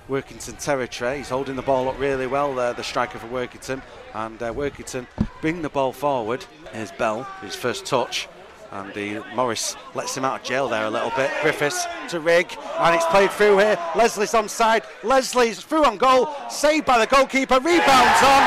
Workington 0.09 0.63
territory. 0.63 1.19
He's 1.19 1.31
holding 1.31 1.57
the 1.57 1.63
ball 1.63 1.89
up 1.89 1.99
really 1.99 2.27
well 2.27 2.55
there, 2.55 2.73
the 2.73 2.85
striker 2.85 3.19
for 3.19 3.29
Workington. 3.29 3.83
And 4.13 4.41
uh, 4.43 4.53
Workington 4.53 5.07
bring 5.41 5.63
the 5.63 5.71
ball 5.71 5.93
forward. 5.93 6.45
Here's 6.73 6.93
Bell, 6.93 7.25
his 7.41 7.57
first 7.57 7.85
touch. 7.87 8.29
And 8.73 8.91
he, 8.93 9.19
Morris 9.35 9.77
lets 9.95 10.17
him 10.17 10.25
out 10.25 10.41
of 10.41 10.47
jail 10.47 10.69
there 10.69 10.87
a 10.87 10.91
little 10.91 11.13
bit. 11.17 11.31
Griffiths 11.43 11.87
to 12.09 12.21
Rigg, 12.21 12.57
and 12.79 12.95
it's 12.95 13.07
played 13.07 13.31
through 13.31 13.59
here. 13.59 13.79
Leslie's 13.95 14.33
onside. 14.33 14.85
Leslie's 15.03 15.61
through 15.61 15.85
on 15.85 15.97
goal, 15.97 16.29
saved 16.51 16.85
by 16.87 16.99
the 16.99 17.07
goalkeeper. 17.07 17.57
Rebounds 17.57 18.23
on, 18.23 18.43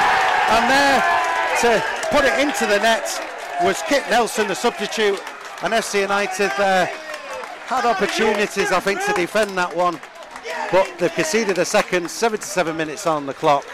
and 0.49 0.69
there 0.69 1.17
to 1.61 1.83
put 2.11 2.25
it 2.25 2.37
into 2.39 2.65
the 2.65 2.79
net 2.79 3.05
was 3.63 3.81
Kit 3.83 4.03
Nelson, 4.09 4.47
the 4.47 4.55
substitute. 4.55 5.21
And 5.63 5.73
FC 5.73 6.01
United 6.01 6.51
there 6.57 6.85
had 7.65 7.85
opportunities, 7.85 8.71
I 8.71 8.79
think, 8.79 9.03
to 9.05 9.13
defend 9.13 9.57
that 9.57 9.75
one, 9.75 9.99
but 10.71 10.99
they've 10.99 11.11
conceded 11.11 11.57
a 11.57 11.65
second. 11.65 12.09
77 12.09 12.77
minutes 12.77 13.07
on 13.07 13.25
the 13.25 13.33
clock. 13.33 13.65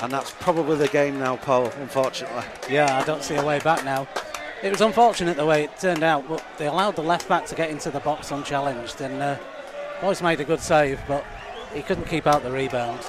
And 0.00 0.12
that's 0.12 0.32
probably 0.32 0.76
the 0.76 0.88
game 0.88 1.18
now, 1.18 1.36
Paul, 1.36 1.70
unfortunately. 1.80 2.44
Yeah, 2.68 2.98
I 2.98 3.04
don't 3.04 3.22
see 3.22 3.36
a 3.36 3.44
way 3.44 3.60
back 3.60 3.84
now. 3.84 4.06
It 4.62 4.70
was 4.70 4.80
unfortunate 4.80 5.36
the 5.36 5.44
way 5.44 5.64
it 5.64 5.78
turned 5.78 6.02
out, 6.02 6.26
but 6.28 6.42
they 6.56 6.66
allowed 6.66 6.96
the 6.96 7.02
left 7.02 7.28
back 7.28 7.44
to 7.46 7.54
get 7.54 7.70
into 7.70 7.90
the 7.90 8.00
box 8.00 8.30
unchallenged, 8.30 9.00
and 9.00 9.22
uh, 9.22 9.36
Boyce 10.00 10.22
made 10.22 10.40
a 10.40 10.44
good 10.44 10.60
save, 10.60 11.00
but 11.06 11.24
he 11.74 11.82
couldn't 11.82 12.08
keep 12.08 12.26
out 12.26 12.42
the 12.42 12.50
rebound. 12.50 13.00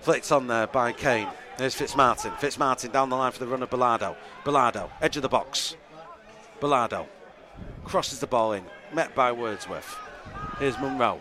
Flicked 0.00 0.32
on 0.32 0.48
there 0.48 0.66
by 0.66 0.92
Kane. 0.92 1.28
There's 1.56 1.76
Fitzmartin. 1.76 2.32
Fitzmartin 2.38 2.90
down 2.92 3.10
the 3.10 3.16
line 3.16 3.30
for 3.30 3.38
the 3.38 3.46
run 3.46 3.62
of 3.62 3.70
Bellardo. 3.70 4.16
Bellardo, 4.44 4.90
edge 5.00 5.16
of 5.16 5.22
the 5.22 5.28
box. 5.28 5.76
Bellardo 6.60 7.06
crosses 7.84 8.18
the 8.18 8.26
ball 8.26 8.52
in, 8.52 8.64
met 8.92 9.14
by 9.14 9.30
Wordsworth. 9.30 9.96
Here's 10.58 10.78
Munro. 10.78 11.20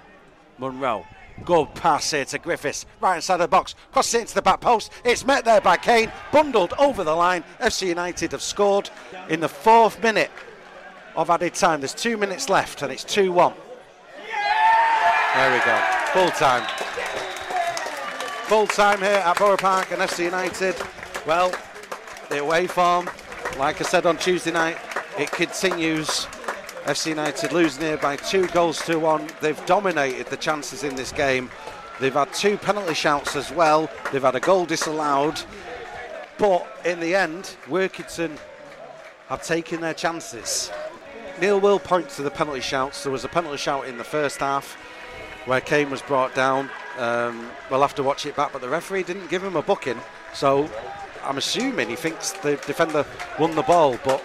Munro 0.58 1.06
Good 1.44 1.74
pass 1.74 2.12
here 2.12 2.26
to 2.26 2.38
Griffiths, 2.38 2.86
right 3.00 3.16
inside 3.16 3.38
the 3.38 3.48
box, 3.48 3.76
crosses 3.92 4.14
it 4.14 4.22
into 4.22 4.36
the 4.36 4.42
back 4.42 4.62
post. 4.62 4.92
It's 5.04 5.26
met 5.26 5.44
there 5.44 5.62
by 5.62 5.78
Kane, 5.78 6.12
bundled 6.32 6.74
over 6.78 7.04
the 7.04 7.16
line. 7.16 7.44
FC 7.60 7.88
United 7.88 8.32
have 8.34 8.42
scored 8.42 8.90
in 9.30 9.40
the 9.40 9.50
fourth 9.50 10.02
minute 10.04 10.30
of 11.16 11.30
added 11.30 11.56
time. 11.56 11.82
There's 11.82 11.94
two 11.94 12.16
minutes 12.18 12.48
left, 12.48 12.82
and 12.84 12.92
it's 12.92 13.04
2 13.04 13.32
1. 13.32 13.54
There 15.36 15.52
we 15.52 15.66
go, 15.66 15.82
full 16.14 16.30
time. 16.32 16.68
Full 18.48 18.68
time 18.68 19.00
here 19.00 19.24
at 19.26 19.38
Borough 19.38 19.58
Park 19.58 19.92
and 19.92 20.02
FC 20.02 20.26
United. 20.26 20.76
Well, 21.26 21.54
the 22.30 22.40
away 22.40 22.68
form, 22.68 23.10
like 23.58 23.80
I 23.80 23.84
said 23.84 24.06
on 24.06 24.18
Tuesday 24.18 24.52
night, 24.52 24.78
it 25.18 25.32
continues 25.32 26.28
FC 26.86 27.08
United 27.08 27.54
losing 27.54 27.84
here 27.84 27.98
by 27.98 28.16
two 28.16 28.48
goals 28.48 28.82
to 28.86 28.98
one. 28.98 29.28
They've 29.40 29.66
dominated 29.66 30.28
the 30.28 30.38
chances 30.38 30.84
in 30.84 30.96
this 30.96 31.12
game. 31.12 31.52
They've 32.00 32.14
had 32.14 32.34
two 32.34 32.58
penalty 32.58 32.96
shouts 32.96 33.36
as 33.36 33.52
well. 33.52 33.90
They've 34.12 34.22
had 34.22 34.36
a 34.36 34.40
goal 34.40 34.66
disallowed. 34.66 35.40
But 36.40 36.68
in 36.84 37.00
the 37.00 37.14
end, 37.14 37.56
Workington 37.68 38.36
have 39.28 39.44
taken 39.44 39.80
their 39.80 39.94
chances. 39.94 40.72
Neil 41.40 41.60
will 41.60 41.78
point 41.78 42.10
to 42.10 42.24
the 42.24 42.32
penalty 42.32 42.62
shouts. 42.62 43.04
There 43.04 43.12
was 43.12 43.24
a 43.24 43.30
penalty 43.30 43.58
shout 43.58 43.88
in 43.88 43.98
the 43.98 44.04
first 44.04 44.40
half 44.40 44.76
where 45.46 45.62
Kane 45.62 45.92
was 45.92 46.02
brought 46.02 46.34
down. 46.34 46.70
Um, 46.98 47.50
we'll 47.70 47.82
have 47.82 47.96
to 47.96 48.04
watch 48.04 48.26
it 48.26 48.36
back, 48.36 48.54
but 48.54 48.62
the 48.62 48.70
referee 48.70 49.04
didn't 49.04 49.30
give 49.30 49.44
him 49.44 49.56
a 49.56 49.62
booking. 49.62 50.00
So 50.34 50.68
I'm 51.24 51.38
assuming 51.38 51.90
he 51.90 51.96
thinks 51.96 52.32
the 52.32 52.56
defender 52.66 53.06
won 53.40 53.56
the 53.56 53.62
ball, 53.62 54.00
but 54.04 54.24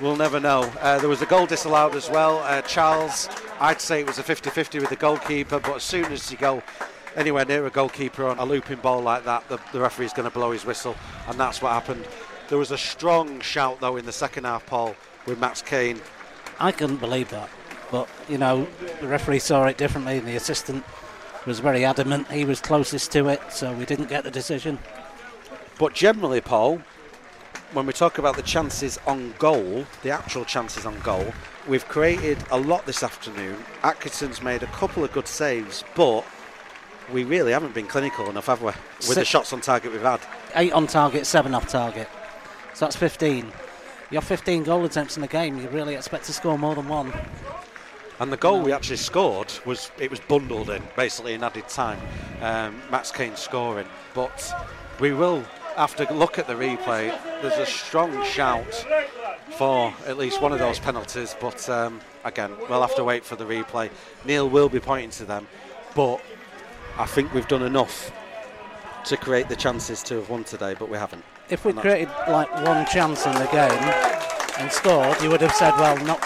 We'll 0.00 0.16
never 0.16 0.38
know. 0.38 0.70
Uh, 0.80 0.98
there 0.98 1.08
was 1.08 1.22
a 1.22 1.26
goal 1.26 1.46
disallowed 1.46 1.94
as 1.94 2.10
well. 2.10 2.40
Uh, 2.40 2.60
Charles, 2.62 3.30
I'd 3.60 3.80
say 3.80 4.00
it 4.00 4.06
was 4.06 4.18
a 4.18 4.22
50 4.22 4.50
50 4.50 4.80
with 4.80 4.90
the 4.90 4.96
goalkeeper, 4.96 5.58
but 5.58 5.76
as 5.76 5.82
soon 5.82 6.04
as 6.12 6.30
you 6.30 6.36
go 6.36 6.62
anywhere 7.16 7.46
near 7.46 7.66
a 7.66 7.70
goalkeeper 7.70 8.26
on 8.26 8.38
a 8.38 8.44
looping 8.44 8.78
ball 8.80 9.00
like 9.00 9.24
that, 9.24 9.48
the, 9.48 9.58
the 9.72 9.80
referee's 9.80 10.12
going 10.12 10.28
to 10.28 10.34
blow 10.34 10.50
his 10.50 10.66
whistle, 10.66 10.94
and 11.28 11.40
that's 11.40 11.62
what 11.62 11.72
happened. 11.72 12.06
There 12.48 12.58
was 12.58 12.72
a 12.72 12.78
strong 12.78 13.40
shout, 13.40 13.80
though, 13.80 13.96
in 13.96 14.04
the 14.04 14.12
second 14.12 14.44
half, 14.44 14.66
Paul, 14.66 14.94
with 15.24 15.40
Max 15.40 15.62
Kane. 15.62 16.00
I 16.60 16.72
couldn't 16.72 16.98
believe 16.98 17.30
that, 17.30 17.48
but 17.90 18.06
you 18.28 18.36
know, 18.36 18.66
the 19.00 19.08
referee 19.08 19.38
saw 19.38 19.64
it 19.64 19.78
differently, 19.78 20.18
and 20.18 20.28
the 20.28 20.36
assistant 20.36 20.84
was 21.46 21.60
very 21.60 21.86
adamant. 21.86 22.30
He 22.30 22.44
was 22.44 22.60
closest 22.60 23.12
to 23.12 23.28
it, 23.28 23.40
so 23.48 23.72
we 23.72 23.86
didn't 23.86 24.10
get 24.10 24.24
the 24.24 24.30
decision. 24.30 24.78
But 25.78 25.94
generally, 25.94 26.42
Paul, 26.42 26.82
when 27.76 27.84
we 27.84 27.92
talk 27.92 28.16
about 28.16 28.36
the 28.36 28.42
chances 28.42 28.98
on 29.06 29.34
goal, 29.38 29.84
the 30.02 30.08
actual 30.08 30.46
chances 30.46 30.86
on 30.86 30.98
goal, 31.00 31.30
we've 31.68 31.86
created 31.88 32.38
a 32.50 32.58
lot 32.58 32.86
this 32.86 33.02
afternoon. 33.02 33.62
Atkinson's 33.82 34.40
made 34.40 34.62
a 34.62 34.66
couple 34.68 35.04
of 35.04 35.12
good 35.12 35.28
saves, 35.28 35.84
but 35.94 36.24
we 37.12 37.24
really 37.24 37.52
haven't 37.52 37.74
been 37.74 37.86
clinical 37.86 38.30
enough, 38.30 38.46
have 38.46 38.62
we? 38.62 38.68
With 38.68 38.76
Six. 39.00 39.14
the 39.16 39.24
shots 39.26 39.52
on 39.52 39.60
target 39.60 39.92
we've 39.92 40.00
had. 40.00 40.20
Eight 40.54 40.72
on 40.72 40.86
target, 40.86 41.26
seven 41.26 41.54
off 41.54 41.68
target. 41.68 42.08
So 42.72 42.86
that's 42.86 42.96
15. 42.96 43.52
You 44.10 44.14
have 44.14 44.24
15 44.24 44.62
goal 44.62 44.86
attempts 44.86 45.16
in 45.16 45.20
the 45.20 45.28
game, 45.28 45.58
you 45.60 45.68
really 45.68 45.96
expect 45.96 46.24
to 46.24 46.32
score 46.32 46.58
more 46.58 46.74
than 46.74 46.88
one. 46.88 47.12
And 48.20 48.32
the 48.32 48.38
goal 48.38 48.60
no. 48.60 48.64
we 48.64 48.72
actually 48.72 48.96
scored 48.96 49.52
was 49.66 49.90
it 49.98 50.10
was 50.10 50.20
bundled 50.20 50.70
in 50.70 50.82
basically 50.96 51.34
in 51.34 51.44
added 51.44 51.68
time. 51.68 52.00
Um, 52.40 52.80
Max 52.90 53.12
Kane 53.12 53.36
scoring, 53.36 53.86
but 54.14 54.50
we 54.98 55.12
will 55.12 55.44
after 55.76 56.06
look 56.06 56.38
at 56.38 56.46
the 56.46 56.54
replay, 56.54 57.16
there's 57.42 57.58
a 57.58 57.66
strong 57.66 58.24
shout 58.24 58.86
for 59.56 59.92
at 60.06 60.18
least 60.18 60.40
one 60.40 60.52
of 60.52 60.58
those 60.58 60.78
penalties. 60.78 61.36
But 61.40 61.68
um, 61.68 62.00
again, 62.24 62.52
we'll 62.68 62.80
have 62.80 62.96
to 62.96 63.04
wait 63.04 63.24
for 63.24 63.36
the 63.36 63.44
replay. 63.44 63.90
Neil 64.24 64.48
will 64.48 64.68
be 64.68 64.80
pointing 64.80 65.10
to 65.10 65.24
them, 65.24 65.46
but 65.94 66.20
I 66.98 67.06
think 67.06 67.32
we've 67.34 67.48
done 67.48 67.62
enough 67.62 68.12
to 69.04 69.16
create 69.16 69.48
the 69.48 69.56
chances 69.56 70.02
to 70.04 70.16
have 70.16 70.30
won 70.30 70.44
today, 70.44 70.74
but 70.78 70.88
we 70.88 70.98
haven't. 70.98 71.24
If 71.48 71.64
we 71.64 71.72
created 71.72 72.08
like 72.28 72.52
one 72.64 72.86
chance 72.86 73.24
in 73.24 73.32
the 73.34 73.46
game 73.52 73.70
and 74.58 74.72
scored, 74.72 75.20
you 75.22 75.30
would 75.30 75.40
have 75.42 75.52
said, 75.52 75.76
well, 75.76 75.96
not 76.04 76.20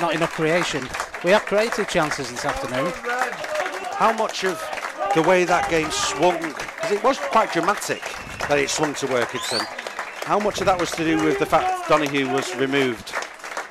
not 0.00 0.14
enough 0.14 0.32
creation. 0.32 0.82
We 1.22 1.30
have 1.30 1.46
created 1.46 1.88
chances 1.88 2.30
this 2.30 2.44
afternoon. 2.44 2.92
How 3.92 4.12
much 4.12 4.42
of 4.42 4.60
the 5.14 5.22
way 5.22 5.44
that 5.44 5.70
game 5.70 5.90
swung, 5.92 6.40
because 6.40 6.90
it 6.90 7.04
was 7.04 7.18
quite 7.18 7.52
dramatic 7.52 8.02
that 8.48 8.58
it 8.58 8.70
swung 8.70 8.94
to 8.94 9.06
Workington. 9.06 9.60
Um, 9.60 9.66
how 10.24 10.38
much 10.38 10.60
of 10.60 10.66
that 10.66 10.78
was 10.78 10.90
to 10.92 11.04
do 11.04 11.22
with 11.22 11.38
the 11.38 11.46
fact 11.46 11.88
Donahue 11.88 12.28
was 12.32 12.54
removed 12.56 13.12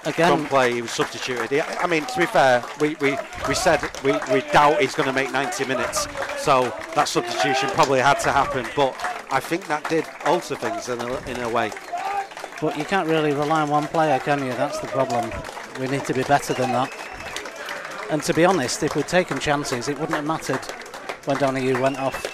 Again, 0.06 0.38
from 0.38 0.46
play? 0.48 0.74
He 0.74 0.82
was 0.82 0.92
substituted. 0.92 1.52
I 1.62 1.88
mean, 1.88 2.06
to 2.06 2.20
be 2.20 2.26
fair, 2.26 2.64
we, 2.80 2.96
we, 2.96 3.18
we 3.48 3.56
said 3.56 3.82
we, 4.04 4.12
we 4.32 4.42
doubt 4.52 4.80
he's 4.80 4.96
going 4.96 5.08
to 5.08 5.14
make 5.14 5.32
90 5.32 5.66
minutes, 5.66 6.08
so 6.38 6.74
that 6.96 7.08
substitution 7.08 7.70
probably 7.70 8.00
had 8.00 8.20
to 8.20 8.32
happen. 8.32 8.68
But 8.76 8.96
I 9.32 9.40
think 9.40 9.66
that 9.68 9.90
did 9.90 10.06
alter 10.26 10.56
things 10.56 10.90
in 10.90 11.02
a, 11.02 11.18
in 11.28 11.40
a 11.40 11.50
way. 11.50 11.72
But 12.62 12.78
you 12.78 12.86
can't 12.86 13.08
really 13.08 13.34
rely 13.34 13.62
on 13.62 13.70
one 13.70 13.88
player, 13.88 14.20
can 14.20 14.46
you? 14.46 14.52
That's 14.52 14.80
the 14.80 14.88
problem. 14.88 15.32
We 15.80 15.88
need 15.88 16.06
to 16.06 16.14
be 16.14 16.24
better 16.24 16.54
than 16.54 16.72
that. 16.72 16.92
And 18.12 18.22
to 18.24 18.34
be 18.34 18.46
honest, 18.46 18.84
if 18.84 18.96
we'd 18.96 19.08
taken 19.08 19.40
chances, 19.40 19.88
it 19.88 19.98
wouldn't 20.00 20.16
have 20.16 20.26
mattered 20.26 20.64
when 21.26 21.38
Donahue 21.38 21.82
went 21.82 21.98
off. 21.98 22.33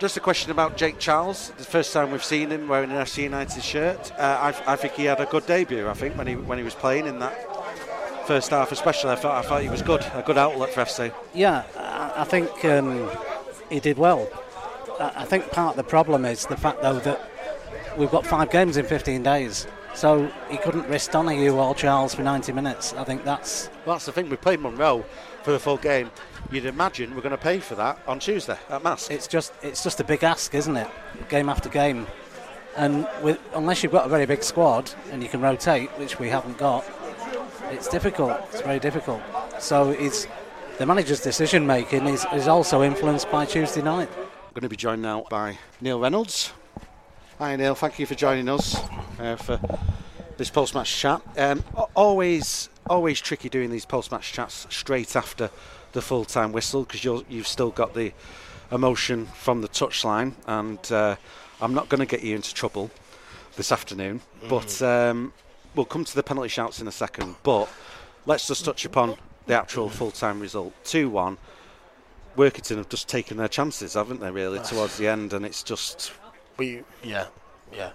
Just 0.00 0.16
a 0.16 0.20
question 0.20 0.50
about 0.50 0.76
Jake 0.76 0.98
Charles. 0.98 1.50
The 1.56 1.64
first 1.64 1.92
time 1.92 2.10
we've 2.10 2.24
seen 2.24 2.50
him 2.50 2.66
wearing 2.66 2.90
an 2.90 2.96
FC 2.96 3.22
United 3.22 3.62
shirt. 3.62 4.12
Uh, 4.18 4.52
I, 4.66 4.72
I, 4.72 4.76
think 4.76 4.94
he 4.94 5.04
had 5.04 5.20
a 5.20 5.26
good 5.26 5.46
debut. 5.46 5.88
I 5.88 5.94
think 5.94 6.18
when 6.18 6.26
he 6.26 6.34
when 6.34 6.58
he 6.58 6.64
was 6.64 6.74
playing 6.74 7.06
in 7.06 7.20
that 7.20 8.26
first 8.26 8.50
half, 8.50 8.72
especially, 8.72 9.10
I 9.10 9.16
thought 9.16 9.44
I 9.44 9.46
thought 9.48 9.62
he 9.62 9.68
was 9.68 9.82
good. 9.82 10.04
A 10.14 10.22
good 10.26 10.36
outlet 10.36 10.70
for 10.70 10.82
FC. 10.82 11.12
Yeah, 11.32 11.62
I 12.16 12.24
think 12.24 12.64
um, 12.64 13.08
he 13.70 13.78
did 13.78 13.96
well. 13.96 14.28
I 14.98 15.24
think 15.24 15.50
part 15.50 15.70
of 15.70 15.76
the 15.76 15.88
problem 15.88 16.24
is 16.24 16.44
the 16.46 16.56
fact 16.56 16.82
though 16.82 16.98
that 17.00 17.30
we've 17.96 18.10
got 18.10 18.26
five 18.26 18.50
games 18.50 18.76
in 18.76 18.86
15 18.86 19.22
days. 19.22 19.66
So 19.94 20.28
he 20.50 20.56
couldn't 20.56 20.88
risk 20.88 21.12
Donahue 21.12 21.54
or 21.54 21.72
Charles 21.72 22.16
for 22.16 22.22
90 22.22 22.52
minutes. 22.52 22.92
I 22.94 23.04
think 23.04 23.24
that's. 23.24 23.70
Well, 23.86 23.94
that's 23.94 24.06
the 24.06 24.12
thing. 24.12 24.28
We 24.28 24.36
played 24.36 24.60
Munro 24.60 25.04
for 25.44 25.52
the 25.52 25.60
full 25.60 25.76
game. 25.76 26.10
You'd 26.50 26.66
imagine 26.66 27.14
we're 27.14 27.22
going 27.22 27.32
to 27.32 27.38
pay 27.38 27.58
for 27.58 27.74
that 27.74 27.98
on 28.06 28.18
Tuesday 28.20 28.58
at 28.68 28.82
Marske. 28.82 29.10
It's 29.10 29.26
just 29.26 29.52
it's 29.62 29.82
just 29.82 30.00
a 30.00 30.04
big 30.04 30.22
ask, 30.22 30.54
isn't 30.54 30.76
it? 30.76 30.88
Game 31.28 31.48
after 31.48 31.68
game. 31.68 32.06
And 32.76 33.08
with, 33.22 33.40
unless 33.54 33.82
you've 33.82 33.92
got 33.92 34.06
a 34.06 34.08
very 34.08 34.26
big 34.26 34.42
squad 34.42 34.90
and 35.10 35.22
you 35.22 35.28
can 35.28 35.40
rotate, 35.40 35.90
which 35.98 36.18
we 36.18 36.28
haven't 36.28 36.58
got, 36.58 36.84
it's 37.70 37.88
difficult. 37.88 38.36
It's 38.52 38.62
very 38.62 38.80
difficult. 38.80 39.22
So 39.60 39.90
it's 39.90 40.26
the 40.78 40.86
manager's 40.86 41.20
decision 41.20 41.66
making 41.66 42.06
is, 42.06 42.26
is 42.32 42.48
also 42.48 42.82
influenced 42.82 43.30
by 43.30 43.46
Tuesday 43.46 43.82
night. 43.82 44.08
I'm 44.16 44.52
going 44.54 44.62
to 44.62 44.68
be 44.68 44.76
joined 44.76 45.02
now 45.02 45.24
by 45.30 45.58
Neil 45.80 46.00
Reynolds. 46.00 46.52
Hi 47.38 47.56
Neil, 47.56 47.74
thank 47.74 47.98
you 47.98 48.06
for 48.06 48.14
joining 48.14 48.48
us 48.48 48.76
uh, 49.18 49.36
for 49.36 49.60
this 50.36 50.50
post-match 50.50 50.96
chat. 50.96 51.22
Um, 51.36 51.64
always, 51.94 52.68
always 52.88 53.20
tricky 53.20 53.48
doing 53.48 53.70
these 53.70 53.84
post-match 53.84 54.32
chats 54.32 54.66
straight 54.70 55.14
after 55.16 55.50
the 55.94 56.02
full-time 56.02 56.52
whistle 56.52 56.84
because 56.84 57.02
you've 57.04 57.48
still 57.48 57.70
got 57.70 57.94
the 57.94 58.12
emotion 58.70 59.26
from 59.26 59.62
the 59.62 59.68
touchline, 59.68 60.32
and 60.46 60.92
uh, 60.92 61.16
I'm 61.60 61.72
not 61.72 61.88
going 61.88 62.00
to 62.00 62.06
get 62.06 62.22
you 62.22 62.36
into 62.36 62.52
trouble 62.52 62.90
this 63.56 63.72
afternoon. 63.72 64.20
Mm. 64.42 64.48
But 64.48 64.82
um, 64.82 65.32
we'll 65.74 65.86
come 65.86 66.04
to 66.04 66.14
the 66.14 66.22
penalty 66.22 66.48
shouts 66.48 66.80
in 66.80 66.88
a 66.88 66.92
second. 66.92 67.36
But 67.42 67.68
let's 68.26 68.46
just 68.46 68.64
touch 68.64 68.84
upon 68.84 69.16
the 69.46 69.54
actual 69.54 69.88
full-time 69.88 70.40
result: 70.40 70.74
two-one. 70.84 71.38
Workington 72.36 72.78
have 72.78 72.88
just 72.88 73.08
taken 73.08 73.36
their 73.36 73.48
chances, 73.48 73.94
haven't 73.94 74.20
they? 74.20 74.30
Really, 74.30 74.58
towards 74.58 74.98
the 74.98 75.08
end, 75.08 75.32
and 75.32 75.46
it's 75.46 75.62
just 75.62 76.12
we, 76.56 76.82
yeah, 77.02 77.26
yeah. 77.72 77.90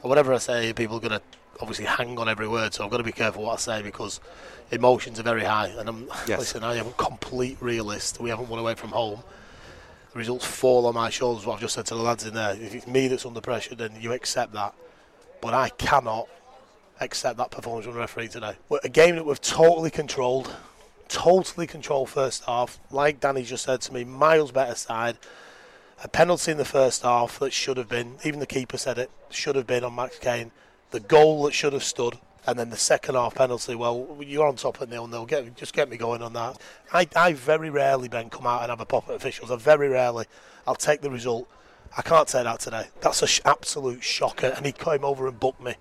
Whatever 0.00 0.32
I 0.32 0.38
say, 0.38 0.72
people 0.72 0.98
are 0.98 1.00
going 1.00 1.18
to 1.18 1.22
obviously 1.60 1.84
hang 1.84 2.18
on 2.18 2.28
every 2.28 2.48
word, 2.48 2.74
so 2.74 2.84
I've 2.84 2.90
got 2.90 2.98
to 2.98 3.04
be 3.04 3.12
careful 3.12 3.44
what 3.44 3.54
I 3.54 3.56
say 3.56 3.82
because 3.82 4.20
emotions 4.70 5.20
are 5.20 5.22
very 5.22 5.44
high. 5.44 5.68
And 5.68 5.88
I'm 5.88 6.08
yes. 6.26 6.38
listen, 6.38 6.64
I 6.64 6.76
am 6.76 6.88
a 6.88 6.92
complete 6.92 7.56
realist. 7.60 8.20
We 8.20 8.30
haven't 8.30 8.48
won 8.48 8.58
away 8.58 8.74
from 8.74 8.90
home. 8.90 9.22
The 10.12 10.18
results 10.18 10.46
fall 10.46 10.86
on 10.86 10.94
my 10.94 11.10
shoulders. 11.10 11.46
What 11.46 11.54
I've 11.54 11.60
just 11.60 11.74
said 11.74 11.86
to 11.86 11.94
the 11.94 12.02
lads 12.02 12.24
in 12.24 12.34
there. 12.34 12.52
If 12.52 12.74
it's 12.74 12.86
me 12.86 13.08
that's 13.08 13.26
under 13.26 13.40
pressure, 13.40 13.74
then 13.74 13.92
you 14.00 14.12
accept 14.12 14.52
that. 14.52 14.74
But 15.40 15.54
I 15.54 15.70
cannot 15.70 16.28
accept 17.00 17.36
that 17.38 17.50
performance 17.50 17.86
from 17.86 17.94
the 17.94 18.00
referee 18.00 18.28
today. 18.28 18.54
A 18.82 18.88
game 18.88 19.16
that 19.16 19.26
we've 19.26 19.40
totally 19.40 19.90
controlled, 19.90 20.54
totally 21.08 21.66
controlled 21.66 22.10
first 22.10 22.44
half. 22.44 22.78
Like 22.90 23.20
Danny 23.20 23.42
just 23.42 23.64
said 23.64 23.80
to 23.82 23.92
me, 23.92 24.04
miles 24.04 24.52
better 24.52 24.74
side. 24.74 25.18
A 26.02 26.08
penalty 26.08 26.52
in 26.52 26.58
the 26.58 26.64
first 26.64 27.02
half 27.02 27.38
that 27.38 27.52
should 27.52 27.76
have 27.76 27.88
been, 27.88 28.16
even 28.24 28.40
the 28.40 28.46
keeper 28.46 28.76
said 28.76 28.98
it, 28.98 29.10
should 29.30 29.56
have 29.56 29.66
been 29.66 29.84
on 29.84 29.94
Max 29.94 30.18
Kane 30.18 30.50
the 30.94 31.00
goal 31.00 31.42
that 31.42 31.52
should 31.52 31.72
have 31.72 31.82
stood, 31.82 32.16
and 32.46 32.56
then 32.56 32.70
the 32.70 32.76
second 32.76 33.16
half 33.16 33.34
penalty. 33.34 33.74
Well, 33.74 34.16
you're 34.20 34.46
on 34.46 34.54
top 34.54 34.80
at 34.80 34.88
nil 34.88 35.08
nil. 35.08 35.26
Get 35.26 35.56
just 35.56 35.74
get 35.74 35.90
me 35.90 35.96
going 35.96 36.22
on 36.22 36.34
that. 36.34 36.60
I, 36.92 37.08
I 37.16 37.32
very 37.32 37.68
rarely 37.68 38.06
Ben 38.06 38.30
come 38.30 38.46
out 38.46 38.62
and 38.62 38.70
have 38.70 38.80
a 38.80 38.86
pop 38.86 39.08
at 39.08 39.16
officials. 39.16 39.50
I 39.50 39.56
very 39.56 39.88
rarely. 39.88 40.26
I'll 40.68 40.76
take 40.76 41.00
the 41.00 41.10
result. 41.10 41.48
I 41.98 42.02
can't 42.02 42.28
say 42.28 42.44
that 42.44 42.60
today. 42.60 42.86
That's 43.00 43.22
an 43.22 43.28
sh- 43.28 43.40
absolute 43.44 44.04
shocker. 44.04 44.52
And 44.56 44.64
he 44.64 44.70
came 44.70 45.04
over 45.04 45.26
and 45.26 45.38
booked 45.38 45.60
me. 45.60 45.74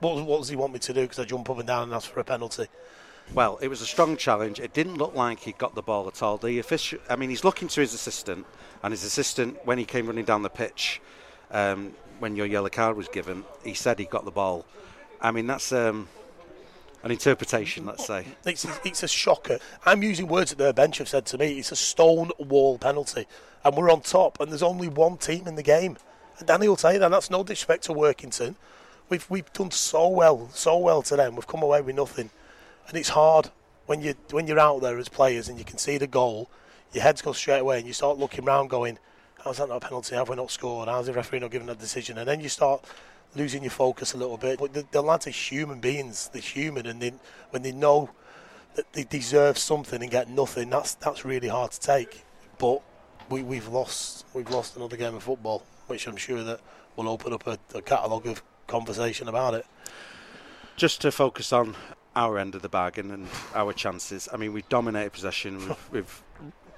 What, 0.00 0.26
what 0.26 0.38
does 0.38 0.48
he 0.48 0.56
want 0.56 0.72
me 0.72 0.80
to 0.80 0.92
do? 0.92 1.02
Because 1.02 1.20
I 1.20 1.24
jump 1.24 1.48
up 1.48 1.58
and 1.58 1.66
down 1.66 1.84
and 1.84 1.94
ask 1.94 2.10
for 2.10 2.18
a 2.18 2.24
penalty. 2.24 2.66
Well, 3.32 3.58
it 3.62 3.68
was 3.68 3.80
a 3.80 3.86
strong 3.86 4.16
challenge. 4.16 4.58
It 4.58 4.72
didn't 4.72 4.96
look 4.96 5.14
like 5.14 5.40
he 5.40 5.52
got 5.52 5.76
the 5.76 5.82
ball 5.82 6.08
at 6.08 6.22
all. 6.24 6.38
The 6.38 6.58
official, 6.58 6.98
I 7.08 7.14
mean, 7.14 7.30
he's 7.30 7.44
looking 7.44 7.68
to 7.68 7.80
his 7.80 7.94
assistant, 7.94 8.46
and 8.82 8.92
his 8.92 9.04
assistant, 9.04 9.64
when 9.64 9.78
he 9.78 9.84
came 9.84 10.06
running 10.08 10.24
down 10.24 10.42
the 10.42 10.50
pitch, 10.50 11.00
um, 11.52 11.94
when 12.18 12.36
your 12.36 12.46
yellow 12.46 12.68
card 12.68 12.96
was 12.96 13.08
given, 13.08 13.44
he 13.64 13.74
said 13.74 13.98
he 13.98 14.04
got 14.04 14.24
the 14.24 14.30
ball. 14.30 14.64
I 15.20 15.30
mean, 15.30 15.46
that's 15.46 15.72
um, 15.72 16.08
an 17.02 17.10
interpretation, 17.10 17.86
let's 17.86 18.06
say. 18.06 18.26
It's, 18.44 18.66
it's 18.84 19.02
a 19.02 19.08
shocker. 19.08 19.58
I'm 19.84 20.02
using 20.02 20.26
words 20.26 20.50
that 20.50 20.58
their 20.58 20.72
bench 20.72 20.98
have 20.98 21.08
said 21.08 21.26
to 21.26 21.38
me. 21.38 21.58
It's 21.58 21.72
a 21.72 21.76
stone 21.76 22.30
wall 22.38 22.78
penalty, 22.78 23.26
and 23.64 23.76
we're 23.76 23.90
on 23.90 24.00
top, 24.00 24.40
and 24.40 24.50
there's 24.50 24.62
only 24.62 24.88
one 24.88 25.16
team 25.16 25.46
in 25.46 25.54
the 25.54 25.62
game. 25.62 25.96
And 26.38 26.46
Danny 26.46 26.68
will 26.68 26.76
tell 26.76 26.92
you 26.92 26.98
that. 26.98 27.10
That's 27.10 27.30
no 27.30 27.42
disrespect 27.42 27.84
to 27.84 27.92
Workington. 27.92 28.56
We've 29.08 29.28
we've 29.30 29.52
done 29.52 29.70
so 29.70 30.08
well, 30.08 30.48
so 30.52 30.76
well 30.78 31.02
to 31.02 31.16
them. 31.16 31.36
We've 31.36 31.46
come 31.46 31.62
away 31.62 31.80
with 31.80 31.94
nothing, 31.94 32.30
and 32.88 32.96
it's 32.96 33.10
hard 33.10 33.50
when 33.86 34.02
you 34.02 34.14
when 34.30 34.46
you're 34.46 34.58
out 34.58 34.82
there 34.82 34.98
as 34.98 35.08
players 35.08 35.48
and 35.48 35.58
you 35.58 35.64
can 35.64 35.78
see 35.78 35.96
the 35.96 36.06
goal. 36.06 36.50
Your 36.92 37.02
heads 37.02 37.22
go 37.22 37.32
straight 37.32 37.60
away, 37.60 37.78
and 37.78 37.86
you 37.86 37.92
start 37.92 38.18
looking 38.18 38.44
around, 38.44 38.68
going 38.68 38.98
how's 39.46 39.58
that 39.58 39.68
not 39.68 39.76
a 39.76 39.80
penalty? 39.80 40.16
Have 40.16 40.28
we 40.28 40.34
not 40.34 40.50
scored? 40.50 40.88
How's 40.88 41.06
the 41.06 41.12
referee 41.12 41.38
not 41.38 41.52
giving 41.52 41.68
a 41.68 41.74
decision? 41.76 42.18
And 42.18 42.26
then 42.26 42.40
you 42.40 42.48
start 42.48 42.84
losing 43.36 43.62
your 43.62 43.70
focus 43.70 44.12
a 44.12 44.16
little 44.16 44.36
bit. 44.36 44.58
But 44.58 44.72
the, 44.72 44.84
the 44.90 45.00
lads 45.00 45.28
are 45.28 45.30
human 45.30 45.78
beings. 45.78 46.28
They're 46.32 46.42
human, 46.42 46.84
and 46.86 47.00
they, 47.00 47.12
when 47.50 47.62
they 47.62 47.70
know 47.70 48.10
that 48.74 48.92
they 48.92 49.04
deserve 49.04 49.56
something 49.56 50.02
and 50.02 50.10
get 50.10 50.28
nothing, 50.28 50.68
that's 50.68 50.94
that's 50.94 51.24
really 51.24 51.46
hard 51.46 51.70
to 51.70 51.80
take. 51.80 52.24
But 52.58 52.82
we, 53.30 53.44
we've 53.44 53.68
lost 53.68 54.26
we've 54.34 54.50
lost 54.50 54.76
another 54.76 54.96
game 54.96 55.14
of 55.14 55.22
football, 55.22 55.62
which 55.86 56.08
I'm 56.08 56.16
sure 56.16 56.42
that 56.42 56.60
will 56.96 57.08
open 57.08 57.32
up 57.32 57.46
a, 57.46 57.56
a 57.72 57.82
catalogue 57.82 58.26
of 58.26 58.42
conversation 58.66 59.28
about 59.28 59.54
it. 59.54 59.64
Just 60.74 61.00
to 61.02 61.12
focus 61.12 61.52
on 61.52 61.76
our 62.16 62.36
end 62.36 62.56
of 62.56 62.62
the 62.62 62.68
bargain 62.68 63.12
and 63.12 63.28
our 63.54 63.72
chances. 63.72 64.28
I 64.32 64.38
mean, 64.38 64.52
we've 64.52 64.68
dominated 64.68 65.12
possession. 65.12 65.58
We've, 65.58 65.90
we've 65.92 66.22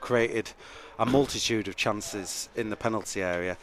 created 0.01 0.53
a 0.99 1.07
multitude 1.07 1.69
of 1.69 1.77
chances 1.77 2.49
in 2.57 2.71
the 2.71 2.77
penalty 2.77 3.23
area. 3.23 3.57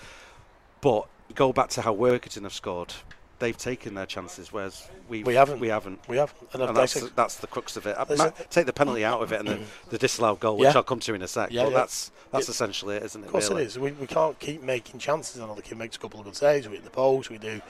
But 0.82 1.08
go 1.34 1.52
back 1.52 1.70
to 1.70 1.82
how 1.82 1.94
Workington 1.96 2.44
have 2.44 2.54
scored. 2.54 2.94
They've 3.40 3.58
taken 3.58 3.96
their 3.96 4.06
chances, 4.06 4.54
whereas 4.54 4.88
we 5.10 5.24
we 5.24 5.36
haven't. 5.36 5.60
We 5.60 5.68
haven't. 5.68 6.00
We 6.08 6.16
haven't. 6.16 6.48
And, 6.54 6.64
and 6.64 6.78
that's, 6.78 6.94
the, 6.94 7.12
that's 7.16 7.36
the 7.36 7.48
crux 7.48 7.76
of 7.76 7.86
it. 7.86 7.98
Ma- 8.18 8.30
take 8.50 8.66
the 8.66 8.72
penalty 8.72 9.04
out 9.04 9.22
of 9.22 9.34
it 9.34 9.42
and 9.42 9.50
the, 9.50 9.60
the 9.90 9.98
disallowed 9.98 10.40
goal, 10.40 10.58
which 10.58 10.68
yeah. 10.68 10.74
I'll 10.76 10.84
come 10.84 11.02
to 11.02 11.14
in 11.14 11.22
a 11.22 11.28
sec. 11.28 11.52
Yeah, 11.52 11.64
but 11.64 11.72
yeah. 11.72 11.78
that's 11.80 12.12
that's 12.32 12.48
essentially 12.48 12.96
it, 12.96 13.04
isn't 13.04 13.22
it? 13.22 13.26
Of 13.26 13.32
course 13.32 13.50
really? 13.50 13.64
it 13.64 13.68
is. 13.68 13.80
We, 13.80 13.92
we 13.92 14.08
can't 14.08 14.40
keep 14.40 14.64
making 14.64 15.02
chances. 15.02 15.42
Know 15.42 15.54
kid 15.62 15.78
makes 15.78 15.98
a 15.98 16.00
couple 16.00 16.22
of 16.22 16.26
good 16.26 16.36
saves. 16.38 16.70
We 16.70 16.76
hit 16.76 16.86
the 16.86 16.92
post. 16.92 17.30
We 17.30 17.38
do. 17.38 17.62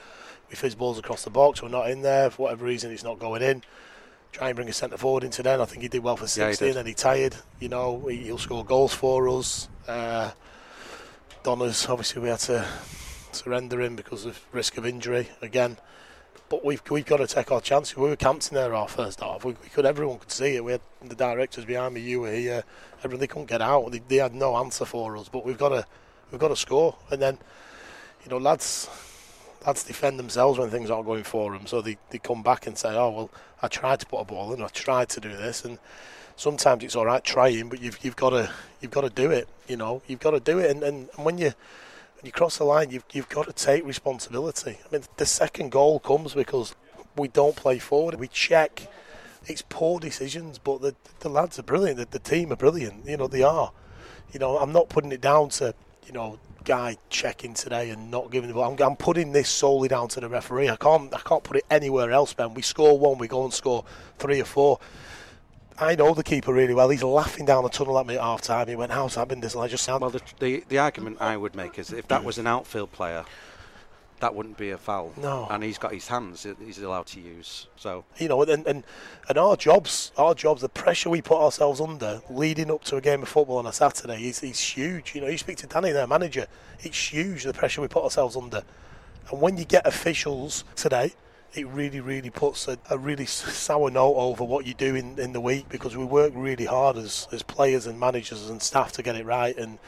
We 0.48 0.54
fizz 0.54 0.76
balls 0.76 1.00
across 1.00 1.24
the 1.24 1.30
box. 1.30 1.60
We're 1.60 1.68
not 1.68 1.90
in 1.90 2.02
there 2.02 2.30
for 2.30 2.44
whatever 2.44 2.64
reason. 2.64 2.92
It's 2.92 3.02
not 3.02 3.18
going 3.18 3.42
in 3.42 3.62
try 4.36 4.48
and 4.48 4.56
bring 4.56 4.68
a 4.68 4.72
centre 4.72 4.98
forward 4.98 5.24
into 5.24 5.42
then. 5.42 5.62
I 5.62 5.64
think 5.64 5.82
he 5.82 5.88
did 5.88 6.02
well 6.02 6.16
for 6.16 6.26
16 6.26 6.66
yeah, 6.66 6.70
and 6.70 6.76
then 6.76 6.86
he 6.86 6.92
tired. 6.92 7.34
You 7.58 7.70
know, 7.70 8.06
he'll 8.06 8.36
score 8.36 8.64
goals 8.64 8.92
for 8.92 9.30
us. 9.30 9.68
Uh, 9.88 10.30
Donna's, 11.42 11.86
obviously, 11.88 12.20
we 12.20 12.28
had 12.28 12.40
to 12.40 12.66
surrender 13.32 13.80
him 13.80 13.96
because 13.96 14.26
of 14.26 14.38
risk 14.52 14.76
of 14.76 14.84
injury 14.84 15.30
again. 15.40 15.78
But 16.50 16.64
we've 16.64 16.82
we've 16.90 17.06
got 17.06 17.16
to 17.16 17.26
take 17.26 17.50
our 17.50 17.62
chances. 17.62 17.96
We 17.96 18.08
were 18.10 18.14
camped 18.14 18.48
in 18.48 18.54
there 18.54 18.74
our 18.74 18.88
first 18.88 19.20
half. 19.20 19.44
We, 19.44 19.52
we, 19.52 19.68
could 19.70 19.86
everyone 19.86 20.18
could 20.18 20.30
see 20.30 20.54
it. 20.54 20.62
We 20.62 20.72
had 20.72 20.82
the 21.02 21.16
directors 21.16 21.64
behind 21.64 21.94
me. 21.94 22.02
You 22.02 22.20
were 22.20 22.32
here. 22.32 22.62
Everyone 22.98 23.20
they 23.20 23.26
couldn't 23.26 23.48
get 23.48 23.62
out. 23.62 23.90
They, 23.90 24.00
they 24.06 24.16
had 24.16 24.34
no 24.34 24.54
answer 24.56 24.84
for 24.84 25.16
us. 25.16 25.28
But 25.28 25.46
we've 25.46 25.58
got 25.58 25.70
to 25.70 25.86
we've 26.30 26.40
got 26.40 26.48
to 26.48 26.56
score. 26.56 26.94
And 27.10 27.22
then, 27.22 27.38
you 28.22 28.30
know, 28.30 28.38
lads 28.38 28.88
lads 29.66 29.82
defend 29.82 30.18
themselves 30.18 30.58
when 30.58 30.70
things 30.70 30.90
aren't 30.90 31.06
going 31.06 31.24
for 31.24 31.52
them. 31.52 31.66
So 31.66 31.82
they, 31.82 31.98
they 32.10 32.18
come 32.18 32.42
back 32.42 32.66
and 32.66 32.78
say, 32.78 32.90
oh, 32.90 33.10
well, 33.10 33.30
I 33.60 33.68
tried 33.68 34.00
to 34.00 34.06
put 34.06 34.18
a 34.20 34.24
ball 34.24 34.52
in, 34.52 34.62
I 34.62 34.68
tried 34.68 35.08
to 35.10 35.20
do 35.20 35.30
this. 35.30 35.64
And 35.64 35.78
sometimes 36.36 36.84
it's 36.84 36.94
all 36.94 37.06
right 37.06 37.24
trying, 37.24 37.68
but 37.68 37.80
you've, 37.80 38.02
you've 38.04 38.16
got 38.16 38.30
to 38.30 38.50
you've 38.80 38.92
got 38.92 39.02
to 39.02 39.10
do 39.10 39.30
it. 39.30 39.48
You 39.66 39.76
know, 39.76 40.02
you've 40.06 40.20
got 40.20 40.32
to 40.32 40.40
do 40.40 40.58
it. 40.58 40.70
And, 40.70 40.82
and, 40.82 41.08
and 41.16 41.24
when 41.24 41.38
you 41.38 41.52
when 42.16 42.24
you 42.24 42.32
cross 42.32 42.58
the 42.58 42.64
line, 42.64 42.90
you've, 42.90 43.04
you've 43.12 43.28
got 43.28 43.46
to 43.46 43.52
take 43.52 43.84
responsibility. 43.84 44.78
I 44.84 44.92
mean, 44.92 45.02
the 45.16 45.26
second 45.26 45.70
goal 45.70 45.98
comes 45.98 46.34
because 46.34 46.74
we 47.16 47.28
don't 47.28 47.56
play 47.56 47.78
forward. 47.78 48.18
We 48.18 48.28
check. 48.28 48.88
It's 49.48 49.62
poor 49.62 50.00
decisions, 50.00 50.58
but 50.58 50.80
the, 50.80 50.96
the 51.20 51.28
lads 51.28 51.58
are 51.58 51.62
brilliant. 51.62 51.98
The, 51.98 52.06
the 52.06 52.18
team 52.18 52.52
are 52.52 52.56
brilliant. 52.56 53.06
You 53.06 53.16
know, 53.16 53.28
they 53.28 53.42
are. 53.42 53.70
You 54.32 54.40
know, 54.40 54.58
I'm 54.58 54.72
not 54.72 54.88
putting 54.88 55.12
it 55.12 55.20
down 55.20 55.50
to, 55.50 55.72
you 56.04 56.12
know, 56.12 56.38
guy 56.66 56.98
checking 57.08 57.54
today 57.54 57.88
and 57.90 58.10
not 58.10 58.30
giving 58.30 58.48
the 58.48 58.54
ball. 58.54 58.70
I'm, 58.70 58.82
I'm, 58.82 58.96
putting 58.96 59.32
this 59.32 59.48
solely 59.48 59.88
down 59.88 60.08
to 60.08 60.20
the 60.20 60.28
referee. 60.28 60.68
I 60.68 60.76
can't 60.76 61.14
I 61.14 61.20
can't 61.20 61.42
put 61.42 61.56
it 61.56 61.64
anywhere 61.70 62.10
else, 62.10 62.34
Ben. 62.34 62.52
We 62.52 62.60
score 62.60 62.98
one, 62.98 63.16
we 63.16 63.28
go 63.28 63.44
and 63.44 63.54
score 63.54 63.84
three 64.18 64.40
or 64.40 64.44
four. 64.44 64.78
I 65.78 65.94
know 65.94 66.12
the 66.12 66.24
keeper 66.24 66.52
really 66.52 66.74
well. 66.74 66.88
He's 66.88 67.02
laughing 67.02 67.46
down 67.46 67.62
the 67.62 67.68
tunnel 67.68 67.98
at 67.98 68.06
me 68.06 68.16
at 68.16 68.20
half 68.20 68.42
time. 68.42 68.66
He 68.66 68.76
went, 68.76 68.92
"How's 68.92 69.14
that 69.14 69.28
been?" 69.28 69.40
This 69.40 69.54
I 69.54 69.68
just 69.68 69.84
sound. 69.84 70.00
Well, 70.00 70.10
the, 70.10 70.22
the 70.40 70.64
the 70.68 70.78
argument 70.78 71.18
I 71.20 71.36
would 71.36 71.54
make 71.54 71.78
is 71.78 71.92
if 71.92 72.08
that 72.08 72.24
was 72.24 72.38
an 72.38 72.46
outfield 72.46 72.92
player 72.92 73.24
that 74.20 74.34
wouldn't 74.34 74.56
be 74.56 74.70
a 74.70 74.78
foul. 74.78 75.12
No. 75.16 75.46
And 75.50 75.62
he's 75.62 75.78
got 75.78 75.92
his 75.92 76.08
hands 76.08 76.46
he's 76.64 76.78
allowed 76.78 77.06
to 77.08 77.20
use. 77.20 77.66
So 77.76 78.04
you 78.18 78.28
know, 78.28 78.42
and, 78.42 78.66
and 78.66 78.84
and 79.28 79.38
our 79.38 79.56
jobs, 79.56 80.12
our 80.16 80.34
jobs, 80.34 80.62
the 80.62 80.68
pressure 80.68 81.10
we 81.10 81.22
put 81.22 81.40
ourselves 81.40 81.80
under 81.80 82.22
leading 82.30 82.70
up 82.70 82.84
to 82.84 82.96
a 82.96 83.00
game 83.00 83.22
of 83.22 83.28
football 83.28 83.58
on 83.58 83.66
a 83.66 83.72
Saturday 83.72 84.28
is, 84.28 84.42
is 84.42 84.60
huge. 84.60 85.14
You 85.14 85.20
know, 85.20 85.28
you 85.28 85.38
speak 85.38 85.58
to 85.58 85.66
Danny, 85.66 85.92
their 85.92 86.06
manager, 86.06 86.46
it's 86.80 87.12
huge 87.12 87.44
the 87.44 87.52
pressure 87.52 87.80
we 87.80 87.88
put 87.88 88.04
ourselves 88.04 88.36
under. 88.36 88.62
And 89.30 89.40
when 89.40 89.56
you 89.56 89.64
get 89.64 89.86
officials 89.86 90.64
today, 90.76 91.12
it 91.54 91.66
really, 91.68 92.00
really 92.00 92.30
puts 92.30 92.68
a, 92.68 92.78
a 92.90 92.98
really 92.98 93.26
sour 93.26 93.90
note 93.90 94.14
over 94.14 94.44
what 94.44 94.66
you 94.66 94.74
do 94.74 94.94
in, 94.94 95.18
in 95.18 95.32
the 95.32 95.40
week 95.40 95.68
because 95.68 95.96
we 95.96 96.04
work 96.04 96.32
really 96.34 96.66
hard 96.66 96.96
as, 96.96 97.26
as 97.32 97.42
players 97.42 97.86
and 97.86 97.98
managers 97.98 98.48
and 98.48 98.60
staff 98.62 98.92
to 98.92 99.02
get 99.02 99.16
it 99.16 99.24
right. 99.24 99.56
And 99.56 99.78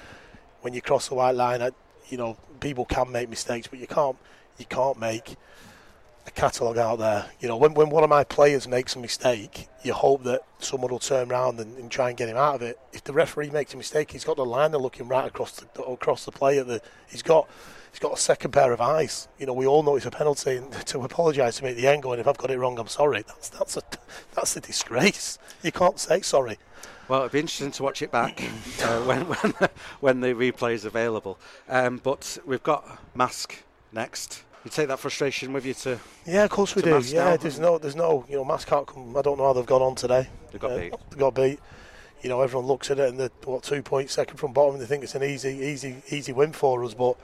when 0.62 0.74
you 0.74 0.80
cross 0.80 1.08
the 1.08 1.14
white 1.14 1.34
line, 1.34 1.62
I, 1.62 1.70
you 2.08 2.18
know, 2.18 2.36
people 2.60 2.84
can 2.84 3.10
make 3.12 3.28
mistakes, 3.28 3.66
but 3.66 3.78
you 3.78 3.86
can't 3.86 4.16
you 4.58 4.66
can't 4.66 4.98
make 4.98 5.36
a 6.26 6.30
catalogue 6.30 6.78
out 6.78 6.98
there. 6.98 7.26
You 7.40 7.48
know, 7.48 7.56
when, 7.56 7.74
when 7.74 7.90
one 7.90 8.04
of 8.04 8.10
my 8.10 8.24
players 8.24 8.68
makes 8.68 8.94
a 8.96 8.98
mistake, 8.98 9.68
you 9.82 9.92
hope 9.94 10.24
that 10.24 10.42
someone 10.58 10.90
will 10.90 10.98
turn 10.98 11.30
around 11.30 11.58
and, 11.60 11.76
and 11.78 11.90
try 11.90 12.08
and 12.08 12.18
get 12.18 12.28
him 12.28 12.36
out 12.36 12.56
of 12.56 12.62
it. 12.62 12.78
If 12.92 13.04
the 13.04 13.12
referee 13.12 13.50
makes 13.50 13.72
a 13.74 13.76
mistake, 13.76 14.10
he's 14.10 14.24
got 14.24 14.36
the 14.36 14.44
liner 14.44 14.78
looking 14.78 15.08
right 15.08 15.26
across 15.26 15.52
the 15.52 15.82
across 15.82 16.24
the 16.24 16.32
player. 16.32 16.64
The, 16.64 16.82
he's 17.08 17.22
got 17.22 17.48
he's 17.98 18.08
got 18.08 18.16
a 18.16 18.20
second 18.20 18.52
pair 18.52 18.72
of 18.72 18.80
eyes. 18.80 19.26
You 19.40 19.46
know, 19.46 19.52
we 19.52 19.66
all 19.66 19.82
know 19.82 19.96
it's 19.96 20.06
a 20.06 20.10
penalty, 20.10 20.56
and 20.56 20.70
to 20.86 21.00
apologise 21.00 21.56
to 21.56 21.64
me 21.64 21.70
at 21.70 21.76
the 21.76 21.88
end, 21.88 22.04
going, 22.04 22.20
if 22.20 22.28
I've 22.28 22.38
got 22.38 22.50
it 22.50 22.58
wrong, 22.58 22.78
I'm 22.78 22.86
sorry. 22.86 23.22
That's 23.26 23.48
that's 23.48 23.76
a 23.76 23.82
that's 24.34 24.56
a 24.56 24.60
disgrace. 24.60 25.38
You 25.62 25.72
can't 25.72 25.98
say 25.98 26.20
sorry. 26.20 26.58
Well, 27.08 27.20
it'd 27.20 27.32
be 27.32 27.40
interesting 27.40 27.72
to 27.72 27.82
watch 27.82 28.02
it 28.02 28.12
back 28.12 28.40
uh, 28.84 29.00
when 29.00 29.22
when 29.22 29.54
when 30.00 30.20
the 30.20 30.28
replay 30.28 30.74
is 30.74 30.84
available. 30.84 31.40
Um, 31.68 32.00
but 32.02 32.38
we've 32.46 32.62
got 32.62 33.00
Marske 33.16 33.62
next. 33.92 34.44
You 34.64 34.70
take 34.70 34.88
that 34.88 35.00
frustration 35.00 35.52
with 35.52 35.66
you 35.66 35.74
to. 35.74 35.98
Yeah, 36.24 36.44
of 36.44 36.50
course 36.50 36.76
we 36.76 36.82
do. 36.82 37.00
Yeah, 37.04 37.36
there's 37.36 37.58
no, 37.58 37.78
there's 37.78 37.96
no, 37.96 38.24
you 38.28 38.36
know, 38.36 38.44
Marske 38.44 38.68
can't 38.68 38.86
come. 38.86 39.16
I 39.16 39.22
don't 39.22 39.38
know 39.38 39.44
how 39.44 39.52
they've 39.54 39.66
gone 39.66 39.82
on 39.82 39.96
today. 39.96 40.28
They 40.52 40.58
got 40.58 40.72
uh, 40.72 40.78
beat. 40.78 40.94
They 41.10 41.16
got 41.16 41.34
beat. 41.34 41.58
You 42.22 42.28
know, 42.28 42.42
everyone 42.42 42.66
looks 42.66 42.90
at 42.90 42.98
it 42.98 43.08
and 43.08 43.18
they're 43.18 43.30
what 43.44 43.62
two 43.64 43.82
points 43.82 44.12
second 44.12 44.36
from 44.36 44.52
bottom, 44.52 44.74
and 44.74 44.82
they 44.82 44.86
think 44.86 45.02
it's 45.02 45.16
an 45.16 45.24
easy, 45.24 45.50
easy, 45.50 45.96
easy 46.10 46.32
win 46.32 46.52
for 46.52 46.84
us. 46.84 46.94
But 46.94 47.16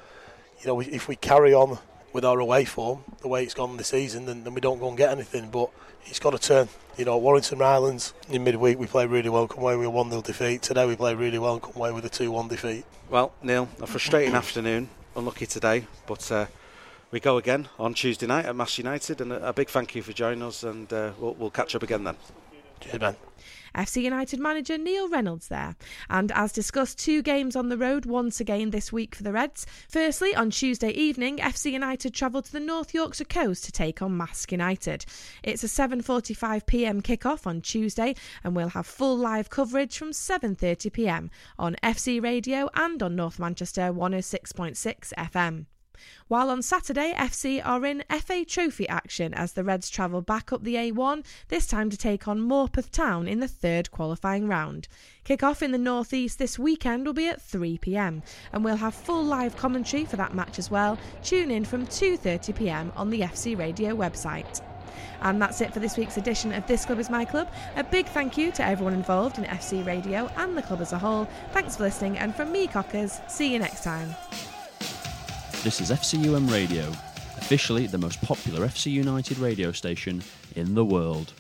you 0.60 0.66
know, 0.66 0.80
if 0.80 1.08
we 1.08 1.16
carry 1.16 1.52
on 1.54 1.78
with 2.12 2.24
our 2.24 2.38
away 2.38 2.64
form 2.64 3.04
the 3.20 3.28
way 3.28 3.42
it's 3.42 3.54
gone 3.54 3.76
this 3.76 3.88
season, 3.88 4.26
then, 4.26 4.44
then 4.44 4.54
we 4.54 4.60
don't 4.60 4.78
go 4.78 4.88
and 4.88 4.96
get 4.96 5.10
anything. 5.10 5.50
But 5.50 5.70
it's 6.06 6.18
got 6.18 6.30
to 6.30 6.38
turn. 6.38 6.68
You 6.96 7.04
know, 7.04 7.18
Warrington 7.18 7.58
Rylands 7.58 8.12
in 8.28 8.44
midweek 8.44 8.78
we 8.78 8.86
played 8.86 9.10
really 9.10 9.28
well, 9.28 9.48
come 9.48 9.62
away 9.62 9.76
with 9.76 9.86
a 9.86 9.90
1 9.90 10.10
0 10.10 10.22
defeat. 10.22 10.62
Today 10.62 10.86
we 10.86 10.96
played 10.96 11.18
really 11.18 11.38
well, 11.38 11.58
come 11.58 11.74
away 11.76 11.92
with 11.92 12.04
a 12.04 12.08
2 12.08 12.30
1 12.30 12.48
defeat. 12.48 12.84
Well, 13.10 13.32
Neil, 13.42 13.68
a 13.80 13.86
frustrating 13.86 14.34
afternoon. 14.34 14.88
Unlucky 15.16 15.46
today, 15.46 15.86
but 16.06 16.30
uh, 16.32 16.46
we 17.12 17.20
go 17.20 17.36
again 17.36 17.68
on 17.78 17.94
Tuesday 17.94 18.26
night 18.26 18.46
at 18.46 18.56
Marske 18.56 18.78
United. 18.78 19.20
And 19.20 19.32
a, 19.32 19.48
a 19.48 19.52
big 19.52 19.68
thank 19.68 19.94
you 19.94 20.02
for 20.02 20.12
joining 20.12 20.42
us, 20.42 20.64
and 20.64 20.92
uh, 20.92 21.12
we'll, 21.18 21.34
we'll 21.34 21.50
catch 21.50 21.74
up 21.76 21.82
again 21.82 22.04
then. 22.04 22.16
Cheers, 22.84 23.00
man. 23.00 23.16
FC 23.74 24.02
United 24.02 24.38
manager 24.38 24.78
Neil 24.78 25.08
Reynolds 25.08 25.48
there. 25.48 25.74
And 26.08 26.30
as 26.32 26.52
discussed, 26.52 26.98
two 26.98 27.22
games 27.22 27.56
on 27.56 27.70
the 27.70 27.78
road 27.78 28.06
once 28.06 28.38
again 28.38 28.70
this 28.70 28.92
week 28.92 29.14
for 29.14 29.22
the 29.22 29.32
Reds. 29.32 29.66
Firstly, 29.88 30.34
on 30.34 30.50
Tuesday 30.50 30.90
evening, 30.90 31.38
FC 31.38 31.72
United 31.72 32.14
travel 32.14 32.42
to 32.42 32.52
the 32.52 32.60
North 32.60 32.94
Yorkshire 32.94 33.24
coast 33.24 33.64
to 33.64 33.72
take 33.72 34.00
on 34.00 34.16
Marske 34.16 34.52
United. 34.52 35.06
It's 35.42 35.64
a 35.64 35.66
7:45 35.66 36.66
p.m. 36.66 37.00
kick-off 37.00 37.46
on 37.46 37.62
Tuesday 37.62 38.14
and 38.44 38.54
we'll 38.54 38.68
have 38.68 38.86
full 38.86 39.16
live 39.16 39.50
coverage 39.50 39.96
from 39.98 40.10
7:30 40.10 40.92
p.m. 40.92 41.30
on 41.58 41.76
FC 41.82 42.22
Radio 42.22 42.68
and 42.74 43.02
on 43.02 43.16
North 43.16 43.38
Manchester 43.38 43.92
106.6 43.92 45.12
FM. 45.18 45.66
While 46.28 46.50
on 46.50 46.62
Saturday, 46.62 47.12
FC 47.16 47.60
are 47.64 47.84
in 47.84 48.02
FA 48.20 48.44
Trophy 48.44 48.88
action 48.88 49.34
as 49.34 49.52
the 49.52 49.64
Reds 49.64 49.90
travel 49.90 50.22
back 50.22 50.52
up 50.52 50.64
the 50.64 50.74
A1, 50.74 51.24
this 51.48 51.66
time 51.66 51.90
to 51.90 51.96
take 51.96 52.26
on 52.26 52.40
Morpeth 52.40 52.90
Town 52.90 53.28
in 53.28 53.40
the 53.40 53.48
third 53.48 53.90
qualifying 53.90 54.48
round. 54.48 54.88
Kick-off 55.24 55.62
in 55.62 55.72
the 55.72 55.78
North 55.78 56.12
East 56.12 56.38
this 56.38 56.58
weekend 56.58 57.06
will 57.06 57.12
be 57.12 57.28
at 57.28 57.40
3pm, 57.40 58.22
and 58.52 58.64
we'll 58.64 58.76
have 58.76 58.94
full 58.94 59.24
live 59.24 59.56
commentary 59.56 60.04
for 60.04 60.16
that 60.16 60.34
match 60.34 60.58
as 60.58 60.70
well. 60.70 60.98
Tune 61.22 61.50
in 61.50 61.64
from 61.64 61.86
2.30pm 61.86 62.92
on 62.96 63.10
the 63.10 63.20
FC 63.20 63.58
Radio 63.58 63.94
website. 63.94 64.62
And 65.22 65.40
that's 65.40 65.60
it 65.60 65.72
for 65.72 65.80
this 65.80 65.96
week's 65.96 66.18
edition 66.18 66.52
of 66.52 66.66
This 66.66 66.84
Club 66.84 66.98
is 66.98 67.08
My 67.08 67.24
Club. 67.24 67.50
A 67.76 67.84
big 67.84 68.06
thank 68.06 68.36
you 68.36 68.52
to 68.52 68.64
everyone 68.64 68.94
involved 68.94 69.38
in 69.38 69.44
FC 69.44 69.84
Radio 69.86 70.30
and 70.36 70.56
the 70.56 70.62
club 70.62 70.80
as 70.80 70.92
a 70.92 70.98
whole. 70.98 71.26
Thanks 71.52 71.76
for 71.76 71.84
listening, 71.84 72.18
and 72.18 72.34
from 72.34 72.52
me, 72.52 72.66
Cockers, 72.66 73.20
see 73.28 73.52
you 73.52 73.58
next 73.58 73.82
time. 73.82 74.14
This 75.64 75.80
is 75.80 75.90
FCUM 75.90 76.52
Radio, 76.52 76.90
officially 77.38 77.86
the 77.86 77.96
most 77.96 78.20
popular 78.20 78.66
FC 78.66 78.92
United 78.92 79.38
radio 79.38 79.72
station 79.72 80.22
in 80.56 80.74
the 80.74 80.84
world. 80.84 81.32